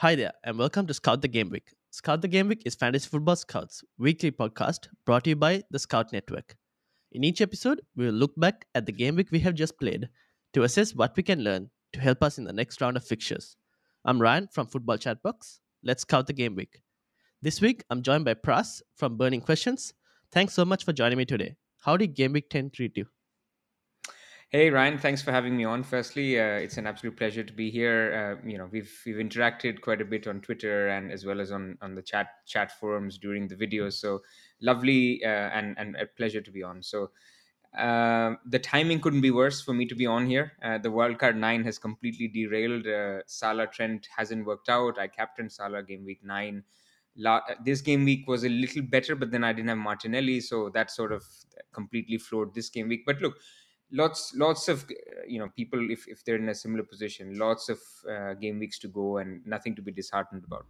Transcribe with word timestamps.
Hi 0.00 0.14
there, 0.14 0.34
and 0.44 0.58
welcome 0.58 0.86
to 0.88 0.92
Scout 0.92 1.22
the 1.22 1.28
Game 1.28 1.48
Week. 1.48 1.72
Scout 1.90 2.20
the 2.20 2.28
Game 2.28 2.48
Week 2.48 2.60
is 2.66 2.74
Fantasy 2.74 3.08
Football 3.08 3.36
Scouts' 3.36 3.82
weekly 3.96 4.30
podcast 4.30 4.88
brought 5.06 5.24
to 5.24 5.30
you 5.30 5.36
by 5.36 5.62
the 5.70 5.78
Scout 5.78 6.12
Network. 6.12 6.54
In 7.12 7.24
each 7.24 7.40
episode, 7.40 7.80
we 7.96 8.04
will 8.04 8.12
look 8.12 8.32
back 8.36 8.66
at 8.74 8.84
the 8.84 8.92
game 8.92 9.16
week 9.16 9.32
we 9.32 9.38
have 9.38 9.54
just 9.54 9.80
played 9.80 10.10
to 10.52 10.64
assess 10.64 10.94
what 10.94 11.16
we 11.16 11.22
can 11.22 11.42
learn 11.42 11.70
to 11.94 12.00
help 12.00 12.22
us 12.22 12.36
in 12.36 12.44
the 12.44 12.52
next 12.52 12.82
round 12.82 12.98
of 12.98 13.06
fixtures. 13.06 13.56
I'm 14.04 14.20
Ryan 14.20 14.48
from 14.52 14.66
Football 14.66 14.98
Chatbox. 14.98 15.60
Let's 15.82 16.02
scout 16.02 16.26
the 16.26 16.34
game 16.34 16.56
week. 16.56 16.82
This 17.40 17.62
week, 17.62 17.82
I'm 17.88 18.02
joined 18.02 18.26
by 18.26 18.34
Pras 18.34 18.82
from 18.96 19.16
Burning 19.16 19.40
Questions. 19.40 19.94
Thanks 20.30 20.52
so 20.52 20.66
much 20.66 20.84
for 20.84 20.92
joining 20.92 21.16
me 21.16 21.24
today. 21.24 21.56
How 21.78 21.96
did 21.96 22.08
Game 22.08 22.34
Week 22.34 22.50
10 22.50 22.68
treat 22.68 22.98
you? 22.98 23.06
Hey 24.50 24.70
Ryan, 24.70 24.96
thanks 24.96 25.22
for 25.22 25.32
having 25.32 25.56
me 25.56 25.64
on. 25.64 25.82
Firstly, 25.82 26.38
uh, 26.38 26.44
it's 26.44 26.76
an 26.76 26.86
absolute 26.86 27.16
pleasure 27.16 27.42
to 27.42 27.52
be 27.52 27.68
here. 27.68 28.38
Uh, 28.40 28.48
you 28.48 28.56
know, 28.56 28.68
we've 28.70 28.96
we've 29.04 29.16
interacted 29.16 29.80
quite 29.80 30.00
a 30.00 30.04
bit 30.04 30.28
on 30.28 30.40
Twitter 30.40 30.86
and 30.86 31.10
as 31.10 31.26
well 31.26 31.40
as 31.40 31.50
on 31.50 31.76
on 31.82 31.96
the 31.96 32.02
chat 32.02 32.28
chat 32.46 32.78
forums 32.78 33.18
during 33.18 33.48
the 33.48 33.56
videos. 33.56 33.94
So 33.94 34.20
lovely 34.60 35.20
uh, 35.24 35.50
and 35.52 35.76
and 35.78 35.96
a 35.96 36.06
pleasure 36.06 36.40
to 36.40 36.50
be 36.52 36.62
on. 36.62 36.80
So 36.80 37.10
uh, 37.76 38.36
the 38.46 38.60
timing 38.60 39.00
couldn't 39.00 39.20
be 39.20 39.32
worse 39.32 39.60
for 39.60 39.74
me 39.74 39.84
to 39.84 39.96
be 39.96 40.06
on 40.06 40.26
here. 40.26 40.52
Uh, 40.62 40.78
the 40.78 40.90
wildcard 40.90 41.34
nine 41.34 41.64
has 41.64 41.76
completely 41.76 42.28
derailed. 42.28 42.86
Uh, 42.86 43.22
Salah 43.26 43.66
Trent 43.66 44.06
hasn't 44.16 44.46
worked 44.46 44.68
out. 44.68 44.96
I 44.96 45.08
captained 45.08 45.50
Salah 45.50 45.82
game 45.82 46.04
week 46.04 46.20
nine. 46.22 46.62
La- 47.16 47.42
this 47.64 47.80
game 47.80 48.04
week 48.04 48.28
was 48.28 48.44
a 48.44 48.48
little 48.48 48.82
better, 48.82 49.16
but 49.16 49.32
then 49.32 49.42
I 49.42 49.52
didn't 49.52 49.70
have 49.70 49.78
Martinelli, 49.78 50.40
so 50.40 50.68
that 50.68 50.92
sort 50.92 51.10
of 51.10 51.24
completely 51.72 52.18
floored 52.18 52.54
this 52.54 52.68
game 52.70 52.86
week. 52.88 53.04
But 53.04 53.20
look 53.20 53.34
lots 53.92 54.34
lots 54.34 54.68
of 54.68 54.84
you 55.26 55.38
know 55.38 55.48
people 55.56 55.90
if, 55.90 56.08
if 56.08 56.24
they're 56.24 56.36
in 56.36 56.48
a 56.48 56.54
similar 56.54 56.82
position 56.82 57.38
lots 57.38 57.68
of 57.68 57.78
uh, 58.10 58.34
game 58.34 58.58
weeks 58.58 58.78
to 58.78 58.88
go 58.88 59.18
and 59.18 59.44
nothing 59.46 59.74
to 59.76 59.82
be 59.82 59.92
disheartened 59.92 60.42
about. 60.44 60.66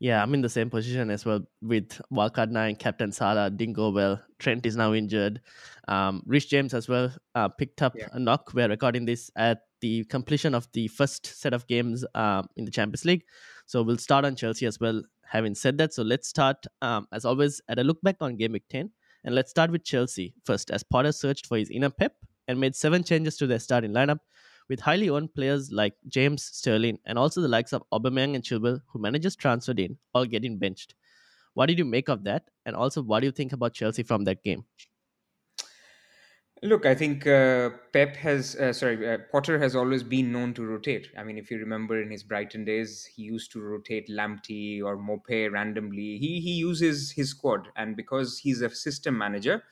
Yeah 0.00 0.22
i'm 0.22 0.34
in 0.34 0.40
the 0.40 0.48
same 0.48 0.70
position 0.70 1.10
as 1.10 1.24
well 1.24 1.40
with 1.62 2.00
wildcard 2.12 2.50
9 2.50 2.76
captain 2.76 3.12
salah 3.12 3.50
didn't 3.50 3.74
go 3.74 3.90
well 3.90 4.20
trent 4.38 4.66
is 4.66 4.76
now 4.76 4.92
injured. 4.92 5.40
Um 5.86 6.22
Reece 6.26 6.46
James 6.46 6.74
as 6.74 6.88
well 6.88 7.12
uh, 7.34 7.48
picked 7.48 7.82
up 7.82 7.94
yeah. 7.96 8.08
a 8.12 8.18
knock. 8.18 8.52
We're 8.54 8.68
recording 8.68 9.06
this 9.06 9.30
at 9.36 9.62
the 9.80 10.04
completion 10.04 10.54
of 10.54 10.68
the 10.72 10.88
first 10.88 11.26
set 11.26 11.54
of 11.54 11.66
games 11.68 12.04
um, 12.14 12.48
in 12.56 12.64
the 12.64 12.70
champions 12.70 13.04
league. 13.04 13.22
So 13.66 13.82
we'll 13.82 13.98
start 13.98 14.24
on 14.24 14.36
chelsea 14.36 14.66
as 14.66 14.78
well 14.80 15.02
having 15.24 15.54
said 15.54 15.78
that. 15.78 15.94
So 15.94 16.02
let's 16.02 16.28
start 16.28 16.66
um, 16.82 17.06
as 17.12 17.24
always 17.24 17.60
at 17.68 17.78
a 17.78 17.84
look 17.84 18.00
back 18.02 18.16
on 18.20 18.36
game 18.36 18.52
week 18.52 18.64
10 18.68 18.90
and 19.24 19.34
let's 19.34 19.50
start 19.50 19.70
with 19.70 19.84
chelsea 19.84 20.34
first 20.44 20.70
as 20.70 20.82
potter 20.82 21.12
searched 21.12 21.46
for 21.46 21.56
his 21.56 21.70
inner 21.70 21.90
pep 21.90 22.14
and 22.48 22.58
made 22.58 22.74
seven 22.74 23.04
changes 23.04 23.36
to 23.36 23.46
their 23.46 23.60
starting 23.60 23.92
lineup, 23.92 24.18
with 24.68 24.80
highly 24.80 25.08
owned 25.08 25.32
players 25.34 25.70
like 25.70 25.94
James 26.08 26.42
Sterling 26.42 26.98
and 27.06 27.18
also 27.18 27.40
the 27.40 27.48
likes 27.48 27.72
of 27.72 27.82
Aubameyang 27.92 28.34
and 28.34 28.42
Chilwell, 28.42 28.80
who 28.88 29.00
managers 29.00 29.36
transferred 29.36 29.78
in, 29.78 29.96
all 30.14 30.24
getting 30.24 30.58
benched. 30.58 30.94
What 31.54 31.66
did 31.66 31.78
you 31.78 31.84
make 31.84 32.08
of 32.08 32.24
that? 32.24 32.44
And 32.66 32.76
also, 32.76 33.02
what 33.02 33.20
do 33.20 33.26
you 33.26 33.32
think 33.32 33.52
about 33.52 33.74
Chelsea 33.74 34.02
from 34.02 34.24
that 34.24 34.42
game? 34.42 34.64
Look, 36.62 36.86
I 36.86 36.94
think 36.94 37.24
uh, 37.24 37.70
Pep 37.92 38.16
has, 38.16 38.56
uh, 38.56 38.72
sorry, 38.72 39.08
uh, 39.08 39.18
Potter 39.30 39.60
has 39.60 39.76
always 39.76 40.02
been 40.02 40.32
known 40.32 40.54
to 40.54 40.66
rotate. 40.66 41.06
I 41.16 41.22
mean, 41.22 41.38
if 41.38 41.52
you 41.52 41.58
remember 41.58 42.02
in 42.02 42.10
his 42.10 42.24
Brighton 42.24 42.64
days, 42.64 43.08
he 43.14 43.22
used 43.22 43.52
to 43.52 43.60
rotate 43.60 44.08
Lamptey 44.08 44.82
or 44.82 44.96
Maupay 44.96 45.52
randomly. 45.52 46.18
He 46.18 46.40
he 46.40 46.54
uses 46.54 47.12
his 47.12 47.30
squad, 47.30 47.68
and 47.76 47.96
because 47.96 48.38
he's 48.38 48.60
a 48.60 48.70
system 48.70 49.16
manager, 49.16 49.62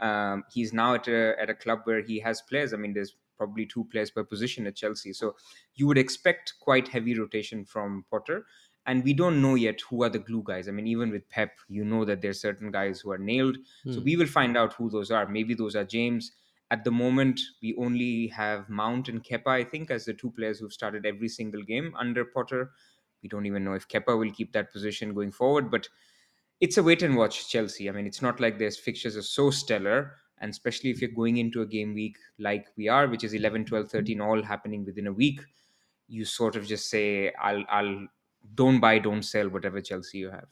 um, 0.00 0.44
he's 0.52 0.72
now 0.72 0.94
at 0.94 1.08
a 1.08 1.34
at 1.40 1.50
a 1.50 1.54
club 1.54 1.80
where 1.84 2.02
he 2.02 2.20
has 2.20 2.42
players. 2.42 2.72
I 2.72 2.76
mean, 2.76 2.92
there's 2.92 3.16
probably 3.36 3.66
two 3.66 3.84
players 3.84 4.10
per 4.10 4.24
position 4.24 4.66
at 4.66 4.76
Chelsea, 4.76 5.12
so 5.12 5.36
you 5.74 5.86
would 5.86 5.98
expect 5.98 6.54
quite 6.60 6.88
heavy 6.88 7.18
rotation 7.18 7.64
from 7.64 8.04
Potter. 8.10 8.44
And 8.86 9.04
we 9.04 9.12
don't 9.12 9.42
know 9.42 9.54
yet 9.54 9.82
who 9.82 10.02
are 10.02 10.08
the 10.08 10.18
glue 10.18 10.42
guys. 10.42 10.66
I 10.66 10.70
mean, 10.70 10.86
even 10.86 11.10
with 11.10 11.28
Pep, 11.28 11.50
you 11.68 11.84
know 11.84 12.06
that 12.06 12.22
there's 12.22 12.40
certain 12.40 12.70
guys 12.70 13.00
who 13.00 13.10
are 13.10 13.18
nailed. 13.18 13.58
Hmm. 13.84 13.92
So 13.92 14.00
we 14.00 14.16
will 14.16 14.26
find 14.26 14.56
out 14.56 14.72
who 14.72 14.88
those 14.88 15.10
are. 15.10 15.28
Maybe 15.28 15.52
those 15.52 15.76
are 15.76 15.84
James. 15.84 16.32
At 16.70 16.84
the 16.84 16.90
moment, 16.90 17.40
we 17.62 17.74
only 17.76 18.28
have 18.28 18.68
Mount 18.70 19.08
and 19.08 19.22
Kepa, 19.22 19.48
I 19.48 19.64
think, 19.64 19.90
as 19.90 20.06
the 20.06 20.14
two 20.14 20.30
players 20.30 20.58
who've 20.58 20.72
started 20.72 21.04
every 21.04 21.28
single 21.28 21.62
game 21.62 21.94
under 21.98 22.24
Potter. 22.24 22.70
We 23.22 23.28
don't 23.28 23.46
even 23.46 23.64
know 23.64 23.74
if 23.74 23.88
Kepa 23.88 24.18
will 24.18 24.30
keep 24.30 24.52
that 24.52 24.72
position 24.72 25.12
going 25.12 25.32
forward, 25.32 25.70
but 25.70 25.88
it's 26.60 26.76
a 26.76 26.82
wait 26.82 27.02
and 27.02 27.16
watch 27.16 27.48
Chelsea. 27.48 27.88
I 27.88 27.92
mean, 27.92 28.06
it's 28.06 28.22
not 28.22 28.40
like 28.40 28.58
their 28.58 28.70
fixtures 28.70 29.16
are 29.16 29.22
so 29.22 29.50
stellar. 29.50 30.14
And 30.40 30.50
especially 30.50 30.90
if 30.90 31.00
you're 31.00 31.10
going 31.10 31.38
into 31.38 31.62
a 31.62 31.66
game 31.66 31.94
week 31.94 32.16
like 32.38 32.68
we 32.76 32.88
are, 32.88 33.08
which 33.08 33.24
is 33.24 33.34
11, 33.34 33.64
12, 33.64 33.90
13, 33.90 34.20
all 34.20 34.42
happening 34.42 34.84
within 34.84 35.06
a 35.06 35.12
week, 35.12 35.40
you 36.08 36.24
sort 36.24 36.56
of 36.56 36.66
just 36.66 36.88
say, 36.88 37.32
I'll, 37.40 37.64
I'll, 37.68 38.06
don't 38.54 38.80
buy, 38.80 38.98
don't 38.98 39.22
sell, 39.22 39.48
whatever 39.48 39.80
Chelsea 39.80 40.18
you 40.18 40.30
have. 40.30 40.46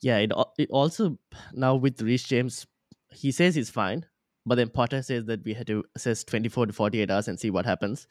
Yeah, 0.00 0.18
it, 0.18 0.32
it 0.58 0.68
also, 0.70 1.18
now 1.52 1.76
with 1.76 2.00
Reece 2.00 2.24
James, 2.24 2.66
he 3.10 3.30
says 3.30 3.54
he's 3.54 3.70
fine, 3.70 4.06
but 4.44 4.56
then 4.56 4.68
Potter 4.68 5.02
says 5.02 5.24
that 5.26 5.44
we 5.44 5.54
had 5.54 5.66
to 5.68 5.84
assess 5.96 6.24
24 6.24 6.66
to 6.66 6.72
48 6.72 7.10
hours 7.10 7.28
and 7.28 7.40
see 7.40 7.50
what 7.50 7.64
happens. 7.64 8.06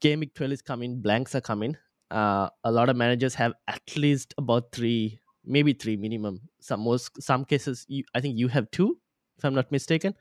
Game 0.00 0.20
week 0.20 0.34
12 0.34 0.52
is 0.52 0.62
coming, 0.62 1.00
blanks 1.00 1.34
are 1.34 1.40
coming. 1.40 1.76
Uh, 2.10 2.48
a 2.64 2.70
lot 2.70 2.88
of 2.88 2.96
managers 2.96 3.34
have 3.34 3.54
at 3.68 3.96
least 3.96 4.34
about 4.36 4.72
three 4.72 5.21
maybe 5.44 5.72
three 5.72 5.96
minimum. 5.96 6.40
Some 6.60 6.80
most 6.80 7.22
some 7.22 7.44
cases, 7.44 7.84
you, 7.88 8.04
I 8.14 8.20
think 8.20 8.38
you 8.38 8.48
have 8.48 8.70
two, 8.70 8.98
if 9.38 9.44
I'm 9.44 9.54
not 9.54 9.70
mistaken. 9.72 10.14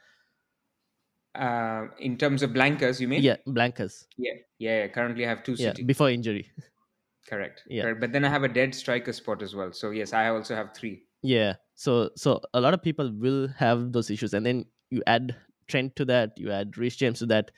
Uh, 1.34 1.88
in 2.00 2.18
terms 2.18 2.44
of 2.44 2.52
blankers, 2.52 3.00
you 3.00 3.08
mean? 3.08 3.22
Yeah, 3.22 3.38
blankers. 3.48 4.06
Yeah, 4.18 4.34
yeah. 4.60 4.88
Currently, 4.88 5.26
I 5.26 5.30
have 5.30 5.44
two. 5.44 5.54
Yeah, 5.54 5.74
before 5.86 6.10
injury. 6.10 6.52
Correct. 7.30 7.64
Yeah, 7.68 7.84
Correct. 7.84 8.02
but 8.02 8.12
then 8.12 8.26
I 8.26 8.30
have 8.30 8.44
a 8.44 8.50
dead 8.50 8.76
striker 8.76 9.14
spot 9.14 9.42
as 9.42 9.56
well. 9.56 9.72
So 9.72 9.92
yes, 9.92 10.14
I 10.14 10.28
also 10.28 10.56
have 10.56 10.74
three. 10.76 11.04
Yeah. 11.22 11.56
So 11.76 12.10
so 12.16 12.42
a 12.54 12.60
lot 12.60 12.74
of 12.74 12.82
people 12.82 13.12
will 13.16 13.48
have 13.58 13.94
those 13.94 14.10
issues, 14.10 14.34
and 14.34 14.46
then 14.46 14.66
you 14.90 15.02
add 15.08 15.36
Trent 15.68 15.96
to 15.96 16.06
that, 16.06 16.32
you 16.38 16.52
add 16.52 16.78
Reece 16.78 16.98
James 16.98 17.20
to 17.20 17.26
that. 17.28 17.52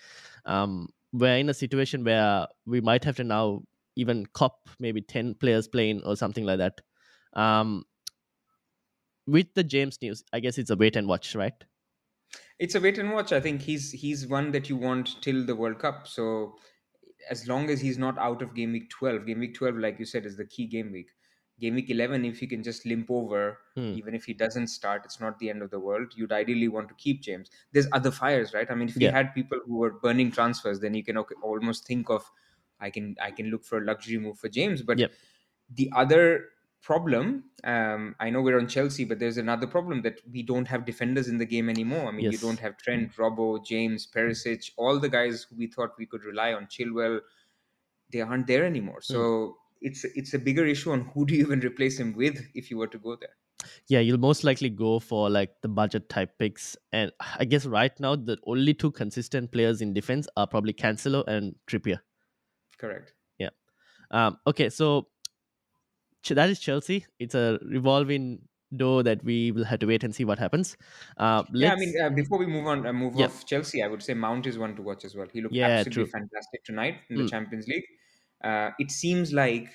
Um, 0.46 0.90
we're 1.12 1.38
in 1.38 1.50
a 1.50 1.54
situation 1.54 2.04
where 2.04 2.48
we 2.66 2.82
might 2.82 3.04
have 3.04 3.16
to 3.18 3.24
now 3.24 3.64
even 3.96 4.26
cop 4.34 4.70
maybe 4.80 5.02
10 5.02 5.36
players 5.36 5.68
playing 5.68 6.02
or 6.04 6.16
something 6.16 6.46
like 6.46 6.58
that 6.58 6.82
um, 7.34 7.86
with 9.28 9.54
the 9.54 9.64
James 9.64 9.98
news, 10.02 10.24
I 10.34 10.40
guess 10.40 10.58
it's 10.58 10.70
a 10.70 10.76
wait 10.76 10.96
and 10.96 11.08
watch, 11.08 11.36
right? 11.36 11.54
It's 12.60 12.76
a 12.76 12.80
wait 12.80 12.98
and 12.98 13.12
watch. 13.12 13.32
I 13.32 13.40
think 13.40 13.62
he's 13.62 13.92
he's 13.92 14.28
one 14.28 14.52
that 14.52 14.70
you 14.70 14.78
want 14.78 15.22
till 15.22 15.46
the 15.46 15.56
World 15.56 15.80
Cup. 15.80 16.08
So 16.08 16.56
as 17.30 17.48
long 17.48 17.70
as 17.70 17.82
he's 17.82 17.98
not 17.98 18.18
out 18.18 18.42
of 18.42 18.54
game 18.54 18.74
week 18.74 18.90
12, 18.90 19.26
game 19.26 19.40
week 19.40 19.56
12, 19.56 19.78
like 19.78 20.00
you 20.00 20.06
said, 20.06 20.26
is 20.26 20.38
the 20.38 20.46
key 20.46 20.68
game 20.68 20.92
week. 20.92 21.10
Game 21.60 21.76
week 21.76 21.90
11, 21.90 22.26
if 22.26 22.40
he 22.40 22.48
can 22.48 22.64
just 22.64 22.86
limp 22.86 23.10
over, 23.10 23.60
hmm. 23.76 23.94
even 23.96 24.16
if 24.16 24.26
he 24.26 24.34
doesn't 24.34 24.68
start, 24.68 25.04
it's 25.06 25.22
not 25.22 25.38
the 25.40 25.50
end 25.50 25.62
of 25.62 25.70
the 25.70 25.80
world. 25.80 26.12
You'd 26.16 26.32
ideally 26.32 26.68
want 26.68 26.90
to 26.90 26.96
keep 26.96 27.22
James. 27.22 27.50
There's 27.72 27.88
other 27.92 28.12
fires, 28.12 28.54
right? 28.54 28.70
I 28.70 28.76
mean, 28.76 28.90
if 28.90 28.98
yeah. 28.98 29.10
you 29.10 29.14
had 29.14 29.34
people 29.36 29.60
who 29.66 29.78
were 29.78 29.92
burning 29.92 30.32
transfers, 30.32 30.80
then 30.80 30.94
you 30.94 31.04
can 31.04 31.18
almost 31.18 31.86
think 31.86 32.10
of, 32.10 32.30
I 32.80 32.90
can 32.90 33.16
I 33.22 33.32
can 33.32 33.50
look 33.50 33.64
for 33.64 33.78
a 33.78 33.86
luxury 33.86 34.18
move 34.18 34.40
for 34.40 34.50
James. 34.50 34.82
But 34.82 35.00
yep. 35.00 35.12
the 35.74 35.92
other 35.96 36.46
problem. 36.84 37.46
Um, 37.64 38.16
I 38.20 38.30
know 38.30 38.42
we're 38.42 38.60
on 38.60 38.68
Chelsea, 38.68 39.06
but 39.06 39.18
there's 39.18 39.38
another 39.38 39.66
problem 39.66 40.02
that 40.04 40.20
we 40.32 40.44
don't 40.44 40.68
have 40.68 40.86
defenders 40.86 41.30
in 41.30 41.38
the 41.38 41.46
game 41.46 41.70
anymore. 41.70 42.08
I 42.10 42.12
mean, 42.12 42.26
yes. 42.26 42.34
you 42.34 42.40
don't 42.40 42.60
have 42.60 42.78
Trent, 42.78 43.16
Robbo, 43.16 43.66
James, 43.66 44.06
Perisic, 44.14 44.70
all 44.78 45.00
the 45.00 45.10
guys 45.10 45.48
who 45.50 45.56
we 45.56 45.68
thought 45.68 45.92
we 45.98 46.06
could 46.06 46.24
rely 46.24 46.54
on, 46.54 46.68
Chilwell, 46.68 47.22
they 48.12 48.22
aren't 48.22 48.48
there 48.48 48.66
anymore. 48.66 49.02
So 49.02 49.18
mm. 49.18 49.54
it's 49.82 50.04
it's 50.04 50.34
a 50.34 50.40
bigger 50.40 50.66
issue 50.66 50.92
on 50.92 51.10
who 51.14 51.26
do 51.26 51.34
you 51.34 51.42
even 51.46 51.62
replace 51.62 51.98
him 51.98 52.14
with 52.14 52.46
if 52.54 52.70
you 52.70 52.78
were 52.78 52.88
to 52.88 53.00
go 53.00 53.16
there. 53.16 53.36
Yeah, 53.88 54.00
you'll 54.00 54.20
most 54.20 54.44
likely 54.44 54.70
go 54.70 55.00
for 55.00 55.30
like 55.30 55.52
the 55.62 55.70
budget 55.70 56.10
type 56.10 56.38
picks, 56.38 56.76
and 56.92 57.14
I 57.40 57.46
guess 57.46 57.66
right 57.66 57.98
now 57.98 58.18
the 58.18 58.38
only 58.46 58.74
two 58.74 58.92
consistent 58.92 59.54
players 59.54 59.82
in 59.82 59.94
defense 59.94 60.28
are 60.36 60.48
probably 60.48 60.74
Cancelo 60.74 61.26
and 61.28 61.56
Trippier. 61.66 62.00
Correct. 62.78 63.14
Yeah. 63.40 63.52
Um, 64.12 64.38
okay, 64.46 64.70
so 64.70 65.08
that 66.30 66.50
is 66.50 66.60
Chelsea. 66.60 67.06
It's 67.20 67.36
a 67.36 67.60
revolving 67.64 68.40
door 68.76 69.04
that 69.04 69.24
we 69.24 69.52
will 69.52 69.64
have 69.64 69.80
to 69.80 69.86
wait 69.86 70.04
and 70.04 70.14
see 70.16 70.26
what 70.26 70.40
happens. 70.40 70.78
Uh, 71.18 71.44
yeah, 71.54 71.74
I 71.74 71.76
mean, 71.76 71.94
uh, 72.02 72.10
before 72.10 72.38
we 72.40 72.46
move 72.46 72.68
on, 72.68 72.86
uh, 72.86 72.94
move 72.94 73.16
yeah. 73.16 73.26
off 73.26 73.46
Chelsea, 73.46 73.84
I 73.84 73.88
would 73.88 74.02
say 74.02 74.14
Mount 74.14 74.48
is 74.48 74.58
one 74.58 74.76
to 74.76 74.82
watch 74.82 75.06
as 75.06 75.16
well. 75.16 75.28
He 75.32 75.42
looked 75.42 75.54
yeah, 75.54 75.68
absolutely 75.68 76.04
true. 76.04 76.12
fantastic 76.12 76.64
tonight 76.64 76.96
in 77.10 77.18
the 77.18 77.24
mm. 77.24 77.30
Champions 77.30 77.68
League. 77.68 77.86
Uh, 78.44 78.72
it 78.80 78.92
seems 78.92 79.32
like 79.32 79.70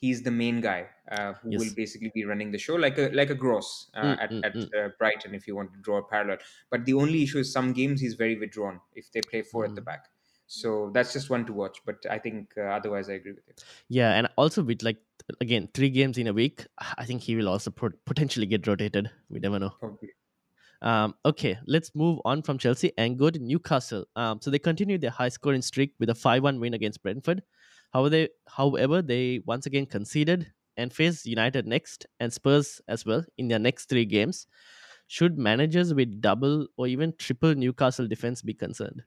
he's 0.00 0.22
the 0.22 0.30
main 0.30 0.60
guy 0.60 0.86
uh, 1.10 1.32
who 1.34 1.52
yes. 1.52 1.60
will 1.60 1.74
basically 1.74 2.10
be 2.14 2.24
running 2.24 2.52
the 2.52 2.58
show, 2.58 2.74
like 2.74 2.98
a 2.98 3.10
like 3.12 3.30
a 3.30 3.34
Gross 3.34 3.90
uh, 3.94 4.02
mm, 4.02 4.22
at, 4.22 4.30
mm, 4.30 4.44
at 4.44 4.54
mm. 4.54 4.98
Brighton, 4.98 5.34
if 5.34 5.46
you 5.46 5.56
want 5.56 5.72
to 5.72 5.80
draw 5.80 5.98
a 5.98 6.02
parallel. 6.02 6.38
But 6.70 6.84
the 6.84 6.94
only 6.94 7.22
issue 7.22 7.38
is 7.38 7.52
some 7.52 7.72
games 7.72 8.00
he's 8.00 8.14
very 8.14 8.38
withdrawn 8.38 8.80
if 8.94 9.10
they 9.12 9.22
play 9.22 9.42
four 9.42 9.64
at 9.64 9.74
the 9.74 9.80
mm. 9.80 9.86
back. 9.86 10.06
So 10.52 10.90
that's 10.92 11.14
just 11.14 11.30
one 11.30 11.46
to 11.46 11.52
watch. 11.54 11.80
But 11.86 12.04
I 12.10 12.18
think 12.18 12.52
otherwise, 12.58 13.08
I 13.08 13.14
agree 13.14 13.32
with 13.32 13.44
you. 13.48 13.54
Yeah, 13.88 14.12
and 14.12 14.28
also 14.36 14.62
with 14.62 14.82
like 14.82 14.98
again 15.40 15.68
three 15.72 15.88
games 15.88 16.18
in 16.18 16.26
a 16.26 16.32
week, 16.32 16.66
I 16.98 17.06
think 17.06 17.22
he 17.22 17.34
will 17.36 17.48
also 17.48 17.70
potentially 17.70 18.44
get 18.44 18.66
rotated. 18.66 19.10
We 19.30 19.40
never 19.40 19.58
know. 19.58 19.70
Probably. 19.80 20.10
Um, 20.82 21.14
okay, 21.24 21.58
let's 21.66 21.94
move 21.94 22.18
on 22.26 22.42
from 22.42 22.58
Chelsea 22.58 22.92
and 22.98 23.18
go 23.18 23.30
to 23.30 23.38
Newcastle. 23.38 24.04
Um, 24.14 24.40
so 24.42 24.50
they 24.50 24.58
continue 24.58 24.98
their 24.98 25.10
high 25.10 25.30
scoring 25.30 25.62
streak 25.62 25.94
with 25.98 26.10
a 26.10 26.14
5 26.14 26.42
1 26.42 26.60
win 26.60 26.74
against 26.74 27.02
Brentford. 27.02 27.42
However, 27.92 28.10
they, 28.10 28.28
however, 28.48 29.00
they 29.00 29.40
once 29.46 29.64
again 29.64 29.86
conceded 29.86 30.52
and 30.76 30.92
face 30.92 31.24
United 31.24 31.66
next 31.66 32.06
and 32.20 32.32
Spurs 32.32 32.80
as 32.88 33.06
well 33.06 33.24
in 33.38 33.48
their 33.48 33.58
next 33.58 33.88
three 33.88 34.04
games. 34.04 34.46
Should 35.06 35.38
managers 35.38 35.94
with 35.94 36.20
double 36.20 36.66
or 36.76 36.88
even 36.88 37.14
triple 37.16 37.54
Newcastle 37.54 38.08
defense 38.08 38.42
be 38.42 38.54
concerned? 38.54 39.02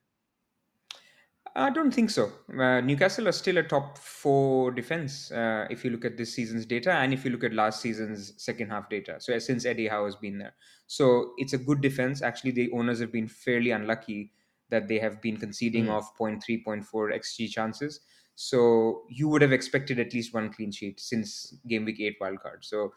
I 1.57 1.69
don't 1.69 1.91
think 1.93 2.09
so. 2.09 2.33
Uh, 2.51 2.81
Newcastle 2.81 3.29
are 3.29 3.31
still 3.31 3.57
a 3.57 3.63
top 3.63 3.97
four 3.97 4.71
defense 4.71 5.31
uh, 5.31 5.65
if 5.69 5.85
you 5.85 5.91
look 5.91 6.03
at 6.03 6.17
this 6.17 6.33
season's 6.33 6.65
data 6.65 6.91
and 6.91 7.13
if 7.13 7.23
you 7.23 7.31
look 7.31 7.45
at 7.45 7.53
last 7.53 7.81
season's 7.81 8.33
second 8.35 8.69
half 8.69 8.89
data. 8.89 9.15
So 9.19 9.39
since 9.39 9.65
Eddie 9.65 9.87
Howe 9.87 10.03
has 10.03 10.17
been 10.17 10.37
there, 10.37 10.53
so 10.87 11.31
it's 11.37 11.53
a 11.53 11.57
good 11.57 11.79
defense. 11.79 12.21
Actually, 12.21 12.51
the 12.51 12.71
owners 12.73 12.99
have 12.99 13.11
been 13.11 13.27
fairly 13.27 13.71
unlucky 13.71 14.33
that 14.69 14.89
they 14.89 14.99
have 14.99 15.21
been 15.21 15.37
conceding 15.37 15.85
mm. 15.85 15.91
off 15.91 16.17
0.3, 16.17 16.41
0.4 16.65 16.85
xG 17.15 17.49
chances. 17.49 18.01
So 18.35 19.03
you 19.09 19.29
would 19.29 19.41
have 19.41 19.53
expected 19.53 19.97
at 19.97 20.13
least 20.13 20.33
one 20.33 20.51
clean 20.51 20.71
sheet 20.71 20.99
since 20.99 21.55
game 21.69 21.85
week 21.85 22.01
eight 22.01 22.19
wildcard. 22.19 22.63
So 22.63 22.93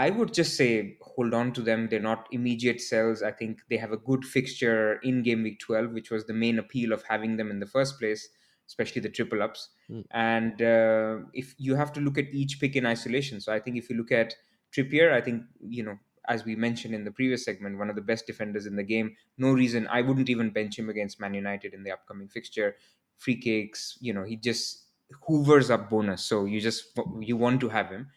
I 0.00 0.08
would 0.08 0.32
just 0.32 0.56
say 0.56 0.96
hold 1.02 1.34
on 1.34 1.52
to 1.52 1.60
them. 1.60 1.88
They're 1.90 2.00
not 2.00 2.26
immediate 2.32 2.80
sells. 2.80 3.22
I 3.22 3.32
think 3.32 3.58
they 3.68 3.76
have 3.76 3.92
a 3.92 3.98
good 3.98 4.24
fixture 4.24 4.94
in 5.02 5.22
game 5.22 5.42
week 5.42 5.58
12, 5.60 5.92
which 5.92 6.10
was 6.10 6.24
the 6.24 6.32
main 6.32 6.58
appeal 6.58 6.94
of 6.94 7.02
having 7.02 7.36
them 7.36 7.50
in 7.50 7.60
the 7.60 7.66
first 7.66 7.98
place, 7.98 8.26
especially 8.66 9.02
the 9.02 9.10
triple 9.10 9.42
ups. 9.42 9.68
Mm. 9.90 10.04
And 10.10 10.62
uh, 10.62 11.26
if 11.34 11.54
you 11.58 11.74
have 11.74 11.92
to 11.92 12.00
look 12.00 12.16
at 12.16 12.32
each 12.32 12.60
pick 12.60 12.76
in 12.76 12.86
isolation. 12.86 13.42
So 13.42 13.52
I 13.52 13.60
think 13.60 13.76
if 13.76 13.90
you 13.90 13.96
look 13.98 14.10
at 14.10 14.32
Trippier, 14.74 15.12
I 15.12 15.20
think, 15.20 15.42
you 15.60 15.82
know, 15.82 15.98
as 16.26 16.46
we 16.46 16.56
mentioned 16.56 16.94
in 16.94 17.04
the 17.04 17.10
previous 17.10 17.44
segment, 17.44 17.76
one 17.76 17.90
of 17.90 17.96
the 17.96 18.08
best 18.12 18.26
defenders 18.26 18.64
in 18.64 18.76
the 18.76 18.82
game. 18.94 19.16
No 19.36 19.52
reason 19.52 19.86
I 19.88 20.00
wouldn't 20.00 20.30
even 20.30 20.48
bench 20.48 20.78
him 20.78 20.88
against 20.88 21.20
Man 21.20 21.34
United 21.34 21.74
in 21.74 21.84
the 21.84 21.90
upcoming 21.90 22.28
fixture. 22.28 22.76
Free 23.18 23.36
kicks, 23.36 23.98
you 24.00 24.14
know, 24.14 24.24
he 24.24 24.36
just 24.36 24.84
hoovers 25.28 25.68
up 25.68 25.90
bonus. 25.90 26.24
So 26.24 26.46
you 26.46 26.58
just 26.58 26.98
you 27.20 27.36
want 27.36 27.60
to 27.60 27.68
have 27.68 27.90
him. 27.90 28.08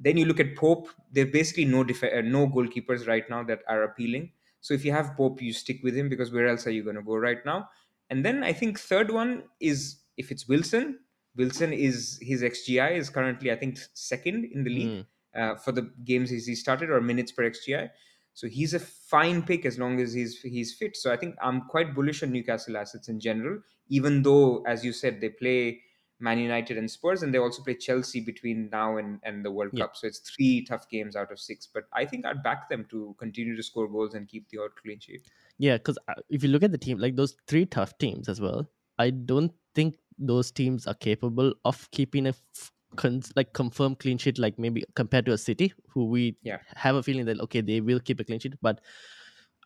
Then 0.00 0.16
you 0.16 0.24
look 0.24 0.40
at 0.40 0.56
Pope. 0.56 0.88
There 1.12 1.24
are 1.24 1.30
basically 1.30 1.66
no 1.66 1.84
def- 1.84 2.02
uh, 2.02 2.22
no 2.24 2.48
goalkeepers 2.48 3.06
right 3.06 3.28
now 3.28 3.44
that 3.44 3.60
are 3.68 3.82
appealing. 3.84 4.32
So 4.62 4.74
if 4.74 4.84
you 4.84 4.92
have 4.92 5.14
Pope, 5.16 5.40
you 5.42 5.52
stick 5.52 5.80
with 5.82 5.94
him 5.94 6.08
because 6.08 6.32
where 6.32 6.48
else 6.48 6.66
are 6.66 6.70
you 6.70 6.82
going 6.82 6.96
to 6.96 7.02
go 7.02 7.16
right 7.16 7.44
now? 7.44 7.68
And 8.08 8.24
then 8.24 8.42
I 8.42 8.52
think 8.52 8.78
third 8.78 9.10
one 9.10 9.44
is 9.60 10.00
if 10.16 10.30
it's 10.30 10.48
Wilson. 10.48 10.98
Wilson 11.36 11.72
is 11.72 12.18
his 12.20 12.42
XGI 12.42 12.96
is 12.96 13.08
currently 13.08 13.52
I 13.52 13.56
think 13.56 13.78
second 13.94 14.46
in 14.52 14.64
the 14.64 14.70
league 14.70 15.06
mm. 15.06 15.06
uh, 15.40 15.56
for 15.56 15.70
the 15.72 15.90
games 16.04 16.30
he 16.30 16.54
started 16.54 16.90
or 16.90 17.00
minutes 17.00 17.30
per 17.30 17.48
XGI. 17.48 17.90
So 18.34 18.48
he's 18.48 18.74
a 18.74 18.80
fine 18.80 19.42
pick 19.42 19.64
as 19.64 19.78
long 19.78 20.00
as 20.00 20.12
he's 20.12 20.38
he's 20.40 20.74
fit. 20.74 20.96
So 20.96 21.12
I 21.12 21.16
think 21.16 21.36
I'm 21.42 21.62
quite 21.62 21.94
bullish 21.94 22.22
on 22.22 22.32
Newcastle 22.32 22.76
assets 22.76 23.08
in 23.08 23.20
general, 23.20 23.60
even 23.88 24.22
though 24.22 24.62
as 24.66 24.84
you 24.84 24.92
said 24.92 25.20
they 25.20 25.28
play 25.28 25.80
Man 26.20 26.38
United 26.38 26.76
and 26.76 26.90
Spurs, 26.90 27.22
and 27.22 27.32
they 27.32 27.38
also 27.38 27.62
play 27.62 27.74
Chelsea 27.74 28.20
between 28.20 28.68
now 28.70 28.98
and, 28.98 29.18
and 29.22 29.44
the 29.44 29.50
World 29.50 29.70
yeah. 29.72 29.84
Cup. 29.84 29.96
So 29.96 30.06
it's 30.06 30.18
three 30.18 30.64
tough 30.64 30.88
games 30.88 31.16
out 31.16 31.32
of 31.32 31.40
six. 31.40 31.66
But 31.66 31.84
I 31.92 32.04
think 32.04 32.26
I'd 32.26 32.42
back 32.42 32.68
them 32.68 32.86
to 32.90 33.14
continue 33.18 33.56
to 33.56 33.62
score 33.62 33.88
goals 33.88 34.14
and 34.14 34.28
keep 34.28 34.48
the 34.50 34.58
odd 34.58 34.70
clean 34.82 35.00
sheet. 35.00 35.22
Yeah, 35.58 35.78
because 35.78 35.98
uh, 36.08 36.14
if 36.28 36.42
you 36.42 36.50
look 36.50 36.62
at 36.62 36.72
the 36.72 36.78
team, 36.78 36.98
like 36.98 37.16
those 37.16 37.36
three 37.46 37.66
tough 37.66 37.96
teams 37.98 38.28
as 38.28 38.40
well, 38.40 38.68
I 38.98 39.10
don't 39.10 39.52
think 39.74 39.96
those 40.18 40.50
teams 40.50 40.86
are 40.86 40.94
capable 40.94 41.54
of 41.64 41.90
keeping 41.90 42.26
a 42.26 42.30
f- 42.30 42.72
con- 42.96 43.22
like 43.34 43.52
confirmed 43.52 43.98
clean 43.98 44.18
sheet, 44.18 44.38
like 44.38 44.58
maybe 44.58 44.84
compared 44.94 45.26
to 45.26 45.32
a 45.32 45.38
City, 45.38 45.72
who 45.88 46.06
we 46.06 46.36
yeah. 46.42 46.58
have 46.74 46.96
a 46.96 47.02
feeling 47.02 47.24
that 47.26 47.40
okay 47.40 47.60
they 47.60 47.80
will 47.80 48.00
keep 48.00 48.20
a 48.20 48.24
clean 48.24 48.40
sheet, 48.40 48.54
but. 48.60 48.80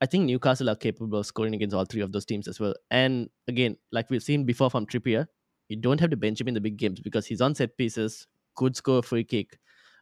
I 0.02 0.06
think 0.06 0.24
Newcastle 0.24 0.68
are 0.68 0.74
capable 0.74 1.20
of 1.20 1.24
scoring 1.24 1.54
against 1.54 1.74
all 1.74 1.84
three 1.84 2.02
of 2.02 2.10
those 2.10 2.24
teams 2.26 2.48
as 2.48 2.58
well. 2.58 2.74
And 2.90 3.30
again, 3.46 3.76
like 3.92 4.10
we've 4.10 4.24
seen 4.24 4.44
before 4.44 4.68
from 4.68 4.86
Trippier, 4.86 5.28
you 5.68 5.76
don't 5.76 6.00
have 6.00 6.10
to 6.10 6.16
bench 6.16 6.40
him 6.40 6.48
in 6.48 6.54
the 6.54 6.60
big 6.60 6.76
games 6.76 7.00
because 7.00 7.26
he's 7.26 7.40
on 7.40 7.54
set 7.54 7.76
pieces, 7.76 8.26
could 8.54 8.76
score 8.76 8.98
a 8.98 9.02
free 9.02 9.24
kick. 9.24 9.58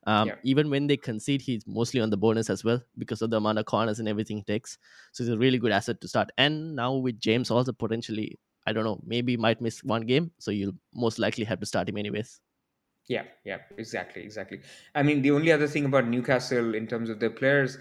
Um, 0.06 0.28
yeah. 0.28 0.34
Even 0.42 0.68
when 0.68 0.88
they 0.88 0.96
concede, 0.96 1.40
he's 1.40 1.64
mostly 1.66 2.00
on 2.00 2.10
the 2.10 2.16
bonus 2.16 2.50
as 2.50 2.64
well 2.64 2.82
because 2.98 3.22
of 3.22 3.30
the 3.30 3.36
amount 3.36 3.58
of 3.58 3.66
corners 3.66 4.00
and 4.00 4.08
everything 4.08 4.38
he 4.38 4.42
takes. 4.42 4.78
So 5.12 5.22
he's 5.22 5.32
a 5.32 5.38
really 5.38 5.58
good 5.58 5.70
asset 5.70 6.00
to 6.00 6.08
start. 6.08 6.30
And 6.38 6.74
now 6.74 6.94
with 6.94 7.20
James 7.20 7.50
also 7.50 7.72
potentially, 7.72 8.38
I 8.66 8.72
don't 8.72 8.84
know, 8.84 9.00
maybe 9.06 9.36
might 9.36 9.60
miss 9.60 9.84
one 9.84 10.02
game. 10.02 10.32
So 10.38 10.50
you'll 10.50 10.74
most 10.94 11.20
likely 11.20 11.44
have 11.44 11.60
to 11.60 11.66
start 11.66 11.88
him 11.88 11.96
anyways. 11.96 12.40
Yeah, 13.08 13.24
yeah, 13.44 13.58
exactly, 13.78 14.22
exactly. 14.22 14.60
I 14.94 15.02
mean, 15.02 15.22
the 15.22 15.32
only 15.32 15.52
other 15.52 15.66
thing 15.66 15.84
about 15.84 16.08
Newcastle 16.08 16.74
in 16.74 16.86
terms 16.86 17.10
of 17.10 17.20
their 17.20 17.30
players, 17.30 17.78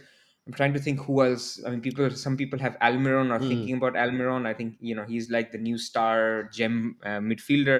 I'm 0.51 0.55
trying 0.55 0.73
to 0.73 0.79
think 0.79 0.99
who 0.99 1.23
else. 1.23 1.63
I 1.65 1.69
mean, 1.69 1.79
people. 1.79 2.09
Some 2.11 2.35
people 2.35 2.59
have 2.59 2.77
Almiron 2.81 3.31
or 3.33 3.39
mm. 3.39 3.47
thinking 3.47 3.77
about 3.77 3.93
Almiron. 3.93 4.45
I 4.45 4.53
think 4.53 4.75
you 4.81 4.93
know 4.95 5.05
he's 5.05 5.31
like 5.31 5.53
the 5.53 5.57
new 5.57 5.77
star 5.77 6.49
gem 6.51 6.97
uh, 7.05 7.19
midfielder. 7.19 7.79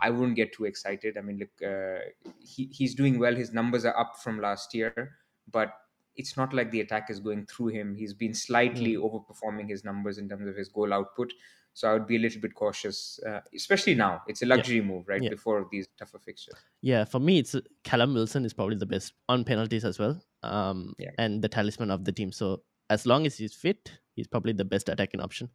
I 0.00 0.10
wouldn't 0.10 0.36
get 0.36 0.52
too 0.52 0.64
excited. 0.66 1.18
I 1.18 1.20
mean, 1.22 1.38
look, 1.40 1.50
uh, 1.68 2.32
he 2.38 2.68
he's 2.70 2.94
doing 2.94 3.18
well. 3.18 3.34
His 3.34 3.52
numbers 3.52 3.84
are 3.84 3.98
up 3.98 4.20
from 4.22 4.40
last 4.40 4.72
year, 4.72 5.16
but 5.50 5.74
it's 6.14 6.36
not 6.36 6.54
like 6.54 6.70
the 6.70 6.82
attack 6.82 7.10
is 7.10 7.18
going 7.18 7.44
through 7.46 7.68
him. 7.68 7.96
He's 7.96 8.14
been 8.14 8.34
slightly 8.34 8.94
mm. 8.94 9.02
overperforming 9.02 9.68
his 9.68 9.82
numbers 9.84 10.18
in 10.18 10.28
terms 10.28 10.46
of 10.46 10.54
his 10.54 10.68
goal 10.68 10.94
output. 10.94 11.32
So 11.74 11.88
I 11.88 11.94
would 11.94 12.06
be 12.06 12.16
a 12.16 12.18
little 12.18 12.40
bit 12.40 12.54
cautious, 12.54 13.18
uh, 13.26 13.40
especially 13.54 13.94
now. 13.94 14.22
It's 14.26 14.42
a 14.42 14.46
luxury 14.46 14.76
yeah. 14.76 14.82
move, 14.82 15.08
right? 15.08 15.22
Yeah. 15.22 15.30
Before 15.30 15.66
these 15.70 15.88
tougher 15.98 16.18
fixtures. 16.18 16.54
Yeah, 16.82 17.04
for 17.04 17.18
me, 17.18 17.38
it's 17.38 17.56
Callum 17.82 18.12
Wilson 18.14 18.44
is 18.44 18.52
probably 18.52 18.76
the 18.76 18.86
best 18.86 19.14
on 19.28 19.44
penalties 19.44 19.84
as 19.84 19.98
well, 19.98 20.20
um, 20.42 20.94
yeah. 20.98 21.10
and 21.18 21.40
the 21.42 21.48
talisman 21.48 21.90
of 21.90 22.04
the 22.04 22.12
team. 22.12 22.30
So 22.30 22.62
as 22.90 23.06
long 23.06 23.24
as 23.26 23.38
he's 23.38 23.54
fit, 23.54 23.90
he's 24.14 24.26
probably 24.26 24.52
the 24.52 24.66
best 24.66 24.88
attacking 24.90 25.20
option. 25.20 25.48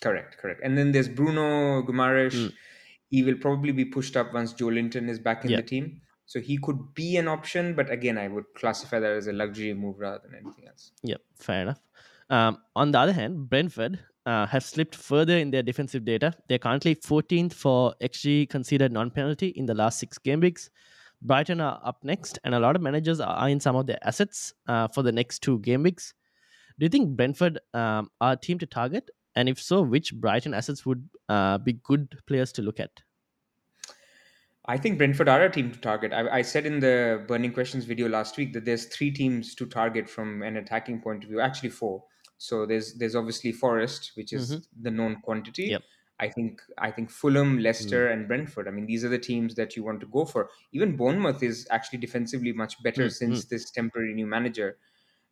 Correct, 0.00 0.38
correct. 0.38 0.60
And 0.64 0.76
then 0.78 0.92
there's 0.92 1.08
Bruno 1.08 1.82
Guimaraes. 1.82 2.34
Mm. 2.34 2.52
He 3.10 3.22
will 3.22 3.36
probably 3.36 3.72
be 3.72 3.84
pushed 3.84 4.16
up 4.16 4.32
once 4.32 4.54
Joelinton 4.54 5.08
is 5.08 5.18
back 5.18 5.44
in 5.44 5.52
the 5.52 5.62
team. 5.62 6.00
So 6.26 6.40
he 6.40 6.56
could 6.56 6.94
be 6.94 7.16
an 7.18 7.28
option, 7.28 7.74
but 7.74 7.90
again, 7.90 8.16
I 8.16 8.28
would 8.28 8.44
classify 8.56 8.98
that 8.98 9.12
as 9.12 9.26
a 9.26 9.32
luxury 9.32 9.74
move 9.74 9.98
rather 9.98 10.20
than 10.24 10.34
anything 10.34 10.66
else. 10.66 10.90
Yep, 11.02 11.20
fair 11.36 11.62
enough. 11.62 11.80
Um, 12.30 12.58
on 12.74 12.92
the 12.92 12.98
other 12.98 13.12
hand, 13.12 13.50
Brentford 13.50 14.00
uh, 14.26 14.46
have 14.46 14.64
slipped 14.64 14.94
further 14.94 15.36
in 15.36 15.50
their 15.50 15.62
defensive 15.62 16.04
data. 16.04 16.32
They're 16.48 16.58
currently 16.58 16.94
14th 16.94 17.52
for 17.52 17.94
XG 18.02 18.48
considered 18.48 18.92
non 18.92 19.10
penalty 19.10 19.48
in 19.48 19.66
the 19.66 19.74
last 19.74 19.98
six 19.98 20.18
game 20.18 20.40
weeks. 20.40 20.70
Brighton 21.22 21.60
are 21.60 21.80
up 21.84 22.04
next, 22.04 22.38
and 22.44 22.54
a 22.54 22.60
lot 22.60 22.76
of 22.76 22.82
managers 22.82 23.20
are 23.20 23.48
in 23.48 23.60
some 23.60 23.76
of 23.76 23.86
their 23.86 23.98
assets 24.02 24.52
uh, 24.68 24.88
for 24.88 25.02
the 25.02 25.12
next 25.12 25.40
two 25.40 25.58
game 25.60 25.82
weeks. 25.82 26.14
Do 26.78 26.84
you 26.84 26.90
think 26.90 27.16
Brentford 27.16 27.60
um, 27.72 28.10
are 28.20 28.32
a 28.32 28.36
team 28.36 28.58
to 28.58 28.66
target? 28.66 29.10
And 29.36 29.48
if 29.48 29.60
so, 29.60 29.82
which 29.82 30.14
Brighton 30.14 30.54
assets 30.54 30.84
would 30.86 31.08
uh, 31.28 31.58
be 31.58 31.74
good 31.74 32.18
players 32.26 32.52
to 32.52 32.62
look 32.62 32.80
at? 32.80 32.90
I 34.66 34.78
think 34.78 34.96
Brentford 34.96 35.28
are 35.28 35.42
a 35.42 35.50
team 35.50 35.70
to 35.72 35.78
target. 35.78 36.12
I, 36.12 36.38
I, 36.38 36.42
said 36.42 36.64
in 36.64 36.80
the 36.80 37.22
Burning 37.28 37.52
Questions 37.52 37.84
video 37.84 38.08
last 38.08 38.38
week 38.38 38.54
that 38.54 38.64
there's 38.64 38.86
three 38.86 39.10
teams 39.10 39.54
to 39.56 39.66
target 39.66 40.08
from 40.08 40.42
an 40.42 40.56
attacking 40.56 41.02
point 41.02 41.22
of 41.22 41.28
view. 41.28 41.40
Actually, 41.40 41.68
four. 41.68 42.02
So 42.38 42.66
there's 42.66 42.94
there's 42.94 43.14
obviously 43.14 43.52
Forest, 43.52 44.12
which 44.14 44.32
is 44.32 44.50
mm-hmm. 44.50 44.82
the 44.82 44.90
known 44.90 45.20
quantity. 45.22 45.66
Yep. 45.66 45.82
I 46.20 46.28
think 46.28 46.60
I 46.78 46.90
think 46.90 47.10
Fulham, 47.10 47.58
Leicester, 47.58 48.08
mm. 48.08 48.12
and 48.12 48.28
Brentford. 48.28 48.68
I 48.68 48.70
mean, 48.70 48.86
these 48.86 49.04
are 49.04 49.08
the 49.08 49.18
teams 49.18 49.54
that 49.56 49.76
you 49.76 49.82
want 49.82 50.00
to 50.00 50.06
go 50.06 50.24
for. 50.24 50.48
Even 50.72 50.96
Bournemouth 50.96 51.42
is 51.42 51.66
actually 51.70 51.98
defensively 51.98 52.52
much 52.52 52.80
better 52.82 53.06
mm. 53.06 53.12
since 53.12 53.46
this 53.46 53.70
temporary 53.70 54.14
new 54.14 54.26
manager. 54.26 54.78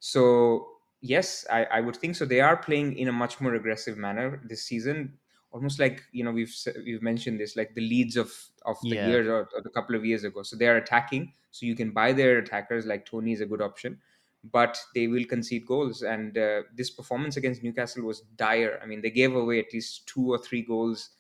So 0.00 0.66
yes, 1.00 1.46
I, 1.50 1.64
I 1.64 1.80
would 1.80 1.96
think 1.96 2.16
so. 2.16 2.24
They 2.24 2.40
are 2.40 2.56
playing 2.56 2.96
in 2.98 3.08
a 3.08 3.12
much 3.12 3.40
more 3.40 3.54
aggressive 3.54 3.96
manner 3.96 4.40
this 4.44 4.64
season. 4.64 5.18
almost 5.52 5.78
like 5.78 6.02
you 6.12 6.24
know 6.24 6.32
we've 6.32 6.54
we've 6.84 7.02
mentioned 7.02 7.38
this 7.38 7.56
like 7.56 7.74
the 7.74 7.80
leads 7.80 8.16
of 8.16 8.32
of 8.64 8.76
the 8.82 8.96
Yeah. 8.96 9.08
year 9.08 9.30
or, 9.30 9.48
or 9.54 9.60
the 9.62 9.70
couple 9.70 9.94
of 9.94 10.04
years 10.04 10.24
ago. 10.24 10.42
So 10.42 10.56
they 10.56 10.66
are 10.66 10.76
attacking, 10.76 11.32
so 11.50 11.66
you 11.66 11.76
can 11.76 11.90
buy 11.92 12.12
their 12.12 12.38
attackers. 12.38 12.86
Like 12.86 13.04
Toney 13.04 13.32
is 13.32 13.40
a 13.40 13.46
good 13.46 13.60
option, 13.60 13.98
but 14.44 14.78
they 14.94 15.06
will 15.08 15.24
concede 15.24 15.66
goals. 15.66 16.02
And 16.02 16.36
uh, 16.36 16.62
this 16.74 16.90
performance 16.90 17.36
against 17.36 17.62
Newcastle 17.62 18.04
was 18.04 18.20
dire. 18.36 18.80
I 18.82 18.86
mean, 18.86 19.00
they 19.02 19.10
gave 19.10 19.34
away 19.34 19.58
at 19.60 19.72
least 19.72 20.06
two 20.06 20.32
or 20.32 20.38
three 20.38 20.62
goals. 20.62 21.10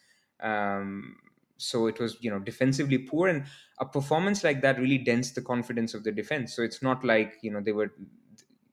Um, 0.40 1.18
so 1.58 1.86
it 1.86 2.00
was 2.00 2.16
you 2.20 2.28
know 2.28 2.40
defensively 2.40 2.98
poor 2.98 3.28
and 3.28 3.44
a 3.78 3.86
performance 3.86 4.42
like 4.42 4.62
that 4.62 4.78
really 4.80 4.98
dents 4.98 5.30
the 5.30 5.42
confidence 5.42 5.94
of 5.94 6.02
the 6.02 6.10
defense 6.10 6.52
so 6.56 6.60
it's 6.60 6.82
not 6.82 7.04
like 7.04 7.38
you 7.42 7.52
know 7.52 7.60
they 7.60 7.70
were 7.70 7.92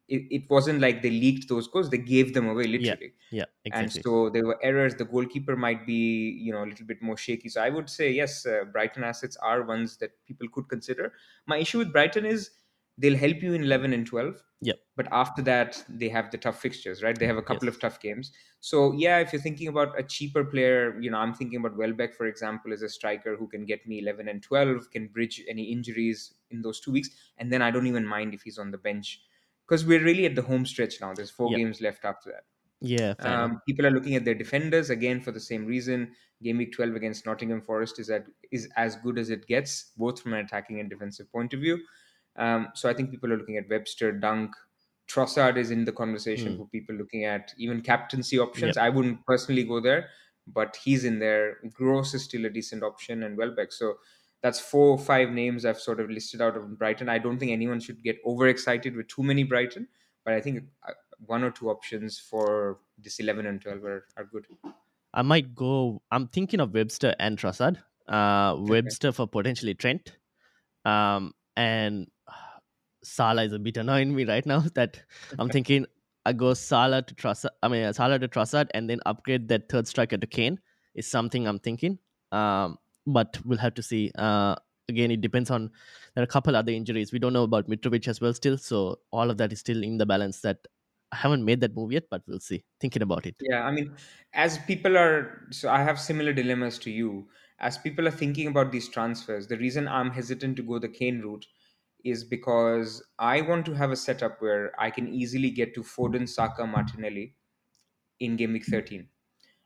it, 0.08 0.24
it 0.32 0.50
wasn't 0.50 0.80
like 0.80 1.02
they 1.02 1.10
leaked 1.10 1.48
those 1.50 1.68
goals 1.68 1.90
they 1.90 1.98
gave 1.98 2.34
them 2.34 2.48
away 2.48 2.66
literally 2.68 3.14
Yeah, 3.32 3.46
and 3.72 3.92
exactly. 3.92 4.06
so 4.06 4.30
there 4.30 4.46
were 4.46 4.60
errors 4.64 4.96
the 4.96 5.06
goalkeeper 5.06 5.56
might 5.56 5.86
be 5.86 6.30
you 6.42 6.52
know 6.52 6.64
a 6.64 6.68
little 6.68 6.86
bit 6.86 7.02
more 7.02 7.18
shaky 7.18 7.50
so 7.50 7.62
i 7.62 7.70
would 7.70 7.90
say 7.90 8.12
yes 8.12 8.46
uh, 8.46 8.64
brighton 8.72 9.04
assets 9.04 9.38
are 9.38 9.64
ones 9.64 9.98
that 9.98 10.12
people 10.26 10.48
could 10.50 10.68
consider 10.70 11.14
my 11.46 11.58
issue 11.58 11.78
with 11.78 11.92
brighton 11.92 12.26
is 12.26 12.52
they'll 13.00 13.18
help 13.18 13.42
you 13.42 13.54
in 13.54 13.64
11 13.64 13.94
and 13.94 14.06
12 14.08 14.44
yeah 14.62 14.74
but 14.96 15.08
after 15.12 15.42
that 15.42 15.84
they 15.88 16.10
have 16.10 16.30
the 16.32 16.38
tough 16.38 16.60
fixtures 16.62 17.02
right? 17.02 17.18
They 17.18 17.26
have 17.28 17.38
a 17.38 17.42
couple 17.42 17.68
of 17.70 17.80
tough 17.80 18.00
games. 18.02 18.32
So 18.60 18.92
yeah 18.94 19.20
if 19.20 19.32
you're 19.32 19.42
thinking 19.42 19.68
about 19.70 19.98
a 19.98 20.04
cheaper 20.04 20.44
player 20.44 21.00
you 21.00 21.10
know 21.10 21.18
i'm 21.18 21.34
thinking 21.34 21.60
about 21.60 21.78
welbeck 21.78 22.14
for 22.14 22.26
example 22.26 22.74
as 22.74 22.82
a 22.82 22.90
striker 22.90 23.36
who 23.38 23.48
can 23.48 23.66
get 23.66 23.88
me 23.88 24.00
11 24.00 24.28
and 24.28 24.44
12 24.44 24.92
can 24.92 25.08
bridge 25.08 25.42
any 25.50 25.72
injuries 25.72 26.34
in 26.52 26.62
those 26.62 26.80
two 26.82 26.92
weeks 26.92 27.10
and 27.38 27.52
then 27.54 27.62
i 27.62 27.72
don't 27.72 27.88
even 27.88 28.06
mind 28.06 28.34
if 28.34 28.42
he's 28.44 28.58
on 28.58 28.72
the 28.72 28.78
bench 28.78 29.22
because 29.68 29.86
we're 29.86 30.04
really 30.04 30.26
at 30.26 30.36
the 30.36 30.42
home 30.42 30.66
stretch 30.66 31.00
now. 31.00 31.14
There's 31.14 31.30
four 31.30 31.52
Yep. 31.52 31.54
games 31.54 31.80
left 31.80 32.04
after 32.04 32.32
that. 32.32 32.46
Yeah, 32.82 33.16
um, 33.20 33.62
people 33.68 33.86
are 33.86 33.92
looking 33.92 34.16
at 34.16 34.26
their 34.26 34.34
defenders 34.36 34.90
again 34.90 35.22
for 35.22 35.32
the 35.32 35.40
same 35.40 35.66
reason. 35.66 36.16
Game 36.42 36.58
week 36.58 36.72
12 36.74 36.96
against 36.96 37.26
Nottingham 37.26 37.62
Forest 37.62 38.00
is 38.00 38.10
at, 38.10 38.28
is 38.52 38.70
as 38.78 38.96
good 38.98 39.20
as 39.20 39.30
it 39.30 39.46
gets, 39.46 39.92
both 39.98 40.22
from 40.22 40.34
an 40.34 40.46
attacking 40.46 40.80
and 40.80 40.90
defensive 40.90 41.32
point 41.32 41.54
of 41.54 41.60
view. 41.60 41.80
Um, 42.36 42.70
so 42.74 42.90
I 42.90 42.94
think 42.94 43.12
people 43.12 43.32
are 43.34 43.38
looking 43.38 43.58
at 43.58 43.70
Webster, 43.70 44.12
Dunk, 44.12 44.52
Trossard 45.08 45.58
is 45.58 45.72
in 45.72 45.86
the 45.86 45.92
conversation 45.92 46.54
Mm. 46.54 46.58
for 46.58 46.68
people 46.68 46.96
looking 46.96 47.26
at 47.26 47.54
even 47.58 47.82
captaincy 47.82 48.38
options. 48.40 48.78
I 48.78 48.90
wouldn't 48.90 49.26
personally 49.26 49.64
go 49.64 49.80
there, 49.80 50.10
but 50.48 50.76
he's 50.76 51.04
in 51.04 51.20
there. 51.20 51.58
Gross 51.74 52.14
is 52.14 52.24
still 52.24 52.46
a 52.46 52.50
decent 52.50 52.84
option, 52.84 53.24
and 53.24 53.36
Welbeck. 53.38 53.72
So 53.72 53.96
that's 54.42 54.60
four 54.60 54.90
or 54.92 55.00
five 55.00 55.32
names 55.32 55.66
I've 55.66 55.80
sort 55.80 56.00
of 56.00 56.10
listed 56.10 56.42
out 56.42 56.56
of 56.56 56.78
Brighton. 56.78 57.10
I 57.10 57.18
don't 57.18 57.40
think 57.40 57.52
anyone 57.52 57.80
should 57.80 58.04
get 58.04 58.20
overexcited 58.26 58.96
with 58.96 59.08
too 59.08 59.24
many 59.24 59.44
Brighton, 59.44 59.88
but 60.24 60.34
I 60.36 60.42
think 60.42 60.64
uh, 60.88 60.94
one 61.26 61.44
or 61.44 61.52
two 61.52 61.70
options 61.70 62.20
for 62.20 62.80
this 62.98 63.20
11 63.20 63.46
and 63.48 63.60
12 63.60 63.84
are, 63.84 64.06
are 64.16 64.26
good. 64.26 64.46
I 65.14 65.24
might 65.24 65.56
go. 65.56 66.04
I'm 66.12 66.28
thinking 66.28 66.60
of 66.60 66.74
Webster 66.74 67.16
and 67.20 67.38
Trossard. 67.38 67.78
Uh, 68.08 68.56
Webster 68.60 69.12
for 69.12 69.28
potentially 69.28 69.74
Trent, 69.74 70.18
um, 70.86 71.34
and 71.58 72.08
Salah 73.04 73.44
is 73.44 73.54
a 73.54 73.60
bit 73.60 73.78
annoying 73.78 74.14
me 74.16 74.26
right 74.26 74.46
now. 74.46 74.64
That 74.76 75.02
I'm 75.38 75.50
thinking 75.50 75.86
I 76.26 76.34
go 76.34 76.54
Salah 76.54 77.02
to 77.02 77.16
Trossard. 77.16 77.50
I 77.64 77.68
mean 77.68 77.92
Salah 77.94 78.20
to 78.20 78.28
Trossard, 78.28 78.70
and 78.74 78.90
then 78.90 79.00
upgrade 79.06 79.48
that 79.50 79.70
third 79.70 79.88
striker 79.88 80.18
to 80.18 80.28
Kane 80.28 80.60
is 80.96 81.08
something 81.08 81.48
I'm 81.48 81.60
thinking. 81.60 82.00
Um, 82.32 82.78
but 83.06 83.40
we'll 83.46 83.58
have 83.58 83.74
to 83.76 83.84
see. 83.84 84.12
Uh, 84.18 84.56
again, 84.88 85.12
it 85.12 85.22
depends 85.22 85.50
on 85.50 85.72
there 86.16 86.22
are 86.22 86.26
a 86.26 86.28
couple 86.28 86.56
other 86.56 86.72
injuries. 86.72 87.12
We 87.12 87.20
don't 87.20 87.34
know 87.34 87.44
about 87.44 87.70
Mitrovic 87.70 88.08
as 88.08 88.22
well 88.22 88.34
still, 88.34 88.58
so 88.58 89.00
all 89.12 89.30
of 89.30 89.38
that 89.38 89.54
is 89.54 89.60
still 89.60 89.84
in 89.84 89.98
the 89.98 90.06
balance. 90.06 90.42
That 90.42 90.58
I 91.12 91.16
haven't 91.16 91.46
made 91.46 91.62
that 91.62 91.76
move 91.76 91.92
yet, 91.92 92.04
but 92.10 92.22
we'll 92.28 92.40
see. 92.40 92.64
Thinking 92.80 93.02
about 93.02 93.26
it. 93.26 93.36
Yeah, 93.42 93.64
I 93.64 93.72
mean, 93.72 93.96
as 94.34 94.58
people 94.60 94.98
are, 94.98 95.48
so 95.52 95.70
I 95.70 95.82
have 95.82 96.00
similar 96.00 96.34
dilemmas 96.34 96.78
to 96.80 96.92
you. 96.92 97.28
As 97.60 97.78
people 97.78 98.08
are 98.08 98.12
thinking 98.12 98.48
about 98.48 98.72
these 98.72 98.88
transfers, 98.88 99.48
the 99.48 99.58
reason 99.58 99.88
I'm 99.88 100.12
hesitant 100.12 100.56
to 100.58 100.64
go 100.64 100.80
the 100.80 100.88
Kane 100.88 101.20
route 101.20 101.46
is 102.04 102.24
because 102.24 103.04
I 103.18 103.42
want 103.42 103.66
to 103.68 103.74
have 103.74 103.92
a 103.92 103.96
setup 103.96 104.42
where 104.42 104.72
I 104.80 104.90
can 104.90 105.08
easily 105.08 105.52
get 105.52 105.74
to 105.76 105.82
Foden, 105.82 106.28
Saka, 106.28 106.66
Martinelli 106.66 107.36
in 108.20 108.36
game 108.36 108.54
week 108.54 108.66
13. 108.66 109.08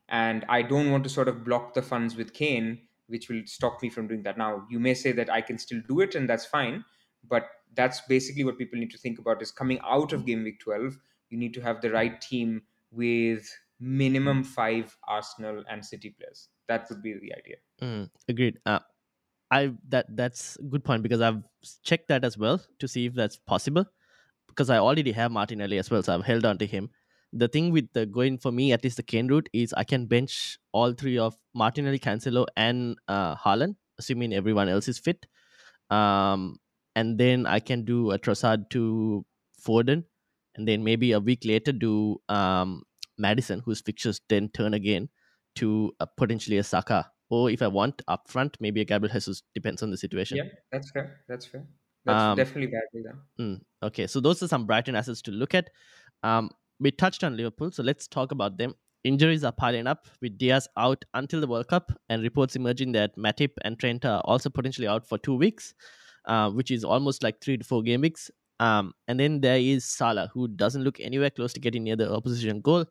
And 0.09 0.45
I 0.49 0.61
don't 0.61 0.91
want 0.91 1.03
to 1.05 1.09
sort 1.09 1.27
of 1.27 1.43
block 1.43 1.73
the 1.73 1.81
funds 1.81 2.15
with 2.15 2.33
Kane, 2.33 2.87
which 3.07 3.29
will 3.29 3.41
stop 3.45 3.81
me 3.81 3.89
from 3.89 4.07
doing 4.07 4.23
that. 4.23 4.37
Now, 4.37 4.65
you 4.69 4.79
may 4.79 4.93
say 4.93 5.11
that 5.13 5.29
I 5.29 5.41
can 5.41 5.57
still 5.57 5.81
do 5.87 6.01
it, 6.01 6.15
and 6.15 6.29
that's 6.29 6.45
fine. 6.45 6.83
But 7.23 7.47
that's 7.73 8.01
basically 8.01 8.43
what 8.43 8.57
people 8.57 8.79
need 8.79 8.91
to 8.91 8.97
think 8.97 9.19
about 9.19 9.41
is 9.41 9.51
coming 9.51 9.79
out 9.83 10.13
of 10.13 10.25
game 10.25 10.43
week 10.43 10.59
12, 10.59 10.97
you 11.29 11.37
need 11.37 11.53
to 11.53 11.61
have 11.61 11.81
the 11.81 11.89
right 11.89 12.19
team 12.21 12.61
with 12.91 13.49
minimum 13.79 14.43
five 14.43 14.95
Arsenal 15.07 15.63
and 15.69 15.83
City 15.85 16.11
players. 16.11 16.49
That 16.67 16.87
would 16.89 17.01
be 17.01 17.13
the 17.13 17.33
idea. 17.33 17.55
Mm, 17.81 18.09
agreed. 18.27 18.59
Uh, 18.65 18.79
I 19.53 19.71
that 19.89 20.07
that's 20.21 20.57
a 20.59 20.63
good 20.63 20.83
point 20.83 21.03
because 21.03 21.21
I've 21.21 21.41
checked 21.83 22.07
that 22.09 22.25
as 22.25 22.37
well 22.37 22.61
to 22.79 22.87
see 22.87 23.05
if 23.05 23.13
that's 23.13 23.37
possible. 23.37 23.85
Because 24.47 24.69
I 24.69 24.77
already 24.77 25.11
have 25.13 25.31
Martinelli 25.31 25.79
as 25.79 25.89
well, 25.89 26.03
so 26.03 26.13
I've 26.13 26.25
held 26.25 26.45
on 26.45 26.57
to 26.59 26.67
him. 26.67 26.89
The 27.41 27.47
thing 27.47 27.71
with 27.71 27.91
the 27.93 28.05
going 28.05 28.37
for 28.37 28.51
me, 28.51 28.71
at 28.71 28.83
least 28.83 28.97
the 28.97 29.03
Kane 29.03 29.27
route, 29.27 29.49
is 29.51 29.73
I 29.73 29.83
can 29.83 30.05
bench 30.05 30.59
all 30.71 30.93
three 30.93 31.17
of 31.17 31.35
Martinelli, 31.55 31.99
Cancelo, 31.99 32.45
and 32.55 32.95
uh, 33.07 33.35
assuming 33.97 34.33
everyone 34.33 34.69
else 34.69 34.87
is 34.87 34.99
fit. 34.99 35.25
Um, 35.89 36.59
and 36.95 37.17
then 37.17 37.47
I 37.47 37.59
can 37.59 37.85
do 37.85 38.11
a 38.11 38.19
Trossard 38.19 38.69
to 38.71 39.25
Foden, 39.65 40.03
and 40.55 40.67
then 40.67 40.83
maybe 40.83 41.11
a 41.13 41.19
week 41.19 41.45
later 41.45 41.71
do 41.71 42.21
um, 42.29 42.83
Maddison, 43.17 43.61
whose 43.65 43.81
fixtures 43.81 44.21
then 44.29 44.49
turn 44.49 44.73
again 44.73 45.09
to 45.55 45.93
a, 45.99 46.07
potentially 46.07 46.57
a 46.57 46.63
Saka. 46.63 47.09
Or 47.29 47.49
if 47.49 47.61
I 47.61 47.67
want 47.67 48.01
up 48.07 48.29
front, 48.29 48.57
maybe 48.59 48.81
a 48.81 48.85
Gabriel 48.85 49.13
Jesus. 49.13 49.43
Depends 49.55 49.81
on 49.81 49.89
the 49.91 49.97
situation. 49.97 50.37
Yeah, 50.37 50.43
that's 50.71 50.91
fair. 50.91 51.21
That's 51.27 51.45
fair. 51.45 51.65
That's 52.05 52.21
Um, 52.21 52.37
definitely. 52.37 52.71
Yeah. 52.93 53.11
Mm, 53.39 53.61
okay, 53.81 54.07
so 54.07 54.19
those 54.19 54.43
are 54.43 54.47
some 54.47 54.65
Brighton 54.65 54.95
assets 54.95 55.21
to 55.23 55.31
look 55.31 55.53
at. 55.55 55.69
Um, 56.21 56.51
we 56.79 56.91
touched 56.91 57.23
on 57.23 57.37
Liverpool, 57.37 57.71
so 57.71 57.81
let's 57.81 58.07
talk 58.07 58.31
about 58.31 58.57
them. 58.57 58.73
Injuries 59.03 59.43
are 59.43 59.51
piling 59.51 59.87
up 59.87 60.07
with 60.21 60.37
Diaz 60.37 60.67
out 60.77 61.03
until 61.13 61.41
the 61.41 61.47
World 61.47 61.67
Cup, 61.67 61.91
and 62.09 62.21
reports 62.21 62.55
emerging 62.55 62.91
that 62.93 63.15
Matip 63.17 63.51
and 63.63 63.79
Trent 63.79 64.05
are 64.05 64.21
also 64.21 64.49
potentially 64.49 64.87
out 64.87 65.07
for 65.07 65.17
two 65.17 65.35
weeks, 65.35 65.73
uh, 66.25 66.49
which 66.51 66.71
is 66.71 66.83
almost 66.83 67.23
like 67.23 67.41
three 67.41 67.57
to 67.57 67.63
four 67.63 67.81
game 67.81 68.01
weeks. 68.01 68.29
Um, 68.59 68.93
and 69.07 69.19
then 69.19 69.41
there 69.41 69.57
is 69.57 69.83
Salah, 69.85 70.29
who 70.33 70.47
doesn't 70.47 70.83
look 70.83 70.99
anywhere 70.99 71.29
close 71.29 71.51
to 71.53 71.59
getting 71.59 71.83
near 71.83 71.95
the 71.97 72.13
opposition 72.13 72.61
goal, 72.61 72.85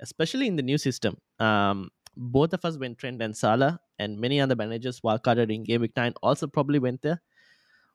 especially 0.00 0.46
in 0.46 0.56
the 0.56 0.62
new 0.62 0.78
system. 0.78 1.18
Um, 1.38 1.90
both 2.18 2.52
of 2.54 2.64
us 2.66 2.78
went 2.78 2.98
Trent 2.98 3.22
and 3.22 3.36
Salah, 3.36 3.80
and 3.98 4.20
many 4.20 4.40
other 4.40 4.56
managers 4.56 5.00
wildcarded 5.02 5.54
in 5.54 5.64
game 5.64 5.82
week 5.82 5.96
nine 5.96 6.14
also 6.22 6.46
probably 6.48 6.80
went 6.80 7.02
there. 7.02 7.22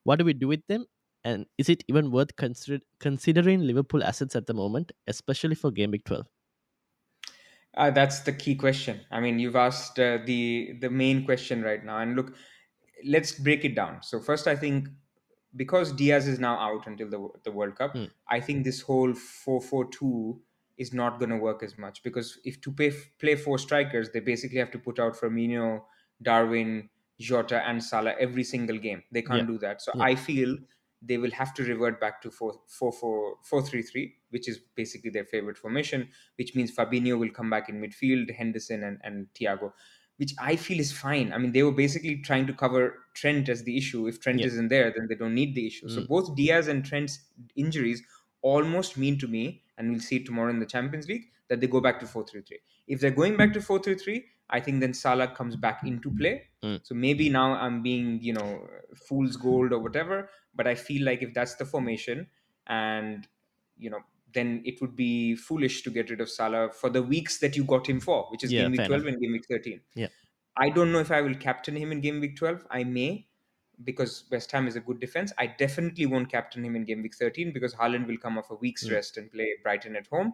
What 0.03 0.17
do 0.19 0.25
we 0.25 0.33
do 0.33 0.47
with 0.47 0.65
them? 0.67 0.87
And 1.25 1.47
is 1.57 1.69
it 1.69 1.83
even 1.89 2.11
worth 2.11 2.35
consider- 2.37 2.83
considering 2.99 3.61
Liverpool 3.61 4.03
assets 4.03 4.35
at 4.35 4.47
the 4.47 4.53
moment, 4.53 4.93
especially 5.07 5.55
for 5.55 5.71
game 5.71 5.91
week 5.91 6.05
12? 6.05 6.27
Uh, 7.75 7.89
that's 7.89 8.19
the 8.21 8.33
key 8.33 8.55
question. 8.55 9.01
I 9.09 9.19
mean, 9.19 9.39
you've 9.39 9.55
asked 9.55 9.99
uh, 9.99 10.19
the 10.25 10.73
the 10.79 10.89
main 10.89 11.25
question 11.25 11.63
right 11.63 11.83
now, 11.83 11.97
and 11.99 12.15
look, 12.15 12.35
let's 13.03 13.31
break 13.31 13.65
it 13.65 13.75
down. 13.75 14.03
So 14.03 14.19
first, 14.19 14.47
I 14.47 14.55
think 14.55 14.89
because 15.55 15.91
Diaz 15.93 16.27
is 16.27 16.39
now 16.39 16.57
out 16.59 16.87
until 16.87 17.09
the 17.09 17.29
the 17.43 17.51
World 17.51 17.75
Cup, 17.75 17.93
Hmm. 17.93 18.05
I 18.27 18.39
think 18.39 18.63
this 18.63 18.81
whole 18.81 19.13
four 19.15 19.59
four 19.61 19.89
two 19.89 20.41
is 20.77 20.93
not 20.93 21.19
going 21.19 21.29
to 21.29 21.37
work 21.37 21.63
as 21.63 21.77
much 21.77 22.03
because 22.03 22.39
if 22.43 22.59
to 22.61 22.71
pay, 22.71 22.91
play 23.19 23.35
four 23.35 23.57
strikers, 23.57 24.09
they 24.11 24.19
basically 24.19 24.57
have 24.59 24.71
to 24.71 24.79
put 24.79 24.99
out 24.99 25.13
Firmino, 25.15 25.83
Darwin, 26.21 26.89
Jota, 27.19 27.61
and 27.67 27.83
Salah 27.83 28.15
every 28.19 28.43
single 28.43 28.77
game. 28.77 29.03
They 29.11 29.21
can't 29.21 29.45
Yeah. 29.45 29.47
do 29.47 29.57
that. 29.59 29.81
So 29.81 29.93
Yeah. 29.93 30.01
I 30.01 30.15
feel 30.15 30.57
they 31.01 31.17
will 31.17 31.31
have 31.31 31.53
to 31.55 31.63
revert 31.63 31.99
back 31.99 32.21
to 32.21 32.31
4 32.31 32.61
4 32.67 32.91
4 32.91 33.37
4 33.43 33.61
3 33.61 33.81
3, 33.81 34.15
which 34.29 34.47
is 34.47 34.57
basically 34.75 35.09
their 35.09 35.25
favorite 35.25 35.57
formation, 35.57 36.09
which 36.37 36.55
means 36.55 36.73
Fabinho 36.75 37.19
will 37.19 37.29
come 37.29 37.49
back 37.49 37.69
in 37.69 37.81
midfield, 37.81 38.33
Henderson 38.33 38.83
and, 38.83 38.99
and 39.03 39.27
Thiago, 39.33 39.73
which 40.17 40.33
I 40.39 40.55
feel 40.55 40.79
is 40.79 40.91
fine. 40.91 41.33
I 41.33 41.37
mean, 41.37 41.51
they 41.51 41.63
were 41.63 41.71
basically 41.73 42.21
trying 42.21 42.47
to 42.47 42.53
cover 42.53 43.03
Trent 43.15 43.49
as 43.49 43.63
the 43.63 43.77
issue. 43.77 44.07
If 44.07 44.21
Trent 44.21 44.43
Yeah. 44.43 44.45
isn't 44.45 44.69
there, 44.69 44.91
then 44.95 45.07
they 45.09 45.15
don't 45.15 45.35
need 45.35 45.55
the 45.55 45.67
issue. 45.67 45.89
So 45.89 46.01
Mm. 46.01 46.07
both 46.07 46.35
Diaz 46.35 46.67
and 46.67 46.85
Trent's 46.85 47.19
injuries 47.55 48.01
almost 48.41 48.97
mean 48.97 49.17
to 49.19 49.27
me, 49.27 49.62
and 49.77 49.91
we'll 49.91 49.99
see 49.99 50.17
it 50.17 50.25
tomorrow 50.25 50.49
in 50.49 50.59
the 50.59 50.65
Champions 50.65 51.07
League, 51.07 51.25
that 51.49 51.59
they 51.61 51.67
go 51.67 51.81
back 51.81 51.99
to 51.99 52.07
4 52.07 52.25
3 52.25 52.41
3. 52.41 52.59
If 52.87 52.99
they're 52.99 53.11
going 53.11 53.37
back 53.37 53.53
to 53.53 53.61
4 53.61 53.79
3 53.79 53.95
3, 53.95 54.25
I 54.49 54.59
think 54.59 54.81
then 54.81 54.93
Salah 54.93 55.27
comes 55.29 55.55
back 55.55 55.83
into 55.83 56.11
play. 56.11 56.43
Mm. 56.63 56.79
So 56.83 56.93
maybe 56.95 57.29
now 57.29 57.53
I'm 57.53 57.81
being, 57.81 58.19
you 58.21 58.33
know, 58.33 58.67
fool's 58.95 59.35
gold 59.37 59.71
or 59.73 59.79
whatever, 59.79 60.29
but 60.53 60.67
I 60.67 60.75
feel 60.75 61.05
like 61.05 61.23
if 61.23 61.33
that's 61.33 61.55
the 61.55 61.65
formation 61.65 62.27
and, 62.67 63.27
you 63.77 63.89
know, 63.89 63.99
then 64.33 64.61
it 64.65 64.81
would 64.81 64.95
be 64.95 65.35
foolish 65.35 65.83
to 65.83 65.91
get 65.91 66.09
rid 66.09 66.19
of 66.21 66.29
Salah 66.29 66.71
for 66.71 66.89
the 66.89 67.01
weeks 67.03 67.39
that 67.39 67.55
you 67.55 67.63
got 67.63 67.87
him 67.87 67.99
for, 67.99 68.25
which 68.31 68.43
is 68.43 68.51
Yeah, 68.51 68.63
game 68.63 68.71
week 68.71 68.85
12 68.85 68.91
enough. 68.91 69.13
and 69.13 69.21
game 69.21 69.31
week 69.31 69.45
13. 69.47 69.81
Yeah. 69.95 70.07
I 70.57 70.69
don't 70.69 70.91
know 70.91 70.99
if 70.99 71.11
I 71.11 71.21
will 71.21 71.35
captain 71.35 71.75
him 71.75 71.91
in 71.91 72.01
game 72.01 72.19
week 72.19 72.35
12. 72.35 72.65
I 72.69 72.83
may 72.83 73.27
because 73.83 74.25
West 74.31 74.51
Ham 74.51 74.67
is 74.67 74.75
a 74.75 74.79
good 74.79 74.99
defense. 74.99 75.33
I 75.37 75.47
definitely 75.47 76.05
won't 76.05 76.29
captain 76.29 76.63
him 76.63 76.75
in 76.75 76.85
game 76.85 77.01
week 77.01 77.15
13 77.15 77.51
because 77.53 77.73
Haaland 77.75 78.07
will 78.07 78.17
come 78.17 78.37
off 78.37 78.51
a 78.51 78.55
week's 78.55 78.87
Mm. 78.87 78.91
rest 78.91 79.17
and 79.17 79.31
play 79.31 79.55
Brighton 79.63 79.95
at 79.95 80.07
home. 80.07 80.33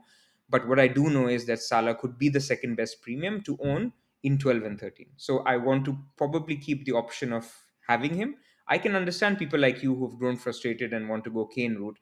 But 0.49 0.67
what 0.67 0.79
I 0.79 0.87
do 0.87 1.09
know 1.09 1.27
is 1.27 1.45
that 1.45 1.59
Salah 1.59 1.95
could 1.95 2.17
be 2.17 2.29
the 2.29 2.41
second 2.41 2.75
best 2.75 3.01
premium 3.01 3.41
to 3.43 3.57
own 3.61 3.93
in 4.23 4.37
12 4.37 4.63
and 4.63 4.79
13. 4.79 5.13
So 5.17 5.39
I 5.39 5.57
want 5.57 5.85
to 5.85 5.97
probably 6.17 6.57
keep 6.57 6.85
the 6.85 6.93
option 6.93 7.31
of 7.31 7.55
having 7.87 8.15
him. 8.15 8.37
I 8.67 8.77
can 8.77 8.95
understand 8.95 9.37
people 9.37 9.59
like 9.59 9.81
you 9.83 9.95
who've 9.95 10.17
grown 10.17 10.37
frustrated 10.37 10.93
and 10.93 11.07
want 11.09 11.23
to 11.25 11.29
go 11.31 11.45
Kane 11.45 11.75
route, 11.75 11.99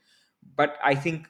but 0.55 0.77
I 0.83 0.95
think 0.95 1.27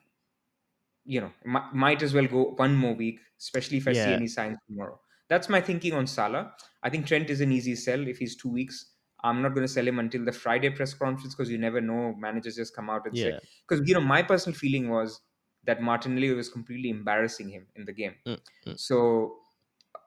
you 1.05 1.21
know 1.21 1.31
m- 1.45 1.69
might 1.73 2.01
as 2.03 2.13
well 2.13 2.27
go 2.27 2.51
one 2.55 2.75
more 2.75 2.93
week, 2.93 3.19
especially 3.39 3.77
if 3.77 3.87
I 3.87 3.93
see 3.93 4.13
any 4.13 4.27
signs 4.27 4.57
tomorrow. 4.67 4.99
That's 5.27 5.49
my 5.49 5.61
thinking 5.61 5.93
on 5.93 6.07
Salah. 6.07 6.55
I 6.83 6.89
think 6.89 7.05
Trent 7.05 7.29
is 7.29 7.41
an 7.41 7.51
easy 7.51 7.75
sell 7.75 8.07
if 8.07 8.17
he's 8.17 8.35
two 8.35 8.49
weeks. 8.49 8.93
I'm 9.23 9.41
not 9.41 9.49
going 9.55 9.65
to 9.65 9.71
sell 9.71 9.87
him 9.87 9.99
until 9.99 10.23
the 10.25 10.31
Friday 10.31 10.69
press 10.69 10.93
conference 10.93 11.33
because 11.35 11.49
you 11.49 11.57
never 11.57 11.81
know. 11.81 12.13
Managers 12.17 12.55
just 12.55 12.75
come 12.75 12.89
out 12.89 13.05
and 13.07 13.15
Yeah. 13.17 13.39
say 13.39 13.39
because 13.67 13.87
you 13.87 13.93
know 13.93 14.01
my 14.01 14.21
personal 14.23 14.57
feeling 14.57 14.89
was 14.89 15.21
that 15.65 15.81
Martinelli 15.81 16.31
was 16.33 16.49
completely 16.49 16.89
embarrassing 16.89 17.49
him 17.49 17.67
in 17.75 17.85
the 17.85 17.93
game. 17.93 18.15
Mm, 18.25 18.39
mm. 18.67 18.79
So 18.79 19.39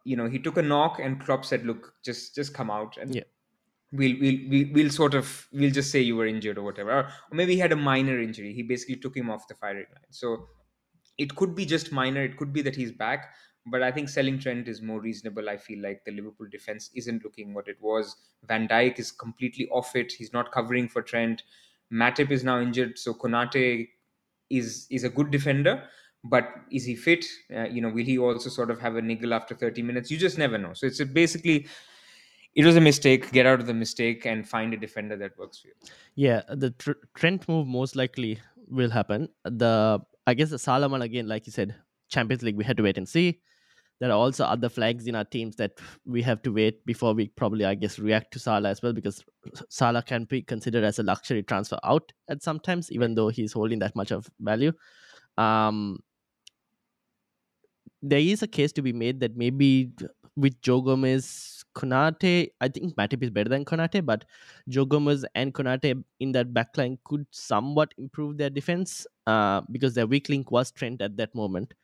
you 0.04 0.16
know 0.16 0.28
he 0.28 0.38
took 0.38 0.56
a 0.56 0.62
knock 0.62 0.98
and 1.00 1.20
Klopp 1.20 1.44
said, 1.44 1.66
"Look, 1.66 1.94
just 2.04 2.34
just 2.34 2.54
come 2.54 2.70
out 2.70 2.96
and 2.96 3.14
Yeah. 3.14 3.24
we'll 3.92 4.16
we'll 4.20 4.38
we'll, 4.48 4.66
we'll 4.72 4.90
sort 4.90 5.14
of 5.14 5.48
we'll 5.52 5.70
just 5.72 5.90
say 5.90 6.00
you 6.00 6.16
were 6.16 6.26
injured 6.26 6.58
or 6.58 6.62
whatever." 6.62 6.90
Or, 6.92 7.02
or 7.04 7.34
maybe 7.34 7.54
he 7.54 7.58
had 7.60 7.72
a 7.72 7.76
minor 7.76 8.18
injury. 8.20 8.52
He 8.54 8.62
basically 8.62 8.96
took 8.96 9.16
him 9.16 9.28
off 9.30 9.48
the 9.48 9.54
firing 9.54 9.86
line. 9.94 10.10
So 10.10 10.48
it 11.18 11.34
could 11.36 11.54
be 11.54 11.66
just 11.66 11.92
minor. 11.92 12.22
It 12.22 12.36
could 12.36 12.52
be 12.52 12.62
that 12.62 12.76
he's 12.76 12.92
back. 12.92 13.34
But 13.66 13.82
I 13.82 13.92
think 13.92 14.08
selling 14.08 14.38
Trent 14.38 14.68
is 14.68 14.80
more 14.80 15.00
reasonable. 15.00 15.48
I 15.48 15.56
feel 15.56 15.82
like 15.82 16.04
the 16.04 16.12
Liverpool 16.12 16.46
defense 16.50 16.90
isn't 16.94 17.24
looking 17.24 17.52
what 17.52 17.68
it 17.68 17.76
was. 17.80 18.16
Van 18.44 18.66
Dijk 18.66 18.98
is 18.98 19.12
completely 19.12 19.68
off 19.68 19.94
it. 19.94 20.12
He's 20.12 20.32
not 20.32 20.50
covering 20.50 20.88
for 20.88 21.02
Trent. 21.02 21.42
Matip 21.92 22.30
is 22.30 22.42
now 22.42 22.60
injured, 22.60 22.98
so 22.98 23.12
Konate 23.12 23.88
is 24.48 24.86
is 24.90 25.04
a 25.04 25.08
good 25.08 25.30
defender. 25.30 25.82
But 26.22 26.48
is 26.70 26.84
he 26.84 26.96
fit? 26.96 27.24
Uh, 27.54 27.64
you 27.64 27.80
know, 27.80 27.88
will 27.88 28.04
he 28.04 28.18
also 28.18 28.50
sort 28.50 28.70
of 28.70 28.78
have 28.80 28.96
a 28.96 29.02
niggle 29.02 29.32
after 29.32 29.54
30 29.54 29.82
minutes? 29.82 30.10
You 30.10 30.18
just 30.18 30.36
never 30.36 30.58
know. 30.58 30.74
So 30.74 30.86
it's 30.86 31.02
basically, 31.02 31.66
it 32.54 32.66
was 32.66 32.76
a 32.76 32.80
mistake. 32.80 33.32
Get 33.32 33.46
out 33.46 33.60
of 33.60 33.66
the 33.66 33.72
mistake 33.72 34.26
and 34.26 34.46
find 34.46 34.74
a 34.74 34.76
defender 34.76 35.16
that 35.16 35.38
works 35.38 35.60
for 35.60 35.68
you. 35.68 35.74
Yeah, 36.14 36.42
the 36.48 36.72
tr- 36.72 37.00
Trent 37.14 37.48
move 37.48 37.66
most 37.66 37.96
likely 37.96 38.38
will 38.68 38.90
happen. 38.90 39.28
The 39.44 40.00
I 40.26 40.34
guess 40.34 40.50
the 40.50 40.58
Salaman 40.58 41.00
again, 41.02 41.26
like 41.26 41.46
you 41.46 41.52
said, 41.52 41.74
Champions 42.08 42.42
League, 42.42 42.56
we 42.56 42.64
had 42.64 42.76
to 42.76 42.82
wait 42.82 42.98
and 42.98 43.08
see. 43.08 43.40
There 44.00 44.10
are 44.10 44.16
also 44.16 44.44
other 44.44 44.70
flags 44.70 45.06
in 45.06 45.14
our 45.14 45.24
teams 45.24 45.56
that 45.56 45.72
we 46.06 46.22
have 46.22 46.40
to 46.42 46.52
wait 46.52 46.84
before 46.86 47.12
we 47.12 47.28
probably, 47.28 47.66
I 47.66 47.74
guess, 47.74 47.98
react 47.98 48.32
to 48.32 48.38
Salah 48.38 48.70
as 48.70 48.82
well 48.82 48.94
because 48.94 49.22
Salah 49.68 50.02
can 50.02 50.24
be 50.24 50.40
considered 50.40 50.84
as 50.84 50.98
a 50.98 51.02
luxury 51.02 51.42
transfer 51.42 51.78
out 51.84 52.10
at 52.28 52.42
sometimes, 52.42 52.90
even 52.90 53.14
though 53.14 53.28
he's 53.28 53.52
holding 53.52 53.78
that 53.80 53.94
much 53.94 54.10
of 54.10 54.26
value. 54.40 54.72
Um, 55.36 56.00
there 58.02 58.20
is 58.20 58.42
a 58.42 58.48
case 58.48 58.72
to 58.72 58.82
be 58.82 58.94
made 58.94 59.20
that 59.20 59.36
maybe 59.36 59.92
with 60.36 60.60
Joe 60.62 60.80
Gomez, 60.80 61.62
Konate, 61.74 62.50
I 62.60 62.68
think 62.68 62.94
Matip 62.96 63.22
is 63.22 63.30
better 63.30 63.50
than 63.50 63.64
Konate, 63.64 64.04
but 64.04 64.24
Joe 64.68 64.86
Gomez 64.86 65.24
and 65.34 65.52
Konate 65.52 66.02
in 66.18 66.32
that 66.32 66.54
backline 66.54 66.98
could 67.04 67.26
somewhat 67.30 67.92
improve 67.98 68.38
their 68.38 68.50
defense 68.50 69.06
uh, 69.26 69.60
because 69.70 69.94
their 69.94 70.06
weak 70.06 70.28
link 70.30 70.50
was 70.50 70.70
Trent 70.70 71.02
at 71.02 71.18
that 71.18 71.34
moment. 71.34 71.74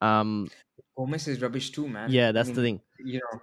Um, 0.00 0.48
Gomez 0.96 1.28
is 1.28 1.40
rubbish 1.42 1.70
too, 1.70 1.88
man. 1.88 2.10
yeah, 2.10 2.28
I 2.28 2.32
that's 2.32 2.48
mean, 2.48 2.56
the 2.56 2.62
thing. 2.62 2.80
you 3.04 3.20
know, 3.20 3.40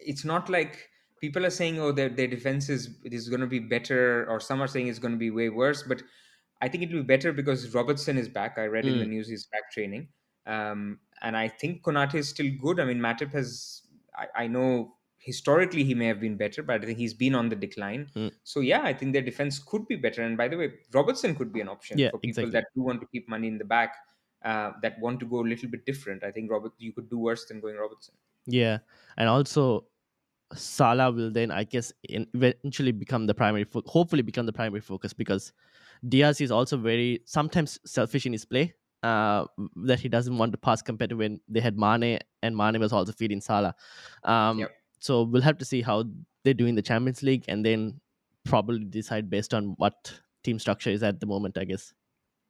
it's 0.00 0.24
not 0.24 0.48
like 0.48 0.88
people 1.20 1.44
are 1.44 1.50
saying, 1.50 1.78
oh, 1.80 1.92
their, 1.92 2.08
their 2.08 2.26
defense 2.26 2.68
is, 2.68 2.98
is 3.04 3.28
going 3.28 3.40
to 3.40 3.46
be 3.46 3.58
better, 3.58 4.26
or 4.30 4.40
some 4.40 4.60
are 4.62 4.66
saying 4.68 4.88
it's 4.88 4.98
going 4.98 5.12
to 5.12 5.18
be 5.18 5.30
way 5.30 5.48
worse. 5.48 5.82
But 5.82 6.02
I 6.62 6.68
think 6.68 6.84
it 6.84 6.90
will 6.92 7.00
be 7.02 7.06
better 7.06 7.32
because 7.32 7.74
Robertson 7.74 8.16
is 8.18 8.28
back. 8.28 8.56
I 8.58 8.66
read 8.66 8.86
in 8.86 8.98
the 8.98 9.04
Mm. 9.04 9.08
news 9.10 9.28
he's 9.28 9.46
back 9.46 9.70
training. 9.72 10.08
Um, 10.46 11.00
and 11.22 11.36
I 11.36 11.48
think 11.48 11.82
Konate 11.82 12.14
is 12.14 12.28
still 12.28 12.50
good. 12.60 12.78
I 12.78 12.84
mean, 12.84 12.98
Matip 12.98 13.32
has, 13.32 13.82
I, 14.16 14.44
I 14.44 14.46
know 14.46 14.94
historically 15.18 15.82
he 15.82 15.94
may 15.94 16.06
have 16.06 16.20
been 16.20 16.36
better, 16.36 16.62
but 16.62 16.82
I 16.82 16.86
think 16.86 16.98
he's 16.98 17.14
been 17.14 17.34
on 17.34 17.48
the 17.48 17.56
decline. 17.56 18.08
Mm. 18.14 18.32
So, 18.44 18.60
yeah, 18.60 18.82
I 18.82 18.92
think 18.94 19.12
their 19.12 19.22
defense 19.22 19.58
could 19.58 19.88
be 19.88 19.96
better. 19.96 20.22
And 20.22 20.36
by 20.36 20.46
the 20.48 20.56
way, 20.56 20.72
Robertson 20.92 21.34
could 21.34 21.52
be 21.52 21.60
an 21.60 21.68
option 21.68 21.98
Yeah, 21.98 22.10
for 22.10 22.18
people 22.18 22.44
exactly. 22.44 22.52
that 22.52 22.66
do 22.76 22.82
want 22.82 23.00
to 23.00 23.06
keep 23.08 23.28
money 23.28 23.48
in 23.48 23.58
the 23.58 23.64
back. 23.64 23.94
Uh, 24.46 24.70
that 24.80 24.98
want 25.00 25.18
to 25.18 25.26
go 25.26 25.40
a 25.40 25.48
little 25.52 25.68
bit 25.68 25.84
different. 25.84 26.22
I 26.22 26.30
think 26.30 26.50
Robert, 26.50 26.72
you 26.78 26.92
could 26.92 27.10
do 27.10 27.18
worse 27.18 27.46
than 27.46 27.60
going 27.60 27.76
Robertson. 27.76 28.14
Yeah, 28.46 28.78
and 29.16 29.28
also 29.28 29.86
Salah 30.54 31.10
will 31.10 31.32
then, 31.32 31.50
I 31.50 31.64
guess, 31.64 31.92
in, 32.08 32.28
eventually 32.32 32.92
become 32.92 33.26
the 33.26 33.34
primary, 33.34 33.64
fo- 33.64 33.82
hopefully 33.86 34.22
become 34.22 34.46
the 34.46 34.52
primary 34.52 34.80
focus 34.80 35.12
because 35.12 35.52
Diaz 36.08 36.40
is 36.40 36.52
also 36.52 36.76
very 36.76 37.22
sometimes 37.24 37.80
selfish 37.84 38.24
in 38.24 38.32
his 38.32 38.44
play. 38.44 38.74
Uh, 39.02 39.46
that 39.76 40.00
he 40.00 40.08
doesn't 40.08 40.38
want 40.38 40.52
to 40.52 40.58
pass 40.58 40.80
compared 40.82 41.10
to 41.10 41.16
when 41.16 41.40
they 41.48 41.60
had 41.60 41.76
Mane 41.76 42.18
and 42.42 42.56
Mane 42.56 42.78
was 42.80 42.92
also 42.92 43.12
feeding 43.12 43.40
Salah. 43.40 43.74
Um, 44.22 44.60
Yep. 44.60 44.70
So 45.00 45.22
we'll 45.22 45.42
have 45.42 45.58
to 45.58 45.64
see 45.64 45.82
how 45.82 46.04
they 46.44 46.54
do 46.54 46.66
in 46.66 46.74
the 46.74 46.82
Champions 46.82 47.22
League 47.22 47.44
and 47.48 47.64
then 47.64 48.00
probably 48.44 48.84
decide 48.84 49.28
based 49.28 49.52
on 49.52 49.74
what 49.76 50.20
team 50.42 50.58
structure 50.58 50.90
is 50.90 51.02
at 51.02 51.20
the 51.20 51.26
moment. 51.26 51.58
I 51.58 51.64
guess. 51.64 51.92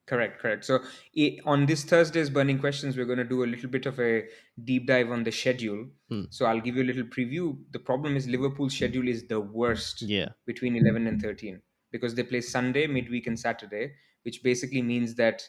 Correct, 0.07 0.41
correct. 0.41 0.65
So 0.65 0.81
i- 1.19 1.39
on 1.45 1.67
this 1.67 1.83
Thursday's 1.85 2.31
Burning 2.31 2.59
Questions, 2.61 2.97
we're 2.97 3.07
going 3.07 3.19
to 3.19 3.25
do 3.25 3.43
a 3.43 3.47
little 3.55 3.69
bit 3.69 3.87
of 3.87 3.99
a 3.99 4.29
deep 4.63 4.87
dive 4.87 5.11
on 5.11 5.25
the 5.25 5.33
schedule. 5.33 5.89
Hmm. 6.09 6.23
So 6.31 6.47
I'll 6.47 6.61
give 6.61 6.77
you 6.77 6.83
a 6.85 6.91
little 6.91 7.03
preview. 7.05 7.59
The 7.73 7.81
problem 7.81 8.17
is 8.17 8.29
Liverpool's 8.29 8.75
schedule 8.75 9.09
is 9.09 9.27
the 9.27 9.41
worst 9.41 10.03
Yeah. 10.03 10.29
between 10.47 10.77
11 10.77 11.07
and 11.09 11.21
13 11.21 11.61
because 11.91 12.15
they 12.15 12.23
play 12.23 12.41
Sunday, 12.41 12.87
midweek, 12.87 13.27
and 13.27 13.39
Saturday, 13.39 13.95
which 14.23 14.43
basically 14.45 14.83
means 14.83 15.17
that 15.17 15.43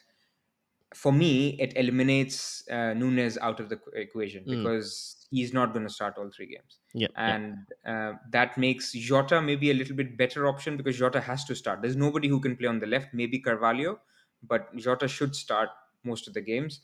for 0.95 1.11
me, 1.11 1.59
it 1.59 1.75
eliminates 1.75 2.63
uh, 2.71 2.93
Nunez 2.93 3.37
out 3.41 3.59
of 3.59 3.69
the 3.69 3.79
equation 3.93 4.43
Mm. 4.45 4.57
because 4.63 5.27
he's 5.29 5.53
not 5.53 5.73
going 5.73 5.85
to 5.85 5.93
start 5.93 6.15
all 6.17 6.29
three 6.35 6.47
games. 6.47 6.79
Yeah. 6.93 7.09
yeah. 7.11 7.35
And 7.35 7.57
uh, 7.85 8.13
that 8.31 8.57
makes 8.57 8.93
Jota 8.93 9.41
maybe 9.41 9.69
a 9.69 9.73
little 9.73 9.95
bit 9.97 10.17
better 10.17 10.47
option 10.47 10.77
because 10.77 10.97
Jota 10.97 11.19
has 11.19 11.43
to 11.45 11.55
start. 11.55 11.81
There's 11.81 11.97
nobody 11.97 12.29
who 12.29 12.39
can 12.39 12.55
play 12.55 12.67
on 12.69 12.79
the 12.79 12.87
left, 12.87 13.13
maybe 13.13 13.39
Carvalho, 13.39 13.99
but 14.43 14.75
Jota 14.75 15.07
should 15.07 15.35
start 15.35 15.69
most 16.03 16.27
of 16.27 16.33
the 16.33 16.41
games. 16.41 16.81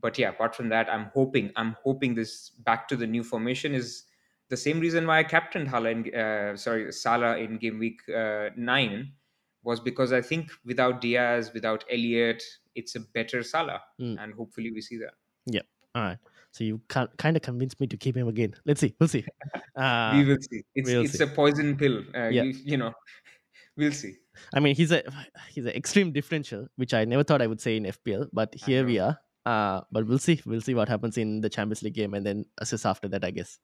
But 0.00 0.18
yeah, 0.18 0.30
apart 0.30 0.54
from 0.54 0.68
that, 0.70 0.88
I'm 0.92 1.10
hoping, 1.14 1.50
I'm 1.56 1.76
hoping 1.82 2.14
this 2.14 2.50
back 2.64 2.88
to 2.88 2.96
the 2.96 3.06
new 3.06 3.22
formation 3.22 3.74
is 3.74 4.04
the 4.48 4.56
same 4.56 4.80
reason 4.80 5.06
why 5.06 5.18
I 5.18 5.22
captained 5.24 5.68
Hala 5.68 5.90
in, 5.90 6.14
uh, 6.14 6.56
sorry, 6.56 6.90
Salah 6.92 7.36
in 7.38 7.58
game 7.58 7.78
week 7.78 8.00
uh, 8.14 8.50
nine 8.56 9.12
was 9.64 9.80
because 9.80 10.12
I 10.12 10.20
think 10.22 10.50
without 10.64 11.00
Diaz, 11.00 11.52
without 11.54 11.84
Elliott, 11.90 12.42
it's 12.74 12.94
a 12.96 13.00
better 13.00 13.42
Salah, 13.42 13.80
Mm. 14.00 14.16
and 14.22 14.34
hopefully 14.34 14.72
we 14.72 14.80
see 14.80 14.96
that. 14.98 15.14
Yeah. 15.46 15.60
All 15.94 16.02
right. 16.02 16.18
So 16.52 16.64
you 16.64 16.80
kind 16.88 17.36
of 17.36 17.42
convinced 17.42 17.80
me 17.80 17.86
to 17.86 17.96
keep 17.96 18.16
him 18.16 18.28
again. 18.28 18.54
Let's 18.66 18.80
see. 18.80 18.94
We'll 18.98 19.08
see. 19.08 19.24
Uh, 19.74 20.12
we 20.16 20.24
will 20.26 20.36
see. 20.38 20.62
It's 20.74 20.90
we'll 20.90 21.04
it's 21.04 21.16
see. 21.16 21.24
a 21.24 21.26
poison 21.26 21.76
pill. 21.78 22.02
Uh, 22.14 22.28
Yeah. 22.28 22.42
you, 22.42 22.52
you 22.62 22.76
know, 22.76 22.92
we'll 23.76 23.92
see. 23.92 24.16
I 24.54 24.60
mean, 24.60 24.74
he's 24.74 24.92
a 24.92 25.02
he's 25.50 25.66
an 25.66 25.72
extreme 25.72 26.12
differential, 26.12 26.66
which 26.76 26.94
I 26.94 27.04
never 27.04 27.24
thought 27.24 27.42
I 27.42 27.46
would 27.46 27.60
say 27.60 27.76
in 27.76 27.84
FPL, 27.84 28.28
but 28.32 28.54
here 28.54 28.86
we 28.86 28.98
are. 28.98 29.18
Uh, 29.44 29.80
but 29.90 30.06
we'll 30.06 30.18
see. 30.18 30.40
We'll 30.46 30.60
see 30.60 30.74
what 30.74 30.88
happens 30.88 31.18
in 31.18 31.40
the 31.40 31.50
Champions 31.50 31.82
League 31.82 31.94
game 31.94 32.14
and 32.14 32.24
then 32.24 32.44
assess 32.58 32.86
after 32.86 33.08
that, 33.08 33.24
I 33.24 33.30
guess. 33.30 33.58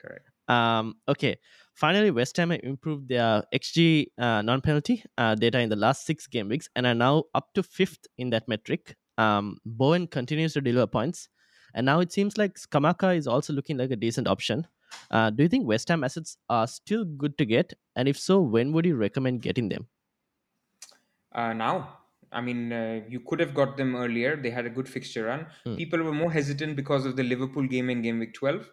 Correct. 0.00 0.28
Um, 0.48 0.94
okay. 1.08 1.38
Finally, 1.74 2.10
West 2.10 2.36
Ham 2.36 2.50
have 2.50 2.60
improved 2.62 3.08
their 3.08 3.42
XG 3.54 4.06
uh, 4.18 4.42
non-penalty 4.42 5.02
uh, 5.18 5.34
data 5.34 5.58
in 5.60 5.68
the 5.68 5.76
last 5.76 6.06
six 6.06 6.26
game 6.26 6.48
weeks 6.48 6.68
and 6.76 6.86
are 6.86 6.94
now 6.94 7.24
up 7.34 7.52
to 7.54 7.62
fifth 7.62 8.06
in 8.18 8.30
that 8.30 8.48
metric. 8.48 8.94
Um, 9.18 9.58
Bowen 9.64 10.06
continues 10.06 10.52
to 10.54 10.60
deliver 10.60 10.86
points, 10.86 11.28
and 11.74 11.86
now 11.86 12.00
it 12.00 12.12
seems 12.12 12.36
like 12.36 12.54
Scamacca 12.54 13.16
is 13.16 13.26
also 13.26 13.52
looking 13.52 13.76
like 13.78 13.90
a 13.90 13.96
decent 13.96 14.28
option. 14.28 14.66
Uh, 15.10 15.30
do 15.30 15.42
you 15.42 15.48
think 15.48 15.66
West 15.66 15.88
Ham 15.88 16.04
assets 16.04 16.36
are 16.48 16.66
still 16.66 17.04
good 17.04 17.36
to 17.38 17.44
get? 17.44 17.72
And 17.96 18.08
if 18.08 18.18
so, 18.18 18.40
when 18.40 18.72
would 18.72 18.86
you 18.86 18.96
recommend 18.96 19.42
getting 19.42 19.68
them? 19.68 19.88
Uh, 21.36 21.52
now, 21.52 21.98
I 22.32 22.40
mean, 22.40 22.72
uh, 22.72 23.02
you 23.08 23.20
could 23.20 23.40
have 23.40 23.54
got 23.54 23.76
them 23.76 23.94
earlier. 23.94 24.36
They 24.36 24.50
had 24.50 24.66
a 24.66 24.70
good 24.70 24.88
fixture 24.88 25.24
run. 25.26 25.46
Hmm. 25.64 25.76
People 25.76 26.02
were 26.02 26.12
more 26.12 26.32
hesitant 26.32 26.76
because 26.76 27.06
of 27.06 27.16
the 27.16 27.22
Liverpool 27.22 27.66
game 27.66 27.90
in 27.90 28.02
game 28.02 28.18
week 28.18 28.34
12. 28.34 28.70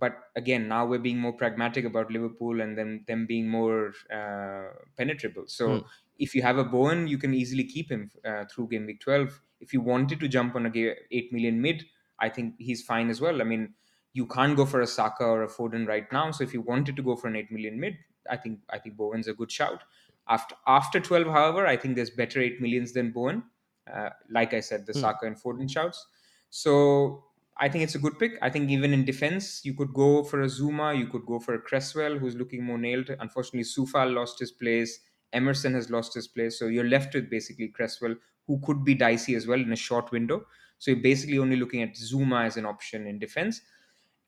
But 0.00 0.16
again, 0.36 0.68
now 0.68 0.86
we're 0.86 1.00
being 1.00 1.18
more 1.18 1.32
pragmatic 1.32 1.84
about 1.84 2.10
Liverpool 2.10 2.60
and 2.60 2.78
then 2.78 3.04
them 3.08 3.26
being 3.26 3.48
more 3.48 3.92
uh, 4.12 4.68
penetrable. 4.96 5.44
So 5.48 5.68
Hmm. 5.68 5.86
if 6.18 6.34
you 6.34 6.42
have 6.42 6.58
a 6.58 6.64
Bowen, 6.64 7.08
you 7.08 7.18
can 7.18 7.34
easily 7.34 7.64
keep 7.64 7.90
him 7.90 8.10
uh, 8.24 8.44
through 8.50 8.68
game 8.68 8.86
week 8.86 9.00
12. 9.00 9.40
If 9.60 9.72
you 9.72 9.80
wanted 9.80 10.20
to 10.20 10.28
jump 10.28 10.54
on 10.56 10.66
a 10.66 10.70
ga- 10.70 10.96
8 11.10 11.32
million 11.32 11.60
mid, 11.60 11.84
I 12.20 12.28
think 12.28 12.54
he's 12.58 12.82
fine 12.82 13.10
as 13.10 13.20
well. 13.20 13.40
I 13.40 13.44
mean, 13.44 13.74
you 14.12 14.26
can't 14.26 14.56
go 14.56 14.66
for 14.66 14.80
a 14.80 14.86
Saka 14.86 15.24
or 15.24 15.42
a 15.42 15.48
Foden 15.48 15.86
right 15.86 16.10
now. 16.12 16.30
So 16.30 16.44
if 16.44 16.54
you 16.54 16.62
wanted 16.62 16.96
to 16.96 17.02
go 17.02 17.16
for 17.16 17.28
an 17.28 17.36
8 17.36 17.50
million 17.52 17.78
mid, 17.80 17.98
I 18.30 18.36
think 18.36 18.60
I 18.70 18.78
think 18.78 18.96
Bowen's 18.96 19.28
a 19.28 19.34
good 19.34 19.50
shout. 19.50 19.82
After 20.28 20.54
after 20.66 21.00
12, 21.00 21.26
however, 21.26 21.66
I 21.66 21.76
think 21.76 21.96
there's 21.96 22.10
better 22.10 22.40
8 22.40 22.60
millions 22.60 22.92
than 22.92 23.12
Bowen. 23.12 23.44
Uh, 23.90 24.10
like 24.28 24.52
I 24.54 24.60
said, 24.60 24.86
the 24.86 24.92
Hmm. 24.92 25.00
Saka 25.00 25.26
and 25.26 25.36
Foden 25.36 25.70
shouts. 25.70 26.06
So 26.50 27.24
I 27.56 27.68
think 27.68 27.84
it's 27.84 27.94
a 27.94 27.98
good 27.98 28.18
pick. 28.18 28.32
I 28.42 28.50
think 28.50 28.70
even 28.70 28.92
in 28.92 29.04
defense, 29.04 29.64
you 29.64 29.74
could 29.74 29.92
go 29.94 30.22
for 30.22 30.42
a 30.42 30.46
Zouma, 30.46 30.96
you 30.96 31.06
could 31.08 31.26
go 31.26 31.40
for 31.40 31.54
a 31.54 31.60
Cresswell, 31.60 32.18
who's 32.18 32.36
looking 32.36 32.62
more 32.64 32.78
nailed. 32.78 33.10
Unfortunately, 33.18 33.62
Coufal 33.64 34.14
lost 34.14 34.38
his 34.38 34.52
place. 34.52 35.00
Emerson 35.32 35.74
has 35.74 35.90
lost 35.90 36.14
his 36.14 36.28
place. 36.28 36.58
So 36.58 36.66
you're 36.66 36.84
left 36.88 37.14
with 37.14 37.28
basically 37.30 37.68
Cresswell, 37.68 38.16
who 38.46 38.60
could 38.64 38.84
be 38.84 38.94
dicey 38.94 39.34
as 39.34 39.46
well 39.46 39.60
in 39.60 39.72
a 39.72 39.76
short 39.76 40.10
window. 40.12 40.46
So 40.78 40.90
you're 40.92 41.00
basically 41.02 41.38
only 41.38 41.56
looking 41.56 41.82
at 41.82 41.94
Zouma 41.94 42.44
as 42.46 42.56
an 42.56 42.64
option 42.66 43.06
in 43.06 43.18
defense. 43.18 43.60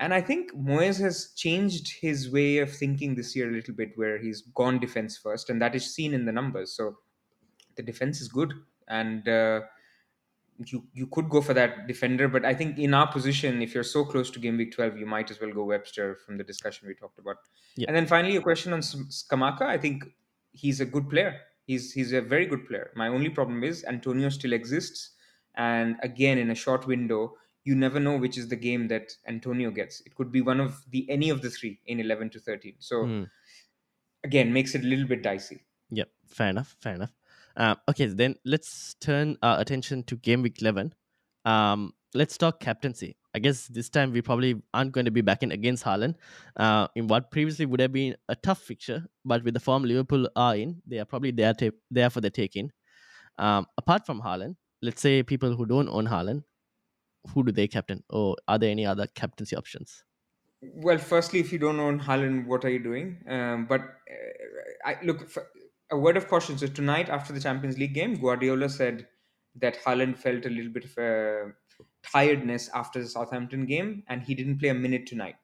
And 0.01 0.15
I 0.15 0.23
think 0.23 0.53
Moyes 0.55 0.99
has 1.01 1.35
changed 1.37 1.93
his 2.01 2.31
way 2.31 2.59
of 2.59 2.75
thinking 2.75 3.15
this 3.15 3.37
year 3.37 3.51
a 3.51 3.53
little 3.53 3.75
bit, 3.75 3.93
where 3.97 4.17
he's 4.17 4.41
gone 4.55 4.81
defense 4.81 5.19
first, 5.19 5.51
and 5.51 5.61
that 5.61 5.75
is 5.75 5.95
seen 5.95 6.15
in 6.15 6.25
the 6.25 6.33
numbers. 6.33 6.73
So 6.73 6.97
the 7.77 7.83
defense 7.83 8.23
is 8.23 8.29
good, 8.29 8.55
and 8.89 9.29
uh, 9.29 9.61
you 10.65 10.85
you 10.95 11.07
could 11.07 11.29
go 11.29 11.43
for 11.43 11.53
that 11.53 11.87
defender. 11.87 12.29
But 12.29 12.47
I 12.47 12.55
think 12.55 12.79
in 12.79 12.95
our 12.95 13.13
position, 13.13 13.61
if 13.61 13.75
you're 13.75 13.85
so 13.85 14.07
close 14.07 14.31
to 14.31 14.39
game 14.39 14.57
week 14.57 14.73
12, 14.73 14.97
you 14.97 15.05
might 15.05 15.31
as 15.31 15.39
well 15.39 15.53
go 15.53 15.65
Webster 15.65 16.17
from 16.25 16.39
the 16.39 16.45
discussion 16.45 16.89
we 16.89 16.95
talked 16.95 17.19
about. 17.19 17.37
Yeah. 17.77 17.89
And 17.89 17.95
then 17.95 18.07
finally, 18.07 18.37
a 18.37 18.41
question 18.41 18.73
on 18.73 18.81
Scamacca. 18.81 19.63
I 19.63 19.77
think 19.77 20.05
he's 20.53 20.81
a 20.81 20.87
good 20.87 21.11
player. 21.11 21.41
He's 21.67 21.93
he's 21.93 22.15
a 22.15 22.23
very 22.23 22.47
good 22.47 22.67
player. 22.67 22.91
My 22.97 23.09
only 23.09 23.29
problem 23.29 23.63
is 23.63 23.85
Antonio 23.85 24.31
still 24.31 24.55
exists, 24.55 25.11
and 25.57 25.97
again 26.03 26.39
in 26.39 26.51
a 26.51 26.55
short 26.55 26.87
window 26.87 27.35
you 27.65 27.75
never 27.75 28.01
know 28.01 28.17
which 28.17 28.39
is 28.39 28.49
the 28.49 28.57
game 28.57 28.89
that 28.89 29.13
Antonio 29.27 29.71
gets. 29.71 30.01
It 30.07 30.15
could 30.15 30.33
be 30.33 30.41
one 30.41 30.61
of 30.61 30.85
the 30.91 31.09
any 31.11 31.31
of 31.31 31.43
the 31.43 31.51
three 31.51 31.81
in 31.87 32.01
11 32.01 32.31
to 32.31 32.41
13. 32.41 32.77
So 32.79 33.05
Hmm. 33.05 33.25
again, 34.25 34.53
makes 34.53 34.75
it 34.75 34.83
a 34.83 34.87
little 34.87 35.07
bit 35.07 35.23
dicey. 35.23 35.61
Yep, 35.91 36.09
fair 36.29 36.49
enough, 36.49 36.77
fair 36.81 36.95
enough. 36.95 37.13
Um, 37.57 37.77
okay, 37.89 38.07
then 38.07 38.37
let's 38.45 38.95
turn 38.95 39.37
our 39.43 39.61
attention 39.61 40.05
to 40.05 40.17
game 40.17 40.43
week 40.43 40.61
11. 40.63 40.95
Um, 41.45 41.95
let's 42.15 42.39
talk 42.39 42.61
captaincy. 42.61 43.17
I 43.35 43.39
guess 43.39 43.67
this 43.69 43.89
time 43.89 44.13
we 44.13 44.23
probably 44.23 44.61
aren't 44.75 44.93
going 44.93 45.05
to 45.05 45.11
be 45.11 45.21
back 45.21 45.43
in 45.43 45.53
against 45.53 45.85
Haaland 45.85 46.17
uh, 46.57 46.89
in 46.97 47.07
what 47.07 47.31
previously 47.31 47.67
would 47.67 47.81
have 47.81 47.93
been 47.93 48.17
a 48.29 48.35
tough 48.37 48.61
fixture, 48.61 49.07
but 49.25 49.45
with 49.45 49.55
the 49.55 49.61
form 49.61 49.85
Liverpool 49.85 50.29
are 50.35 50.57
in, 50.57 50.83
they 50.87 50.99
are 50.99 51.05
probably 51.05 51.31
there, 51.31 51.55
to, 51.55 51.73
there 51.91 52.11
for 52.11 52.21
the 52.21 52.31
taking. 52.31 52.71
Um, 53.39 53.67
apart 53.79 54.07
from 54.07 54.21
Haaland, 54.21 54.57
let's 54.83 55.01
say 55.01 55.23
people 55.23 55.55
who 55.57 55.67
don't 55.67 55.89
own 55.89 56.07
Haaland, 56.07 56.43
who 57.29 57.45
do 57.45 57.53
they 57.53 57.69
captain? 57.69 58.03
Or 58.11 58.37
are 58.49 58.59
there 58.59 58.71
any 58.71 58.87
other 58.87 59.07
captaincy 59.07 59.57
options? 59.57 60.05
Well, 60.63 60.99
firstly, 60.99 61.41
if 61.41 61.53
you 61.53 61.59
don't 61.59 61.81
own 61.81 62.01
Haaland, 62.01 62.47
what 62.47 62.65
are 62.65 62.71
you 62.71 62.81
doing? 62.81 63.23
Um, 63.29 63.67
but 63.67 63.81
uh, 63.81 64.85
I 64.85 64.99
look 65.03 65.29
for, 65.29 65.47
a 65.91 65.99
word 65.99 66.17
of 66.17 66.29
caution. 66.29 66.59
So 66.59 66.67
tonight, 66.67 67.09
after 67.09 67.33
the 67.33 67.41
Champions 67.41 67.79
League 67.79 67.95
game, 67.95 68.15
Guardiola 68.21 68.69
said 68.69 69.09
that 69.57 69.83
Haaland 69.83 70.19
felt 70.19 70.45
a 70.47 70.51
little 70.51 70.71
bit 70.71 70.85
of 70.85 70.99
a 70.99 71.53
tiredness 72.03 72.69
after 72.75 73.03
the 73.03 73.09
Southampton 73.09 73.67
game, 73.67 74.05
and 74.09 74.23
he 74.23 74.35
didn't 74.35 74.59
play 74.59 74.69
a 74.69 74.75
minute 74.75 75.07
tonight. 75.07 75.37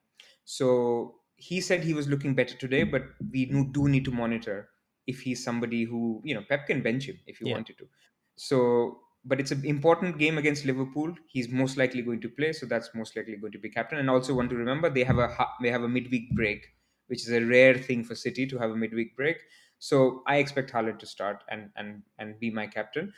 So 0.44 1.16
he 1.36 1.60
said 1.60 1.82
he 1.82 1.94
was 1.94 2.08
looking 2.08 2.34
better 2.34 2.56
today, 2.56 2.84
but 2.84 3.02
we 3.32 3.46
do 3.46 3.88
need 3.88 4.04
to 4.04 4.10
monitor 4.10 4.68
if 5.06 5.20
he's 5.20 5.42
somebody 5.42 5.84
who 5.84 6.20
you 6.24 6.34
know 6.34 6.42
Pep 6.48 6.66
can 6.66 6.82
bench 6.82 7.06
him 7.06 7.18
if 7.26 7.40
you 7.40 7.48
Yeah. 7.48 7.54
wanted 7.54 7.78
to. 7.78 7.88
So, 8.36 9.00
but 9.26 9.40
it's 9.40 9.50
an 9.50 9.64
important 9.64 10.18
game 10.18 10.38
against 10.38 10.64
Liverpool. 10.64 11.14
He's 11.28 11.48
most 11.48 11.76
likely 11.76 12.02
going 12.02 12.20
to 12.22 12.28
play, 12.28 12.52
so 12.52 12.66
that's 12.66 12.94
most 12.94 13.16
likely 13.16 13.36
going 13.36 13.52
to 13.52 13.58
be 13.58 13.70
captain. 13.70 13.98
And 13.98 14.10
also 14.10 14.34
want 14.34 14.50
to 14.50 14.56
remember 14.56 14.90
they 14.90 15.04
have 15.04 15.18
a 15.18 15.28
they 15.62 15.70
have 15.70 15.82
a 15.82 15.88
midweek 15.88 16.30
break, 16.34 16.66
which 17.08 17.22
is 17.22 17.30
a 17.30 17.44
rare 17.44 17.74
thing 17.74 18.04
for 18.04 18.14
City 18.14 18.46
to 18.46 18.58
have 18.58 18.70
a 18.70 18.76
midweek 18.76 19.16
break. 19.16 19.38
So 19.78 20.22
I 20.26 20.36
expect 20.38 20.72
Haaland 20.72 21.00
to 21.00 21.06
start 21.06 21.44
and 21.48 21.70
and 21.76 22.04
and 22.18 22.38
be 22.40 22.50
my 22.50 22.66
captain. 22.66 23.12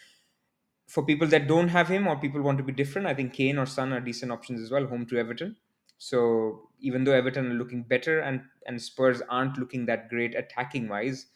For 0.89 1.05
people 1.05 1.27
that 1.29 1.47
don't 1.49 1.69
have 1.69 1.89
him 1.89 2.07
or 2.07 2.19
people 2.19 2.43
want 2.43 2.59
to 2.59 2.65
be 2.65 2.73
different, 2.73 3.07
I 3.07 3.15
think 3.15 3.35
Kane 3.35 3.59
or 3.59 3.67
Son 3.67 3.93
are 3.93 4.01
decent 4.01 4.33
options 4.33 4.61
as 4.63 4.71
well. 4.71 4.87
Home 4.87 5.07
to 5.07 5.19
Everton. 5.19 5.57
So 5.99 6.71
even 6.81 7.05
though 7.05 7.13
Everton 7.13 7.51
are 7.53 7.55
looking 7.55 7.83
better 7.85 8.21
and 8.21 8.43
and 8.67 8.81
Spurs 8.81 9.21
aren't 9.29 9.59
looking 9.59 9.87
that 9.87 10.09
great 10.09 10.35
attacking 10.35 10.89
wise, 10.89 11.27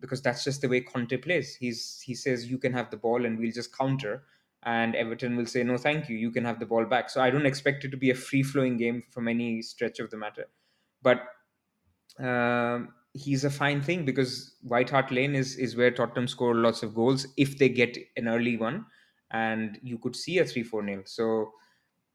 because 0.00 0.22
that's 0.22 0.44
just 0.44 0.60
the 0.60 0.68
way 0.68 0.80
Conte 0.80 1.16
plays. 1.18 1.54
He's 1.56 2.00
he 2.00 2.14
says 2.14 2.50
you 2.50 2.58
can 2.58 2.72
have 2.72 2.90
the 2.90 2.96
ball 2.96 3.24
and 3.24 3.38
we'll 3.38 3.52
just 3.52 3.76
counter, 3.76 4.24
and 4.62 4.94
Everton 4.94 5.36
will 5.36 5.46
say 5.46 5.62
no, 5.62 5.76
thank 5.76 6.08
you, 6.08 6.16
you 6.16 6.30
can 6.30 6.44
have 6.44 6.58
the 6.58 6.66
ball 6.66 6.84
back. 6.84 7.10
So 7.10 7.20
I 7.20 7.30
don't 7.30 7.46
expect 7.46 7.84
it 7.84 7.90
to 7.90 7.96
be 7.96 8.10
a 8.10 8.14
free 8.14 8.42
flowing 8.42 8.76
game 8.76 9.02
from 9.10 9.28
any 9.28 9.62
stretch 9.62 9.98
of 10.00 10.10
the 10.10 10.16
matter, 10.16 10.48
but 11.02 11.22
um, 12.18 12.94
he's 13.14 13.44
a 13.44 13.50
fine 13.50 13.82
thing 13.82 14.04
because 14.04 14.54
White 14.62 14.90
Hart 14.90 15.10
Lane 15.10 15.34
is 15.34 15.56
is 15.56 15.76
where 15.76 15.90
Tottenham 15.90 16.28
score 16.28 16.54
lots 16.54 16.82
of 16.82 16.94
goals 16.94 17.26
if 17.36 17.58
they 17.58 17.68
get 17.68 17.96
an 18.16 18.28
early 18.28 18.56
one, 18.56 18.86
and 19.30 19.78
you 19.82 19.98
could 19.98 20.16
see 20.16 20.38
a 20.38 20.44
three 20.44 20.62
four 20.62 20.82
nil. 20.82 21.02
So. 21.04 21.52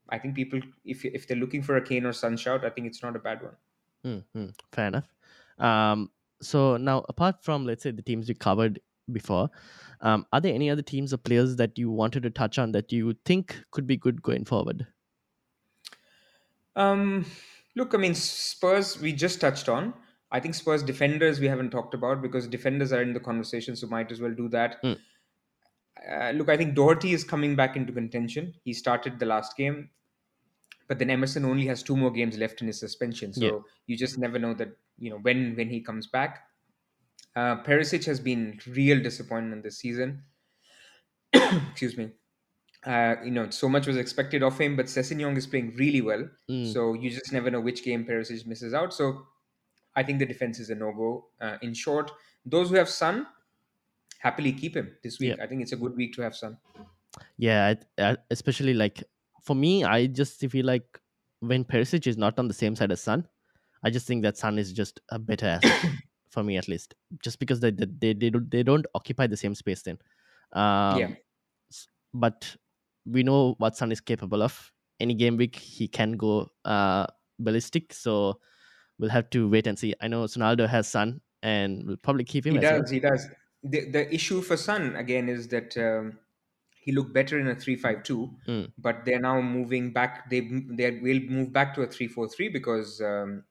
I 0.08 0.20
think 0.20 0.36
people, 0.36 0.60
if 0.84 1.04
if 1.04 1.26
they're 1.26 1.36
looking 1.36 1.64
for 1.64 1.76
a 1.76 1.82
Kane 1.82 2.06
or 2.06 2.12
Son 2.12 2.36
shout, 2.36 2.64
I 2.64 2.70
think 2.70 2.86
it's 2.86 3.02
not 3.02 3.16
a 3.16 3.18
bad 3.18 3.42
one. 3.42 3.56
Hmm, 4.04 4.18
hmm, 4.32 4.50
fair 4.70 4.86
enough. 4.86 5.12
Um, 5.58 6.10
so 6.40 6.76
now, 6.76 7.04
apart 7.08 7.42
from 7.42 7.64
let's 7.64 7.82
say 7.82 7.90
the 7.90 8.02
teams 8.02 8.28
we 8.28 8.34
covered 8.34 8.80
before, 9.12 9.50
um, 10.00 10.26
are 10.32 10.40
there 10.40 10.54
any 10.54 10.70
other 10.70 10.82
teams 10.82 11.12
or 11.12 11.16
players 11.16 11.56
that 11.56 11.78
you 11.78 11.90
wanted 11.90 12.22
to 12.24 12.30
touch 12.30 12.58
on 12.58 12.72
that 12.72 12.92
you 12.92 13.14
think 13.24 13.58
could 13.70 13.86
be 13.86 13.96
good 13.96 14.22
going 14.22 14.44
forward? 14.44 14.86
Um, 16.74 17.24
look, 17.74 17.94
I 17.94 17.98
mean, 17.98 18.14
Spurs 18.14 19.00
we 19.00 19.12
just 19.12 19.40
touched 19.40 19.68
on. 19.68 19.94
I 20.30 20.40
think 20.40 20.54
Spurs 20.54 20.82
defenders 20.82 21.40
we 21.40 21.46
haven't 21.46 21.70
talked 21.70 21.94
about 21.94 22.20
because 22.20 22.46
defenders 22.46 22.92
are 22.92 23.00
in 23.00 23.14
the 23.14 23.20
conversation, 23.20 23.76
so 23.76 23.86
might 23.86 24.10
as 24.10 24.20
well 24.20 24.34
do 24.34 24.48
that. 24.50 24.82
Mm. 24.82 24.98
Uh, 26.10 26.30
look, 26.32 26.48
I 26.48 26.56
think 26.56 26.74
Doherty 26.74 27.12
is 27.12 27.24
coming 27.24 27.56
back 27.56 27.76
into 27.76 27.92
contention. 27.92 28.54
He 28.64 28.72
started 28.72 29.18
the 29.18 29.26
last 29.26 29.56
game, 29.56 29.90
but 30.88 30.98
then 30.98 31.10
Emerson 31.10 31.44
only 31.44 31.66
has 31.66 31.82
two 31.82 31.96
more 31.96 32.10
games 32.10 32.36
left 32.38 32.60
in 32.60 32.66
his 32.66 32.78
suspension, 32.78 33.32
so 33.32 33.44
Yeah. 33.44 33.58
you 33.86 33.96
just 33.96 34.18
never 34.18 34.38
know 34.38 34.54
that 34.54 34.76
you 34.98 35.10
know 35.10 35.18
when 35.18 35.56
when 35.56 35.68
he 35.68 35.80
comes 35.80 36.06
back. 36.06 36.42
Uh, 37.34 37.62
Perisic 37.62 38.04
has 38.06 38.18
been 38.18 38.58
real 38.66 39.02
disappointment 39.02 39.62
this 39.62 39.78
season. 39.78 40.22
Excuse 41.32 41.96
me. 41.96 42.10
Uh, 42.84 43.16
you 43.24 43.30
know, 43.30 43.50
so 43.50 43.68
much 43.68 43.86
was 43.86 43.96
expected 43.96 44.42
of 44.42 44.56
him, 44.58 44.76
but 44.76 44.86
Sessegnon 44.86 45.36
is 45.36 45.46
playing 45.46 45.74
really 45.76 46.00
well. 46.00 46.28
Mm. 46.50 46.72
So 46.72 46.94
you 46.94 47.10
just 47.10 47.32
never 47.32 47.50
know 47.50 47.60
which 47.60 47.82
game 47.82 48.04
Perisic 48.06 48.46
misses 48.46 48.72
out. 48.72 48.94
So 48.94 49.26
I 49.96 50.02
think 50.02 50.18
the 50.18 50.26
defense 50.26 50.60
is 50.60 50.70
a 50.70 50.74
no 50.74 50.92
go. 50.92 51.26
Uh, 51.40 51.58
in 51.62 51.74
short, 51.74 52.10
those 52.46 52.70
who 52.70 52.76
have 52.76 52.88
Son, 52.88 53.26
happily 54.20 54.52
keep 54.52 54.76
him 54.76 54.96
this 55.02 55.18
week. 55.18 55.36
I 55.40 55.46
think 55.46 55.62
it's 55.62 55.72
a 55.72 55.76
good 55.76 55.96
week 55.96 56.14
to 56.14 56.22
have 56.22 56.34
Son. 56.36 56.56
Yeah, 57.38 57.74
I, 57.98 58.02
I, 58.10 58.16
especially 58.30 58.72
like 58.74 59.02
for 59.46 59.54
me, 59.54 59.84
I 59.84 60.06
just 60.06 60.40
feel 60.50 60.66
like 60.66 61.00
when 61.40 61.64
Perisic 61.64 62.06
is 62.06 62.16
not 62.16 62.38
on 62.38 62.48
the 62.48 62.54
same 62.54 62.74
side 62.74 62.90
as 62.90 63.00
Son, 63.00 63.26
I 63.84 63.90
just 63.90 64.06
think 64.06 64.22
that 64.22 64.36
Son 64.36 64.58
is 64.58 64.72
just 64.72 65.00
a 65.10 65.18
better 65.18 65.46
asset 65.46 65.92
for 66.30 66.42
me 66.42 66.56
at 66.56 66.68
least, 66.68 66.94
just 67.22 67.38
because 67.38 67.60
they 67.60 67.70
they 67.70 67.86
they, 67.86 68.12
they 68.12 68.30
don't 68.30 68.50
they 68.50 68.62
don't 68.62 68.86
occupy 68.94 69.26
the 69.28 69.36
same 69.36 69.54
space 69.54 69.82
then. 69.82 69.98
Um, 70.52 70.98
Yeah. 70.98 71.10
But 72.12 72.56
we 73.04 73.22
know 73.22 73.54
what 73.58 73.76
Son 73.76 73.92
is 73.92 74.00
capable 74.00 74.42
of. 74.42 74.72
Any 74.98 75.14
game 75.14 75.36
week 75.36 75.56
he 75.56 75.86
can 75.86 76.12
go 76.12 76.50
uh 76.64 77.06
ballistic, 77.38 77.92
so 77.92 78.40
we'll 78.98 79.10
have 79.10 79.30
to 79.30 79.48
wait 79.48 79.66
and 79.66 79.78
see. 79.78 79.94
I 80.00 80.08
know 80.08 80.24
Sonaldo 80.24 80.68
has 80.68 80.88
Son, 80.88 81.20
and 81.42 81.84
we'll 81.86 81.98
probably 81.98 82.24
keep 82.24 82.46
him. 82.46 82.54
He 82.54 82.58
as 82.58 82.64
well. 82.64 82.80
does. 82.80 82.90
He 82.90 83.00
does. 83.00 83.28
The, 83.62 83.90
the 83.90 84.14
issue 84.14 84.42
for 84.42 84.56
Son 84.56 84.96
again 84.96 85.28
is 85.28 85.48
that 85.48 85.76
um, 85.76 86.18
he 86.86 86.92
looked 86.92 87.12
better 87.12 87.38
in 87.38 87.48
a 87.48 87.54
three-five-two, 87.54 88.30
Mm. 88.48 88.72
but 88.78 89.04
they're 89.04 89.20
now 89.24 89.40
moving 89.40 89.92
back. 89.92 90.30
They 90.30 90.40
they 90.80 90.90
will 91.06 91.20
move 91.36 91.52
back 91.52 91.74
to 91.74 91.82
a 91.82 91.86
three-four-three 91.96 92.48
because 92.56 93.00
um, 93.10 93.42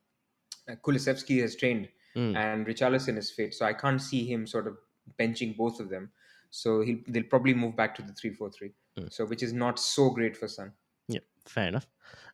uh, 0.69 0.75
Kulusevski 0.87 1.41
has 1.41 1.55
trained 1.55 1.89
Mm. 2.15 2.35
and 2.37 2.65
Richarlison 2.65 3.17
is 3.17 3.29
fit, 3.29 3.53
so 3.53 3.65
I 3.65 3.73
can't 3.73 4.01
see 4.01 4.25
him 4.25 4.47
sort 4.47 4.67
of 4.67 4.77
benching 5.19 5.55
both 5.57 5.81
of 5.81 5.89
them. 5.89 6.09
So 6.49 6.79
he 6.81 7.03
they'll 7.09 7.29
probably 7.35 7.53
move 7.53 7.75
back 7.75 7.93
to 7.95 8.01
the 8.01 8.13
three-four-three. 8.13 8.71
Mm. 8.97 9.11
So 9.11 9.25
which 9.25 9.43
is 9.43 9.51
not 9.65 9.79
so 9.79 10.09
great 10.09 10.37
for 10.37 10.47
Son. 10.47 10.71
Yeah, 11.09 11.19
fair 11.45 11.67
enough. 11.67 11.87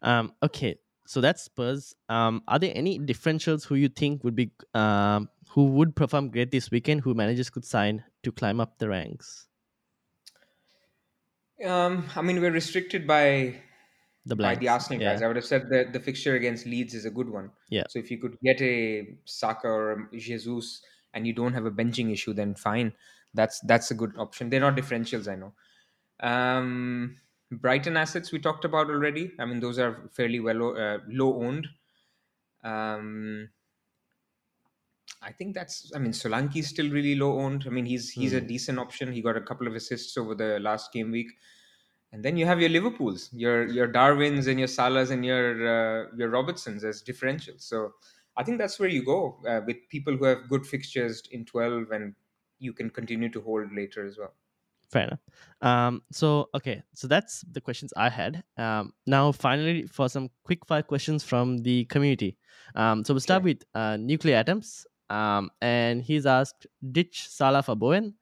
Um, 0.03 0.33
okay, 0.43 0.75
so 1.07 1.19
that's 1.19 1.41
Spurs. 1.49 1.95
Um, 2.09 2.43
are 2.47 2.59
there 2.59 2.71
any 2.75 2.99
differentials 2.99 3.65
who 3.65 3.75
you 3.75 3.89
think 3.89 4.23
would 4.23 4.35
be 4.35 4.51
um 4.75 5.29
who 5.49 5.65
would 5.77 5.95
perform 5.95 6.29
great 6.29 6.51
this 6.51 6.69
weekend? 6.71 7.01
Who 7.01 7.15
managers 7.15 7.49
could 7.49 7.65
sign 7.65 8.03
to 8.23 8.31
climb 8.31 8.61
up 8.61 8.77
the 8.77 8.87
ranks? 8.89 9.47
Um, 11.65 12.06
I 12.15 12.21
mean, 12.21 12.41
we're 12.41 12.52
restricted 12.52 13.06
by 13.06 13.62
The 14.26 14.36
by 14.36 14.56
the 14.56 14.69
Arsenal 14.69 15.02
yeah. 15.02 15.13
guys. 15.13 15.21
I 15.21 15.28
would 15.28 15.36
have 15.36 15.45
said 15.45 15.69
that 15.69 15.93
the 15.93 16.00
fixture 16.00 16.36
against 16.36 16.65
Leeds 16.65 16.93
is 16.93 17.06
a 17.06 17.10
good 17.10 17.30
one. 17.30 17.52
Yeah. 17.69 17.84
So 17.89 17.97
if 17.97 18.12
you 18.12 18.19
could 18.19 18.38
get 18.43 18.62
a 18.62 19.17
Saka 19.26 19.67
or 19.67 20.10
a 20.13 20.17
Jesus 20.17 20.82
and 21.13 21.26
you 21.26 21.34
don't 21.34 21.54
have 21.54 21.65
a 21.65 21.71
benching 21.71 22.12
issue, 22.13 22.34
then 22.34 22.54
fine. 22.54 22.93
That's 23.34 23.60
that's 23.62 23.89
a 23.91 23.95
good 23.95 24.13
option. 24.17 24.50
They're 24.50 24.60
not 24.60 24.76
differentials, 24.76 25.28
I 25.28 25.36
know. 25.36 25.54
Um, 26.19 27.17
Brighton 27.52 27.97
assets 27.97 28.32
we 28.32 28.39
talked 28.39 28.63
about 28.63 28.89
already. 28.89 29.32
I 29.39 29.45
mean, 29.45 29.60
those 29.60 29.80
are 29.80 30.10
fairly 30.12 30.39
well 30.39 30.78
uh, 30.78 31.00
low 31.10 31.41
owned. 31.41 31.67
Um, 32.63 33.50
I 35.21 35.31
think 35.31 35.53
that's. 35.53 35.91
I 35.95 35.99
mean, 35.99 36.12
Solanke 36.13 36.57
is 36.57 36.67
still 36.67 36.89
really 36.89 37.15
low 37.15 37.39
owned. 37.39 37.65
I 37.67 37.69
mean, 37.69 37.86
he's 37.86 38.10
he's 38.12 38.34
a 38.34 38.39
Hmm. 38.41 38.47
decent 38.47 38.79
option. 38.79 39.12
He 39.13 39.21
got 39.21 39.38
a 39.38 39.41
couple 39.41 39.67
of 39.67 39.75
assists 39.75 40.17
over 40.17 40.34
the 40.36 40.60
last 40.60 40.91
game 40.91 41.12
week, 41.12 41.29
and 42.12 42.23
then 42.25 42.38
you 42.38 42.45
have 42.45 42.60
your 42.60 42.69
Liverpool's, 42.69 43.29
your 43.31 43.67
your 43.67 43.88
Darwins 43.88 44.47
and 44.47 44.57
your 44.60 44.67
Salas 44.67 45.12
and 45.12 45.23
your 45.25 45.45
uh, 45.75 46.05
your 46.17 46.29
Robertsons 46.29 46.84
as 46.84 47.03
differentials. 47.03 47.62
So 47.62 47.93
I 48.36 48.43
think 48.43 48.57
that's 48.57 48.79
where 48.79 48.89
you 48.89 49.03
go 49.05 49.38
uh, 49.47 49.62
with 49.65 49.77
people 49.89 50.17
who 50.17 50.25
have 50.25 50.49
good 50.49 50.65
fixtures 50.65 51.23
in 51.31 51.45
twelve, 51.45 51.91
and 51.91 52.15
you 52.60 52.73
can 52.73 52.89
continue 52.89 53.29
to 53.29 53.41
hold 53.41 53.73
later 53.75 54.05
as 54.07 54.17
well. 54.17 54.34
Fair 54.91 55.03
enough. 55.07 55.19
Um, 55.62 56.01
so 56.12 56.49
okay, 56.55 56.84
so 56.93 57.07
that's 57.07 57.45
the 57.49 57.62
questions 57.62 57.93
I 57.95 58.10
had. 58.10 58.43
Um, 58.57 58.93
now 59.07 59.31
finally 59.31 59.88
for 59.88 60.10
some 60.10 60.29
quick 60.43 60.65
fire 60.65 60.84
questions 60.84 61.23
from 61.23 61.60
the 61.60 61.86
community. 61.86 62.38
Um, 62.75 63.05
so 63.05 63.13
we'll 63.13 63.21
start 63.21 63.43
with 63.43 63.63
uh, 63.73 63.97
nuclear 63.97 64.36
atoms. 64.36 64.86
Um, 65.12 65.50
and 65.62 66.02
he's 66.02 66.26
asked, 66.26 66.67
ditch 66.91 67.28
Salah 67.28 67.62
for 67.63 67.76
Bowen. 67.76 68.15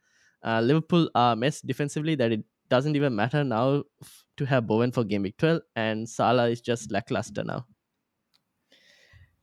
Uh, 0.43 0.59
Liverpool 0.61 1.07
are 1.13 1.35
mess 1.35 1.61
defensively 1.61 2.15
that 2.15 2.31
it 2.31 2.43
doesn't 2.67 2.95
even 2.95 3.15
matter 3.15 3.43
now 3.43 3.83
f- 4.01 4.25
to 4.37 4.45
have 4.45 4.65
Bowen 4.65 4.91
for 4.91 5.03
game 5.03 5.21
week 5.21 5.37
12, 5.37 5.61
and 5.75 6.09
Salah 6.09 6.49
is 6.49 6.61
just 6.61 6.91
lackluster 6.91 7.43
now. 7.43 7.67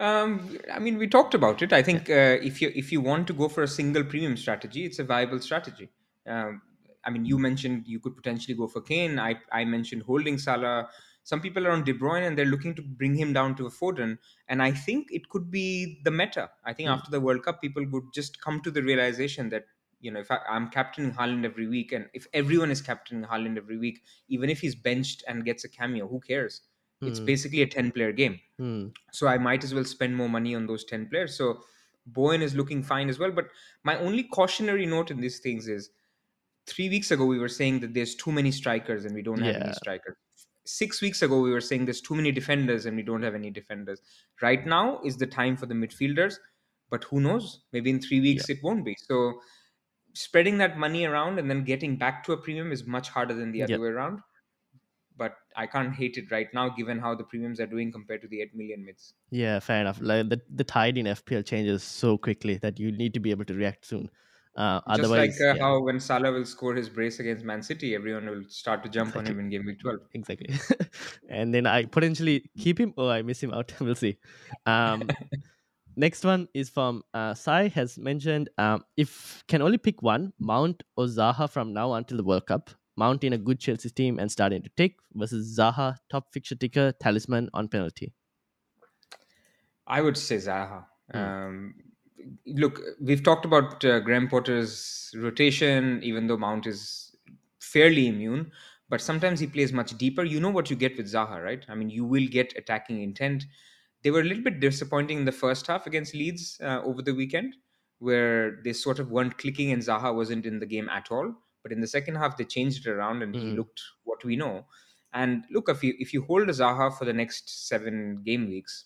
Um, 0.01 0.59
I 0.73 0.81
mean, 0.81 0.99
we 0.99 1.07
talked 1.07 1.35
about 1.35 1.63
it. 1.63 1.73
I 1.73 1.83
think 1.83 2.11
uh, 2.11 2.39
if 2.43 2.61
you 2.61 2.73
if 2.75 2.91
you 2.91 3.01
want 3.01 3.27
to 3.29 3.33
go 3.33 3.49
for 3.49 3.63
a 3.63 3.69
single 3.69 4.05
premium 4.05 4.37
strategy, 4.37 4.85
it's 4.85 4.99
a 4.99 5.05
viable 5.05 5.41
strategy. 5.41 5.89
Um, 6.27 6.61
I 7.05 7.11
mean, 7.11 7.25
you 7.25 7.39
mentioned 7.39 7.85
you 7.87 8.01
could 8.01 8.17
potentially 8.17 8.55
go 8.55 8.67
for 8.67 8.83
Kane. 8.83 9.19
I 9.19 9.37
I 9.53 9.65
mentioned 9.65 10.03
holding 10.03 10.37
Salah. 10.37 10.89
Some 11.27 11.41
people 11.43 11.67
are 11.67 11.73
on 11.73 11.85
De 11.85 11.93
Bruyne 11.93 12.27
and 12.27 12.39
they're 12.39 12.47
looking 12.55 12.75
to 12.77 12.83
bring 12.83 13.15
him 13.17 13.33
down 13.35 13.57
to 13.57 13.67
a 13.67 13.71
Foden. 13.71 14.19
And 14.49 14.62
I 14.62 14.71
think 14.73 15.09
it 15.11 15.29
could 15.29 15.51
be 15.51 16.01
the 16.05 16.11
meta. 16.11 16.51
I 16.65 16.73
think 16.73 16.89
Mm. 16.89 16.97
after 16.97 17.11
the 17.11 17.21
World 17.21 17.43
Cup, 17.45 17.61
people 17.61 17.85
would 17.91 18.12
just 18.15 18.41
come 18.41 18.61
to 18.62 18.71
the 18.71 18.83
realization 18.83 19.51
that 19.51 19.67
you 20.01 20.11
know 20.11 20.21
if 20.21 20.31
I, 20.31 20.39
I'm 20.49 20.71
captaining 20.71 21.12
Haaland 21.12 21.45
every 21.45 21.67
week, 21.67 21.93
and 21.93 22.09
if 22.15 22.27
everyone 22.33 22.71
is 22.71 22.81
captaining 22.83 23.25
Haaland 23.25 23.57
every 23.57 23.79
week, 23.79 24.03
even 24.29 24.51
if 24.51 24.61
he's 24.61 24.75
benched 24.77 25.25
and 25.29 25.45
gets 25.45 25.65
a 25.65 25.69
cameo, 25.69 26.07
who 26.09 26.21
cares? 26.21 26.62
It's 27.05 27.19
Hmm. 27.19 27.27
basically 27.33 27.62
a 27.62 27.67
10 27.67 27.93
player 27.93 28.12
game 28.12 28.41
Hmm. 28.59 28.89
so 29.12 29.27
I 29.29 29.39
might 29.39 29.65
as 29.65 29.75
well 29.75 29.85
spend 29.85 30.17
more 30.17 30.29
money 30.29 30.55
on 30.55 30.67
those 30.67 30.85
10 30.85 31.09
players. 31.09 31.37
So 31.37 31.65
Bowen 32.07 32.43
is 32.43 32.55
looking 32.55 32.83
fine 32.83 33.09
as 33.09 33.19
well. 33.19 33.33
But 33.33 33.49
my 33.85 33.99
only 33.99 34.25
cautionary 34.25 34.87
note 34.87 35.11
in 35.11 35.21
these 35.21 35.41
things 35.41 35.69
is 35.69 35.91
three 36.67 36.89
weeks 36.89 37.11
ago, 37.11 37.27
we 37.27 37.39
were 37.39 37.49
saying 37.49 37.81
that 37.81 37.95
there's 37.95 38.15
too 38.15 38.33
many 38.33 38.53
strikers 38.53 39.05
and 39.07 39.15
we 39.15 39.23
don't 39.23 39.43
have 39.43 39.57
any 39.57 39.73
Yeah. 39.73 39.75
strikers. 39.75 40.17
Six 40.67 41.01
weeks 41.01 41.23
ago, 41.23 41.41
we 41.41 41.51
were 41.51 41.61
saying 41.61 41.85
there's 41.85 42.01
too 42.01 42.15
many 42.15 42.33
defenders 42.33 42.87
and 42.87 42.97
we 42.97 43.03
don't 43.03 43.23
have 43.23 43.35
any 43.35 43.51
defenders. 43.51 44.01
Right 44.43 44.67
now 44.67 45.01
is 45.05 45.17
the 45.17 45.27
time 45.27 45.57
for 45.57 45.67
the 45.67 45.75
midfielders. 45.75 46.35
But 46.91 47.05
who 47.05 47.21
knows? 47.21 47.63
Maybe 47.73 47.91
in 47.91 48.01
three 48.01 48.21
weeks 48.21 48.49
it 48.49 48.59
won't 48.63 48.85
be. 48.85 48.97
So 48.99 49.41
spreading 50.15 50.59
that 50.59 50.79
money 50.79 51.05
around 51.05 51.39
and 51.39 51.51
then 51.51 51.65
getting 51.65 51.97
back 51.97 52.25
to 52.25 52.33
a 52.33 52.37
premium 52.37 52.73
is 52.73 52.87
much 52.87 53.09
harder 53.09 53.35
than 53.35 53.53
the 53.53 53.63
other 53.63 53.73
Yep. 53.73 53.81
way 53.81 53.89
around. 53.89 54.21
But 55.17 55.35
I 55.57 55.67
can't 55.67 55.95
hate 55.95 56.19
it 56.19 56.31
right 56.31 56.47
now, 56.53 56.69
given 56.69 56.99
how 56.99 57.15
the 57.15 57.25
premiums 57.25 57.59
are 57.59 57.67
doing 57.67 57.91
compared 57.91 58.21
to 58.23 58.29
the 58.29 58.43
8 58.43 58.55
million 58.55 58.85
mids. 58.85 59.15
Yeah, 59.31 59.61
fair 59.61 59.81
enough. 59.81 59.99
Like 60.01 60.29
the, 60.29 60.41
the 60.55 60.65
tide 60.65 60.99
in 60.99 61.07
FPL 61.07 61.45
changes 61.45 61.83
so 61.83 62.19
quickly 62.19 62.57
that 62.59 62.79
you 62.79 62.93
need 62.93 63.15
to 63.15 63.21
be 63.21 63.31
able 63.31 63.47
to 63.47 63.55
react 63.55 63.87
soon. 63.87 64.11
Uh, 64.57 64.81
Just 64.95 65.11
otherwise, 65.11 65.38
like 65.38 65.51
uh, 65.51 65.55
yeah, 65.55 65.62
how 65.62 65.81
when 65.83 66.01
Salah 66.01 66.33
will 66.33 66.45
score 66.47 66.75
his 66.75 66.88
brace 66.88 67.21
against 67.21 67.45
Man 67.45 67.62
City, 67.62 67.95
everyone 67.95 68.27
will 68.27 68.45
start 68.49 68.83
to 68.85 68.88
jump 68.88 69.14
on 69.14 69.27
Exactly. 69.27 69.33
him 69.33 69.38
in 69.40 69.49
game 69.51 69.66
week 69.66 69.81
12. 69.81 70.01
exactly. 70.14 70.49
and 71.29 71.53
then 71.55 71.66
I 71.66 71.85
potentially 71.85 72.51
keep 72.57 72.81
him 72.81 72.95
or 72.97 73.11
I 73.11 73.21
miss 73.23 73.42
him 73.42 73.53
out. 73.53 73.73
we'll 73.81 73.95
see. 73.95 74.19
Um, 74.64 75.09
next 75.97 76.25
one 76.25 76.49
is 76.55 76.71
from 76.71 77.03
uh, 77.12 77.35
Sai 77.35 77.69
has 77.69 77.99
mentioned 77.99 78.49
um, 78.57 78.85
if 78.97 79.45
can 79.47 79.61
only 79.61 79.79
pick 79.79 80.01
one, 80.03 80.33
Mount 80.38 80.83
or 80.97 81.05
Zaha 81.05 81.51
from 81.51 81.75
now 81.75 81.92
until 81.92 82.16
the 82.16 82.25
World 82.25 82.47
Cup. 82.47 82.71
Mount 82.97 83.25
in 83.25 83.35
a 83.35 83.38
good 83.38 83.61
Chelsea 83.61 83.90
team 83.90 84.19
and 84.19 84.33
starting 84.33 84.62
to 84.62 84.71
tick 84.75 84.97
versus 85.12 85.59
Zaha, 85.59 85.97
top 86.09 86.33
fixture 86.33 86.55
ticker, 86.55 86.92
talisman 86.92 87.51
on 87.53 87.69
penalty. 87.69 88.14
I 89.87 90.01
would 90.01 90.16
say 90.16 90.37
Zaha. 90.37 90.87
Hmm. 91.12 91.19
Um, 91.19 91.75
look, 92.47 92.81
we've 93.01 93.23
talked 93.23 93.45
about 93.45 93.85
uh, 93.85 94.01
Graham 94.01 94.29
Potter's 94.29 95.12
rotation, 95.17 96.01
even 96.03 96.27
though 96.27 96.37
Mount 96.37 96.67
is 96.67 97.17
fairly 97.61 98.07
immune, 98.09 98.53
but 98.89 99.01
sometimes 99.01 99.41
he 99.41 99.47
plays 99.47 99.73
much 99.73 99.97
deeper. 99.99 100.25
You 100.25 100.41
know 100.41 100.51
what 100.51 100.71
you 100.71 100.77
get 100.77 100.97
with 100.97 101.07
Zaha, 101.12 101.43
right? 101.43 101.65
I 101.69 101.75
mean, 101.75 101.91
you 101.91 102.05
will 102.05 102.27
get 102.27 102.57
attacking 102.57 103.03
intent. 103.03 103.45
They 104.03 104.11
were 104.11 104.21
a 104.21 104.25
little 104.25 104.45
bit 104.45 104.61
disappointing 104.61 105.19
in 105.19 105.25
the 105.25 105.33
first 105.33 105.67
half 105.67 105.87
against 105.87 106.15
Leeds 106.15 106.59
uh, 106.62 106.83
over 106.85 107.03
the 107.03 107.15
weekend, 107.15 107.57
where 107.99 108.61
they 108.62 108.73
sort 108.73 108.99
of 108.99 109.11
weren't 109.11 109.39
clicking 109.39 109.73
and 109.73 109.83
Zaha 109.83 110.15
wasn't 110.15 110.47
in 110.47 110.61
the 110.61 110.67
game 110.67 110.89
at 110.89 111.11
all. 111.11 111.35
But 111.62 111.73
in 111.73 111.81
the 111.81 111.87
second 111.89 112.15
half, 112.17 112.37
they 112.37 112.45
changed 112.45 112.87
it 112.87 112.91
around 112.91 113.23
and 113.23 113.35
he 113.35 113.51
Mhm. 113.51 113.57
looked 113.57 113.83
what 114.05 114.25
we 114.25 114.37
know. 114.37 114.67
And 115.12 115.45
look, 115.51 115.69
if 115.69 115.83
you 115.83 115.95
if 115.99 116.12
you 116.12 116.23
hold 116.23 116.49
a 116.49 116.53
Zaha 116.53 116.97
for 116.97 117.05
the 117.05 117.12
next 117.12 117.69
seven 117.69 118.23
game 118.23 118.47
weeks, 118.49 118.85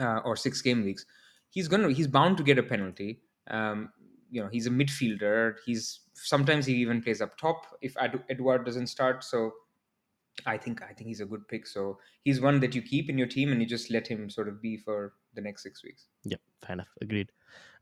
uh, 0.00 0.20
or 0.24 0.36
six 0.36 0.60
game 0.62 0.84
weeks, 0.84 1.06
he's 1.56 1.68
gonna 1.68 1.90
he's 1.90 2.06
bound 2.06 2.36
to 2.36 2.44
get 2.44 2.58
a 2.58 2.62
penalty. 2.62 3.22
Um, 3.50 3.90
you 4.30 4.42
know, 4.42 4.48
he's 4.52 4.66
a 4.66 4.70
midfielder. 4.70 5.54
He's 5.64 6.00
sometimes 6.14 6.66
he 6.66 6.74
even 6.74 7.02
plays 7.02 7.20
up 7.20 7.36
top 7.38 7.66
if 7.80 7.96
Ed- 7.98 8.22
Edouard 8.28 8.66
doesn't 8.66 8.88
start. 8.88 9.24
So 9.24 9.52
I 10.44 10.58
think 10.58 10.82
I 10.82 10.92
think 10.92 11.08
he's 11.08 11.22
a 11.22 11.24
good 11.24 11.48
pick. 11.48 11.66
So 11.66 11.98
he's 12.24 12.40
one 12.40 12.60
that 12.60 12.74
you 12.74 12.82
keep 12.82 13.08
in 13.08 13.16
your 13.16 13.26
team 13.26 13.52
and 13.52 13.60
you 13.60 13.66
just 13.66 13.90
let 13.90 14.06
him 14.06 14.28
sort 14.28 14.48
of 14.48 14.60
be 14.60 14.76
for 14.76 15.14
the 15.34 15.40
next 15.40 15.62
six 15.62 15.82
weeks. 15.82 16.04
Yep, 16.24 16.40
fair 16.60 16.74
enough. 16.74 16.92
Agreed. 17.00 17.32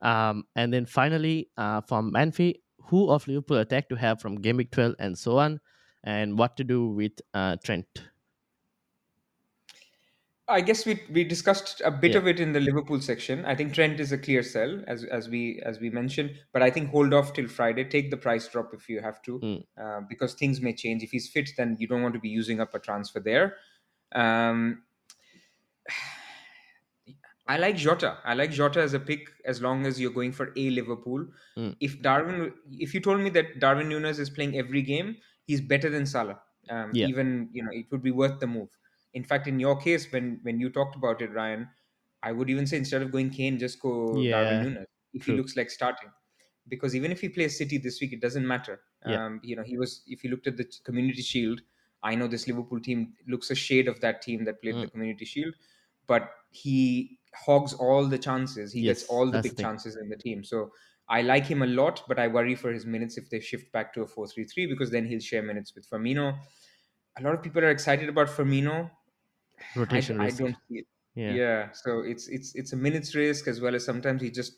Um, 0.02 0.44
and 0.54 0.72
then 0.72 0.86
finally, 0.86 1.50
uh, 1.56 1.80
from 1.80 2.12
Manfi, 2.12 2.60
who 2.78 3.10
of 3.10 3.26
Liverpool 3.26 3.58
attack 3.58 3.88
to 3.88 3.96
have 3.96 4.20
from 4.20 4.36
Game 4.36 4.58
Week 4.58 4.70
12 4.70 4.94
and 5.00 5.18
so 5.18 5.38
on, 5.38 5.60
and 6.04 6.38
what 6.38 6.56
to 6.58 6.64
do 6.64 6.88
with 6.88 7.12
uh, 7.32 7.56
Trent. 7.64 7.86
I 10.46 10.60
guess 10.60 10.84
we 10.84 11.00
we 11.10 11.24
discussed 11.24 11.80
a 11.84 11.90
bit 11.90 12.12
Yeah. 12.12 12.18
of 12.18 12.26
it 12.26 12.38
in 12.38 12.52
the 12.52 12.60
Liverpool 12.60 13.00
section. 13.00 13.44
I 13.46 13.54
think 13.54 13.72
Trent 13.72 13.98
is 13.98 14.12
a 14.12 14.18
clear 14.18 14.42
sell 14.42 14.82
as 14.86 15.02
as 15.04 15.28
we 15.28 15.60
as 15.64 15.80
we 15.80 15.88
mentioned, 15.88 16.38
but 16.52 16.62
I 16.62 16.70
think 16.70 16.90
hold 16.90 17.14
off 17.14 17.32
till 17.32 17.48
Friday. 17.48 17.84
Take 17.84 18.10
the 18.10 18.18
price 18.18 18.46
drop 18.48 18.74
if 18.74 18.88
you 18.88 19.00
have 19.00 19.22
to, 19.22 19.38
Mm. 19.40 19.64
uh, 19.78 20.00
because 20.08 20.34
things 20.34 20.60
may 20.60 20.74
change. 20.74 21.02
If 21.02 21.12
he's 21.12 21.30
fit, 21.30 21.50
then 21.56 21.76
you 21.80 21.88
don't 21.88 22.02
want 22.02 22.12
to 22.14 22.20
be 22.20 22.28
using 22.28 22.60
up 22.60 22.74
a 22.74 22.78
transfer 22.78 23.20
there. 23.20 23.56
Um, 24.12 24.84
I 27.46 27.58
like 27.58 27.76
Jota. 27.76 28.18
I 28.24 28.34
like 28.34 28.50
Jota 28.50 28.80
as 28.80 28.94
a 28.94 29.00
pick 29.00 29.28
as 29.44 29.60
long 29.62 29.84
as 29.86 30.00
you're 30.00 30.10
going 30.12 30.32
for 30.32 30.52
a 30.56 30.70
Liverpool. 30.70 31.26
Mm. 31.58 31.76
If 31.80 32.00
Darwin, 32.02 32.52
if 32.70 32.94
you 32.94 33.00
told 33.00 33.20
me 33.20 33.30
that 33.30 33.58
Darwin 33.60 33.88
Nunez 33.88 34.18
is 34.18 34.30
playing 34.30 34.56
every 34.58 34.80
game, 34.82 35.16
he's 35.46 35.60
better 35.60 35.90
than 35.90 36.06
Salah. 36.06 36.40
Um, 36.70 36.90
Yeah. 36.94 37.06
Even 37.06 37.50
you 37.52 37.62
know, 37.62 37.70
it 37.72 37.90
would 37.90 38.02
be 38.02 38.10
worth 38.10 38.40
the 38.40 38.46
move. 38.46 38.70
In 39.14 39.24
fact, 39.24 39.46
in 39.48 39.60
your 39.60 39.76
case, 39.76 40.10
when 40.12 40.40
when 40.42 40.60
you 40.60 40.70
talked 40.70 40.96
about 40.96 41.22
it, 41.22 41.32
Ryan, 41.32 41.68
I 42.22 42.32
would 42.32 42.50
even 42.50 42.66
say 42.66 42.76
instead 42.76 43.02
of 43.02 43.12
going 43.12 43.30
Kane, 43.30 43.58
just 43.58 43.80
go 43.80 44.22
Yeah, 44.22 44.30
Darwin 44.30 44.60
Nunez 44.60 44.86
if 45.12 45.24
true. 45.24 45.34
he 45.34 45.38
looks 45.38 45.56
like 45.56 45.70
starting. 45.70 46.10
Because 46.68 46.96
even 46.96 47.12
if 47.12 47.20
he 47.20 47.28
plays 47.28 47.56
City 47.58 47.78
this 47.78 48.00
week, 48.00 48.12
it 48.12 48.20
doesn't 48.20 48.46
matter. 48.46 48.80
Yeah. 49.04 49.16
Um, 49.26 49.40
you 49.42 49.54
know, 49.56 49.62
he 49.62 49.76
was. 49.78 50.02
If 50.06 50.24
you 50.24 50.30
looked 50.30 50.46
at 50.46 50.56
the 50.56 50.66
Community 50.84 51.22
Shield, 51.22 51.60
I 52.02 52.14
know 52.14 52.26
this 52.26 52.48
Liverpool 52.48 52.80
team 52.80 53.14
looks 53.28 53.50
a 53.50 53.54
shade 53.54 53.86
of 53.88 54.00
that 54.00 54.22
team 54.22 54.44
that 54.44 54.62
played 54.62 54.80
the 54.80 54.86
Mm. 54.86 54.90
Community 54.90 55.24
Shield, 55.26 55.54
but 56.06 56.30
he 56.50 57.18
hogs 57.34 57.74
all 57.74 58.06
the 58.06 58.18
chances. 58.18 58.72
He 58.72 58.82
Yes, 58.82 59.02
gets 59.02 59.04
all 59.04 59.30
the 59.30 59.32
that's 59.32 59.48
the 59.48 59.54
big 59.54 59.58
chances 59.58 59.96
in 59.96 60.08
the 60.08 60.16
team. 60.16 60.42
So 60.44 60.72
I 61.08 61.20
like 61.22 61.44
him 61.46 61.62
a 61.62 61.66
lot, 61.66 62.02
but 62.08 62.18
I 62.18 62.28
worry 62.28 62.54
for 62.54 62.72
his 62.72 62.86
minutes 62.86 63.18
if 63.18 63.28
they 63.30 63.40
shift 63.40 63.70
back 63.72 63.92
to 63.94 64.02
a 64.02 64.06
4-3-3 64.06 64.66
because 64.66 64.90
then 64.90 65.06
he'll 65.06 65.20
share 65.20 65.42
minutes 65.42 65.74
with 65.74 65.88
Firmino. 65.88 66.38
A 67.18 67.22
lot 67.22 67.34
of 67.34 67.42
people 67.42 67.62
are 67.62 67.70
excited 67.70 68.08
about 68.08 68.28
Firmino. 68.28 68.90
I, 69.76 69.78
Rotation 69.78 70.20
I 70.20 70.24
risk. 70.26 70.38
don't 70.38 70.56
see 70.68 70.78
it. 70.78 70.86
Yeah. 71.14 71.32
Yeah. 71.32 71.70
So 71.72 72.00
it's 72.00 72.28
it's 72.28 72.54
it's 72.54 72.72
a 72.72 72.76
minutes 72.76 73.14
risk 73.14 73.46
as 73.48 73.60
well 73.60 73.74
as 73.74 73.84
sometimes 73.84 74.22
he 74.22 74.30
just 74.30 74.54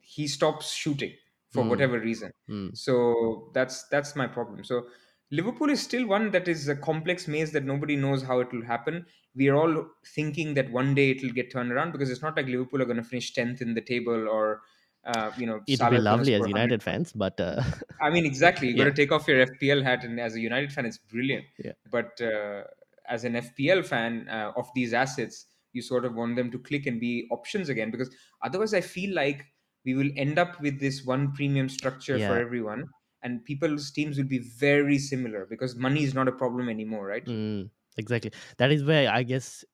he 0.00 0.26
stops 0.28 0.72
shooting 0.72 1.12
for 1.50 1.64
Mm. 1.64 1.68
whatever 1.70 1.98
reason. 2.00 2.32
Mm. 2.48 2.76
So 2.76 3.50
that's 3.54 3.84
that's 3.88 4.14
my 4.16 4.26
problem. 4.26 4.64
So 4.64 4.86
Liverpool 5.30 5.70
is 5.70 5.80
still 5.82 6.06
one 6.06 6.30
that 6.32 6.46
is 6.48 6.68
a 6.68 6.76
complex 6.76 7.26
maze 7.26 7.50
that 7.52 7.64
nobody 7.64 7.96
knows 7.96 8.22
how 8.22 8.40
it 8.40 8.52
will 8.52 8.64
happen. 8.64 9.06
We 9.34 9.48
are 9.48 9.56
all 9.56 9.86
thinking 10.14 10.54
that 10.54 10.70
one 10.70 10.94
day 10.94 11.10
it 11.10 11.22
will 11.22 11.30
get 11.32 11.50
turned 11.50 11.72
around 11.72 11.92
because 11.92 12.10
it's 12.10 12.22
not 12.22 12.36
like 12.36 12.46
Liverpool 12.46 12.80
are 12.82 12.84
going 12.86 12.96
to 12.98 13.02
finish 13.04 13.32
tenth 13.32 13.60
in 13.60 13.74
the 13.74 13.80
table 13.80 14.28
or 14.28 14.62
uh, 15.04 15.30
you 15.36 15.46
know 15.46 15.60
It'd 15.66 15.90
be 15.90 15.98
lovely 15.98 16.34
as 16.34 16.46
United 16.46 16.82
fans, 16.82 17.12
but 17.12 17.40
uh, 17.40 17.62
I 18.00 18.10
mean, 18.10 18.26
exactly. 18.26 18.68
You 18.68 18.76
got 18.76 18.84
Yeah. 18.84 18.90
to 18.90 18.96
take 18.96 19.12
off 19.12 19.28
your 19.28 19.46
FPL 19.46 19.82
hat, 19.82 20.04
and 20.04 20.18
as 20.20 20.34
a 20.34 20.40
United 20.40 20.72
fan, 20.72 20.84
it's 20.86 20.98
brilliant. 20.98 21.44
Yeah. 21.64 21.72
But 21.90 22.20
uh, 22.20 22.64
as 23.08 23.24
an 23.24 23.36
FPL 23.36 23.82
fan 23.82 24.28
uh, 24.28 24.52
of 24.56 24.68
these 24.74 24.92
assets, 24.94 25.46
you 25.72 25.82
sort 25.82 26.04
of 26.04 26.14
want 26.14 26.36
them 26.36 26.50
to 26.50 26.58
click 26.58 26.86
and 26.86 27.00
be 27.00 27.28
options 27.30 27.68
again, 27.68 27.90
because 27.90 28.14
otherwise, 28.42 28.74
I 28.74 28.80
feel 28.80 29.14
like 29.14 29.44
we 29.84 29.94
will 29.94 30.10
end 30.16 30.38
up 30.38 30.60
with 30.60 30.80
this 30.80 31.04
one 31.04 31.32
premium 31.32 31.68
structure 31.68 32.18
Yeah. 32.18 32.26
for 32.26 32.36
everyone, 32.38 32.84
and 33.22 33.44
people's 33.44 33.90
teams 33.90 34.18
will 34.18 34.24
be 34.26 34.38
very 34.38 34.98
similar 34.98 35.46
because 35.46 35.76
money 35.76 36.02
is 36.02 36.14
not 36.14 36.28
a 36.28 36.32
problem 36.32 36.68
anymore, 36.68 37.06
right? 37.06 37.28
Mm, 37.28 37.70
exactly. 37.96 38.32
That 38.58 38.72
is 38.72 38.84
where 38.84 39.10
I 39.10 39.22
guess 39.22 39.64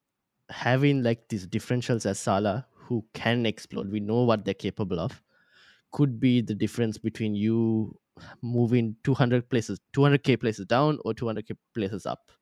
having 0.51 1.03
like 1.03 1.29
these 1.29 1.47
differentials 1.47 2.07
as 2.07 2.21
Salah 2.21 2.67
who 2.75 3.07
can 3.15 3.47
explode, 3.47 3.91
we 3.91 4.01
know 4.01 4.25
what 4.25 4.45
they're 4.45 4.55
capable 4.55 5.01
of, 5.01 5.23
could 5.93 6.21
be 6.21 6.41
the 6.43 6.55
difference 6.55 6.99
between 6.99 7.35
you 7.35 7.99
moving 8.43 8.97
200 9.05 9.51
places, 9.51 9.81
200k 9.95 10.37
places 10.37 10.67
down 10.67 10.99
or 11.05 11.15
200k 11.15 11.55
places 11.75 12.07
up. 12.07 12.33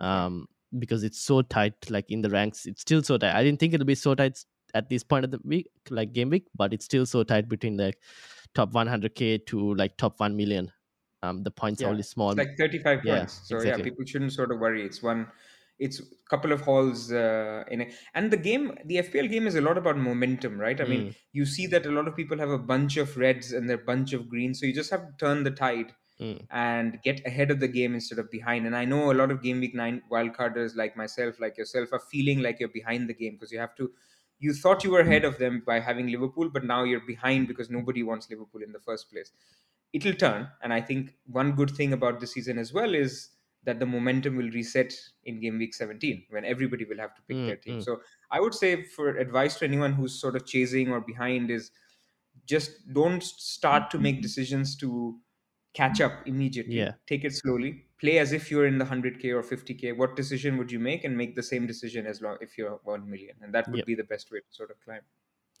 Um, 0.00 0.46
because 0.78 1.02
it's 1.02 1.18
so 1.20 1.42
tight, 1.42 1.74
like 1.90 2.10
in 2.10 2.22
the 2.22 2.30
ranks, 2.30 2.66
it's 2.66 2.82
still 2.82 3.02
so 3.02 3.18
tight. 3.18 3.34
I 3.34 3.42
didn't 3.42 3.60
think 3.60 3.74
it'll 3.74 3.86
be 3.86 3.94
so 3.96 4.14
tight 4.14 4.38
at 4.74 4.88
this 4.88 5.02
point 5.02 5.24
of 5.24 5.30
the 5.32 5.40
week, 5.44 5.68
like 5.90 6.12
game 6.12 6.30
week, 6.30 6.46
but 6.54 6.72
it's 6.72 6.84
still 6.84 7.06
so 7.06 7.24
tight 7.24 7.48
between 7.48 7.76
like 7.76 7.98
top 8.54 8.72
100k 8.72 9.38
to 9.46 9.74
like 9.74 9.96
top 9.96 10.20
1 10.20 10.36
million. 10.36 10.72
um, 11.22 11.42
the 11.42 11.50
points 11.50 11.82
Yeah, 11.82 11.88
are 11.88 11.90
only 11.90 12.02
small. 12.02 12.32
It's 12.32 12.38
like 12.38 12.56
35 12.58 13.00
Yeah, 13.02 13.14
points. 13.18 13.48
So 13.48 13.56
exactly. 13.56 13.62
yeah, 13.62 13.78
people 13.78 14.04
shouldn't 14.06 14.32
sort 14.32 14.52
of 14.52 14.58
worry. 14.60 14.84
It's 14.84 15.02
one, 15.02 15.28
it's 15.78 15.98
a 16.00 16.04
couple 16.28 16.52
of 16.52 16.60
hauls 16.62 17.10
uh, 17.12 17.64
in 17.70 17.80
it. 17.82 17.94
And 18.14 18.30
the 18.30 18.36
game, 18.36 18.76
the 18.84 18.98
FPL 18.98 19.26
game 19.28 19.46
is 19.46 19.54
a 19.54 19.60
lot 19.60 19.78
about 19.78 19.96
momentum, 19.96 20.58
right? 20.60 20.80
I 20.80 20.84
mean, 20.84 21.08
Mm. 21.08 21.14
you 21.32 21.46
see 21.46 21.66
that 21.68 21.86
a 21.86 21.90
lot 21.90 22.06
of 22.08 22.16
people 22.16 22.38
have 22.38 22.50
a 22.50 22.58
bunch 22.58 22.96
of 22.96 23.16
reds 23.16 23.52
and 23.52 23.70
a 23.70 23.78
bunch 23.78 24.12
of 24.12 24.28
greens. 24.28 24.60
So 24.60 24.66
you 24.66 24.74
just 24.74 24.90
have 24.90 25.00
to 25.06 25.12
turn 25.18 25.42
the 25.44 25.50
tide 25.50 25.94
Mm. 26.20 26.48
and 26.50 27.00
get 27.02 27.24
ahead 27.26 27.50
of 27.50 27.60
the 27.60 27.68
game 27.68 27.94
instead 27.94 28.18
of 28.18 28.30
behind. 28.30 28.66
And 28.66 28.76
I 28.76 28.84
know 28.84 29.12
a 29.12 29.14
lot 29.14 29.30
of 29.30 29.42
game 29.42 29.60
week 29.60 29.74
nine 29.74 30.02
wildcarders 30.10 30.76
like 30.76 30.96
myself, 30.96 31.38
like 31.40 31.56
yourself, 31.56 31.92
are 31.92 32.00
feeling 32.00 32.40
like 32.40 32.58
you're 32.60 32.68
behind 32.68 33.08
the 33.08 33.14
game 33.14 33.34
because 33.34 33.52
you 33.52 33.58
have 33.60 33.74
to. 33.76 33.92
You 34.38 34.54
thought 34.54 34.82
you 34.84 34.90
were 34.90 35.00
ahead 35.00 35.24
of 35.24 35.38
them 35.38 35.62
by 35.66 35.80
having 35.80 36.08
Liverpool, 36.08 36.48
but 36.48 36.64
now 36.64 36.84
you're 36.84 37.06
behind 37.06 37.46
because 37.46 37.70
nobody 37.70 38.02
wants 38.02 38.30
Liverpool 38.30 38.62
in 38.62 38.72
the 38.72 38.80
first 38.80 39.10
place. 39.10 39.32
It'll 39.92 40.14
turn, 40.14 40.48
and 40.62 40.72
I 40.72 40.80
think 40.80 41.16
one 41.26 41.52
good 41.52 41.70
thing 41.70 41.92
about 41.92 42.20
the 42.20 42.26
season 42.26 42.58
as 42.58 42.72
well 42.72 42.94
is 42.94 43.30
that 43.64 43.78
the 43.80 43.86
momentum 43.86 44.36
will 44.36 44.50
reset 44.50 44.94
in 45.24 45.40
game 45.40 45.58
week 45.58 45.74
17 45.74 46.26
when 46.30 46.44
everybody 46.44 46.84
will 46.84 46.96
have 46.98 47.14
to 47.16 47.22
pick 47.22 47.36
Mm, 47.36 47.44
their 47.44 47.56
team. 47.56 47.78
mm. 47.78 47.82
So 47.82 48.00
I 48.30 48.40
would 48.40 48.54
say 48.54 48.82
for 48.84 49.08
advice 49.16 49.58
to 49.58 49.64
anyone 49.64 49.92
who's 49.92 50.18
sort 50.18 50.36
of 50.36 50.46
chasing 50.46 50.90
or 50.90 51.00
behind 51.00 51.50
is 51.50 51.70
just 52.46 52.92
don't 52.92 53.22
start 53.22 53.90
to 53.90 53.98
make 53.98 54.22
decisions 54.22 54.76
to 54.76 55.20
catch 55.74 56.00
up 56.00 56.26
immediately. 56.26 56.74
Yeah. 56.76 56.94
Take 57.06 57.24
it 57.24 57.34
slowly. 57.34 57.86
Play 57.98 58.18
as 58.18 58.32
if 58.32 58.50
you're 58.50 58.66
in 58.66 58.78
the 58.78 58.84
100k 58.84 59.30
or 59.30 59.42
50k. 59.42 59.92
What 59.96 60.16
decision 60.16 60.56
would 60.58 60.72
you 60.72 60.78
make 60.80 61.04
and 61.04 61.16
make 61.16 61.36
the 61.36 61.42
same 61.42 61.66
decision 61.66 62.06
as 62.06 62.20
long 62.22 62.38
if 62.40 62.56
you're 62.58 62.80
1 62.84 63.08
million? 63.10 63.36
And 63.42 63.54
that 63.54 63.70
would 63.72 63.76
Yep. 63.78 63.84
be 63.84 63.94
the 63.94 64.04
best 64.04 64.30
way 64.30 64.40
to 64.40 64.46
sort 64.50 64.70
of 64.70 64.80
climb. 64.80 65.02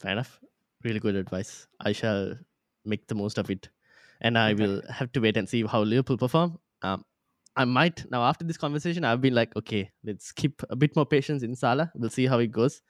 Fair 0.00 0.12
enough. 0.12 0.40
Really 0.84 1.00
good 1.00 1.14
advice. 1.14 1.66
I 1.80 1.92
shall 1.92 2.34
make 2.84 3.06
the 3.06 3.14
most 3.14 3.38
of 3.38 3.50
it, 3.50 3.68
and 4.20 4.38
I 4.38 4.54
Okay. 4.54 4.54
will 4.54 4.82
have 4.90 5.12
to 5.12 5.20
wait 5.20 5.36
and 5.36 5.48
see 5.48 5.62
how 5.66 5.82
Liverpool 5.82 6.16
perform. 6.16 6.58
Um, 6.82 7.04
I 7.56 7.64
might 7.66 8.10
now 8.10 8.22
after 8.22 8.44
this 8.44 8.56
conversation, 8.56 9.04
I've 9.04 9.20
been 9.20 9.34
like, 9.34 9.54
okay, 9.56 9.90
let's 10.04 10.32
keep 10.32 10.62
a 10.70 10.76
bit 10.76 10.96
more 10.96 11.04
patience 11.04 11.42
in 11.42 11.54
Salah. 11.54 11.92
We'll 11.94 12.10
see 12.10 12.26
how 12.26 12.38
it 12.38 12.48
goes, 12.52 12.82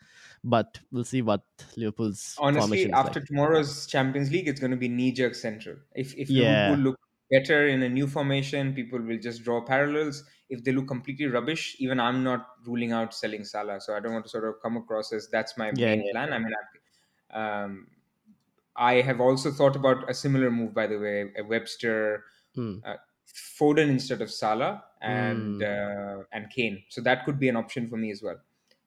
but 0.44 0.80
we'll 0.92 1.04
see 1.04 1.22
what 1.22 1.44
Liverpool's 1.76 2.38
Honestly, 2.38 2.88
is 2.90 2.92
after 2.94 3.20
like. 3.20 3.20
tomorrow's 3.20 3.86
Champions 3.86 4.30
League, 4.30 4.48
it's 4.48 4.60
going 4.60 4.70
to 4.70 4.76
be 4.76 4.88
knee 4.88 5.12
jerk 5.12 5.34
central. 5.34 5.76
If 5.94 6.14
if 6.16 6.28
Yeah. 6.28 6.36
Liverpool 6.36 6.76
look 6.78 6.98
better 7.30 7.66
in 7.66 7.82
a 7.82 7.88
new 7.88 8.06
formation, 8.06 8.74
people 8.74 9.00
will 9.00 9.18
just 9.18 9.42
draw 9.44 9.60
parallels. 9.64 10.24
If 10.48 10.64
they 10.64 10.72
look 10.72 10.88
completely 10.88 11.26
rubbish, 11.26 11.76
even 11.78 12.00
I'm 12.00 12.24
not 12.24 12.56
ruling 12.66 12.92
out 12.92 13.14
selling 13.14 13.44
Salah. 13.44 13.80
So 13.80 13.94
I 13.96 14.00
don't 14.00 14.12
want 14.12 14.24
to 14.24 14.30
sort 14.30 14.44
of 14.44 14.60
come 14.62 14.76
across 14.76 15.12
as 15.12 15.28
that's 15.30 15.56
my 15.56 15.72
Yeah, 15.72 15.94
main 15.94 16.04
yeah, 16.04 16.12
plan. 16.12 16.32
I 16.32 16.38
mean, 16.38 16.52
I, 17.30 17.38
um, 17.62 17.88
I 18.76 18.94
have 19.02 19.20
also 19.20 19.50
thought 19.50 19.76
about 19.76 20.08
a 20.10 20.14
similar 20.14 20.50
move, 20.50 20.74
by 20.74 20.86
the 20.86 20.98
way, 20.98 21.32
a 21.36 21.44
Webster, 21.44 22.24
Mm. 22.56 22.82
uh, 22.84 22.96
Foden 23.26 23.88
instead 23.88 24.22
of 24.22 24.30
Salah, 24.30 24.84
and 25.00 25.60
Mm. 25.60 25.62
uh, 25.62 26.24
and 26.32 26.50
Kane. 26.50 26.84
So 26.88 27.00
that 27.02 27.24
could 27.24 27.38
be 27.38 27.48
an 27.48 27.56
option 27.56 27.88
for 27.88 27.96
me 27.96 28.10
as 28.10 28.22
well. 28.22 28.40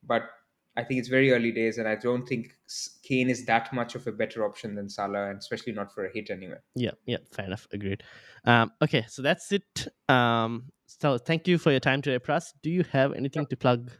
But 0.04 0.30
I 0.76 0.84
think 0.84 1.00
it's 1.00 1.10
very 1.10 1.32
early 1.32 1.52
days, 1.52 1.78
and 1.78 1.88
I 1.88 1.96
don't 1.96 2.28
think 2.28 2.56
Kane 3.04 3.30
is 3.30 3.46
that 3.46 3.72
much 3.74 3.94
of 3.96 4.08
a 4.08 4.12
better 4.12 4.44
option 4.44 4.74
than 4.74 4.90
Salah, 4.90 5.30
and 5.30 5.38
especially 5.38 5.74
not 5.74 5.94
for 5.94 6.06
a 6.06 6.12
hit 6.12 6.30
anyway. 6.32 6.58
Yeah, 6.76 6.92
yeah, 7.06 7.18
fair 7.32 7.46
enough. 7.46 7.68
Agreed. 7.72 8.04
Um, 8.46 8.72
okay, 8.82 9.06
so 9.08 9.22
that's 9.22 9.52
it. 9.52 9.88
Um, 10.10 10.72
so 10.88 11.18
thank 11.18 11.48
you 11.48 11.58
for 11.58 11.72
your 11.72 11.80
time 11.80 12.02
today, 12.02 12.18
Pras. 12.18 12.54
Do 12.64 12.72
you 12.72 12.84
have 12.92 13.14
anything 13.14 13.46
to 13.48 13.58
plug? 13.58 13.92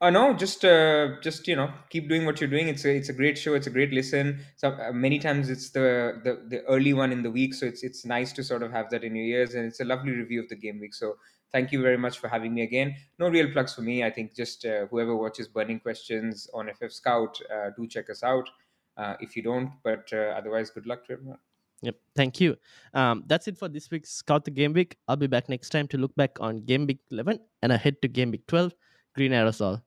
Uh, 0.00 0.10
no, 0.10 0.34
just 0.34 0.64
uh, 0.64 1.20
just 1.22 1.46
you 1.46 1.54
know, 1.54 1.72
keep 1.88 2.08
doing 2.08 2.26
what 2.26 2.40
you're 2.40 2.50
doing. 2.50 2.66
It's 2.66 2.84
a 2.84 2.94
it's 2.94 3.08
a 3.08 3.12
great 3.12 3.38
show. 3.38 3.54
It's 3.54 3.68
a 3.68 3.70
great 3.70 3.92
listen. 3.92 4.44
So 4.56 4.70
uh, 4.70 4.92
many 4.92 5.20
times 5.20 5.48
it's 5.48 5.70
the, 5.70 6.20
the 6.24 6.42
the 6.48 6.64
early 6.64 6.92
one 6.92 7.12
in 7.12 7.22
the 7.22 7.30
week, 7.30 7.54
so 7.54 7.66
it's 7.66 7.84
it's 7.84 8.04
nice 8.04 8.32
to 8.32 8.42
sort 8.42 8.64
of 8.64 8.72
have 8.72 8.90
that 8.90 9.04
in 9.04 9.14
your 9.14 9.26
ears, 9.26 9.54
and 9.54 9.64
it's 9.64 9.78
a 9.78 9.84
lovely 9.84 10.10
review 10.10 10.42
of 10.42 10.48
the 10.48 10.56
game 10.56 10.80
week. 10.80 10.92
So 10.92 11.18
thank 11.52 11.72
you 11.72 11.82
very 11.82 11.98
much 11.98 12.18
for 12.18 12.28
having 12.28 12.54
me 12.54 12.62
again. 12.62 12.96
No 13.18 13.28
real 13.28 13.50
plugs 13.50 13.74
for 13.74 13.82
me. 13.82 14.04
I 14.04 14.10
think 14.10 14.34
just 14.34 14.64
uh, 14.64 14.86
whoever 14.86 15.16
watches 15.16 15.48
Burning 15.48 15.80
Questions 15.80 16.48
on 16.54 16.70
FF 16.74 16.92
Scout, 16.92 17.38
uh, 17.54 17.70
do 17.76 17.86
check 17.86 18.10
us 18.10 18.22
out. 18.22 18.48
Uh, 18.96 19.14
if 19.20 19.36
you 19.36 19.42
don't, 19.42 19.72
but 19.82 20.08
uh, 20.12 20.34
otherwise, 20.36 20.68
good 20.68 20.86
luck 20.86 21.06
to 21.06 21.14
everyone. 21.14 21.38
Yep, 21.80 21.96
thank 22.14 22.40
you. 22.40 22.56
Um, 22.94 23.24
that's 23.26 23.48
it 23.48 23.56
for 23.56 23.68
this 23.68 23.90
week's 23.90 24.10
Scout 24.10 24.44
the 24.44 24.50
Game 24.50 24.72
Week. 24.72 24.96
I'll 25.08 25.16
be 25.16 25.26
back 25.26 25.48
next 25.48 25.70
time 25.70 25.88
to 25.88 25.98
look 25.98 26.14
back 26.14 26.36
on 26.40 26.58
Game 26.58 26.86
Week 26.86 27.00
11 27.10 27.38
and 27.62 27.72
ahead 27.72 28.00
to 28.02 28.08
Game 28.08 28.30
Week 28.30 28.46
12. 28.46 28.74
Green 29.14 29.32
Aerosol. 29.32 29.82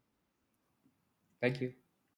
Thank 1.41 1.61
you. 1.61 1.73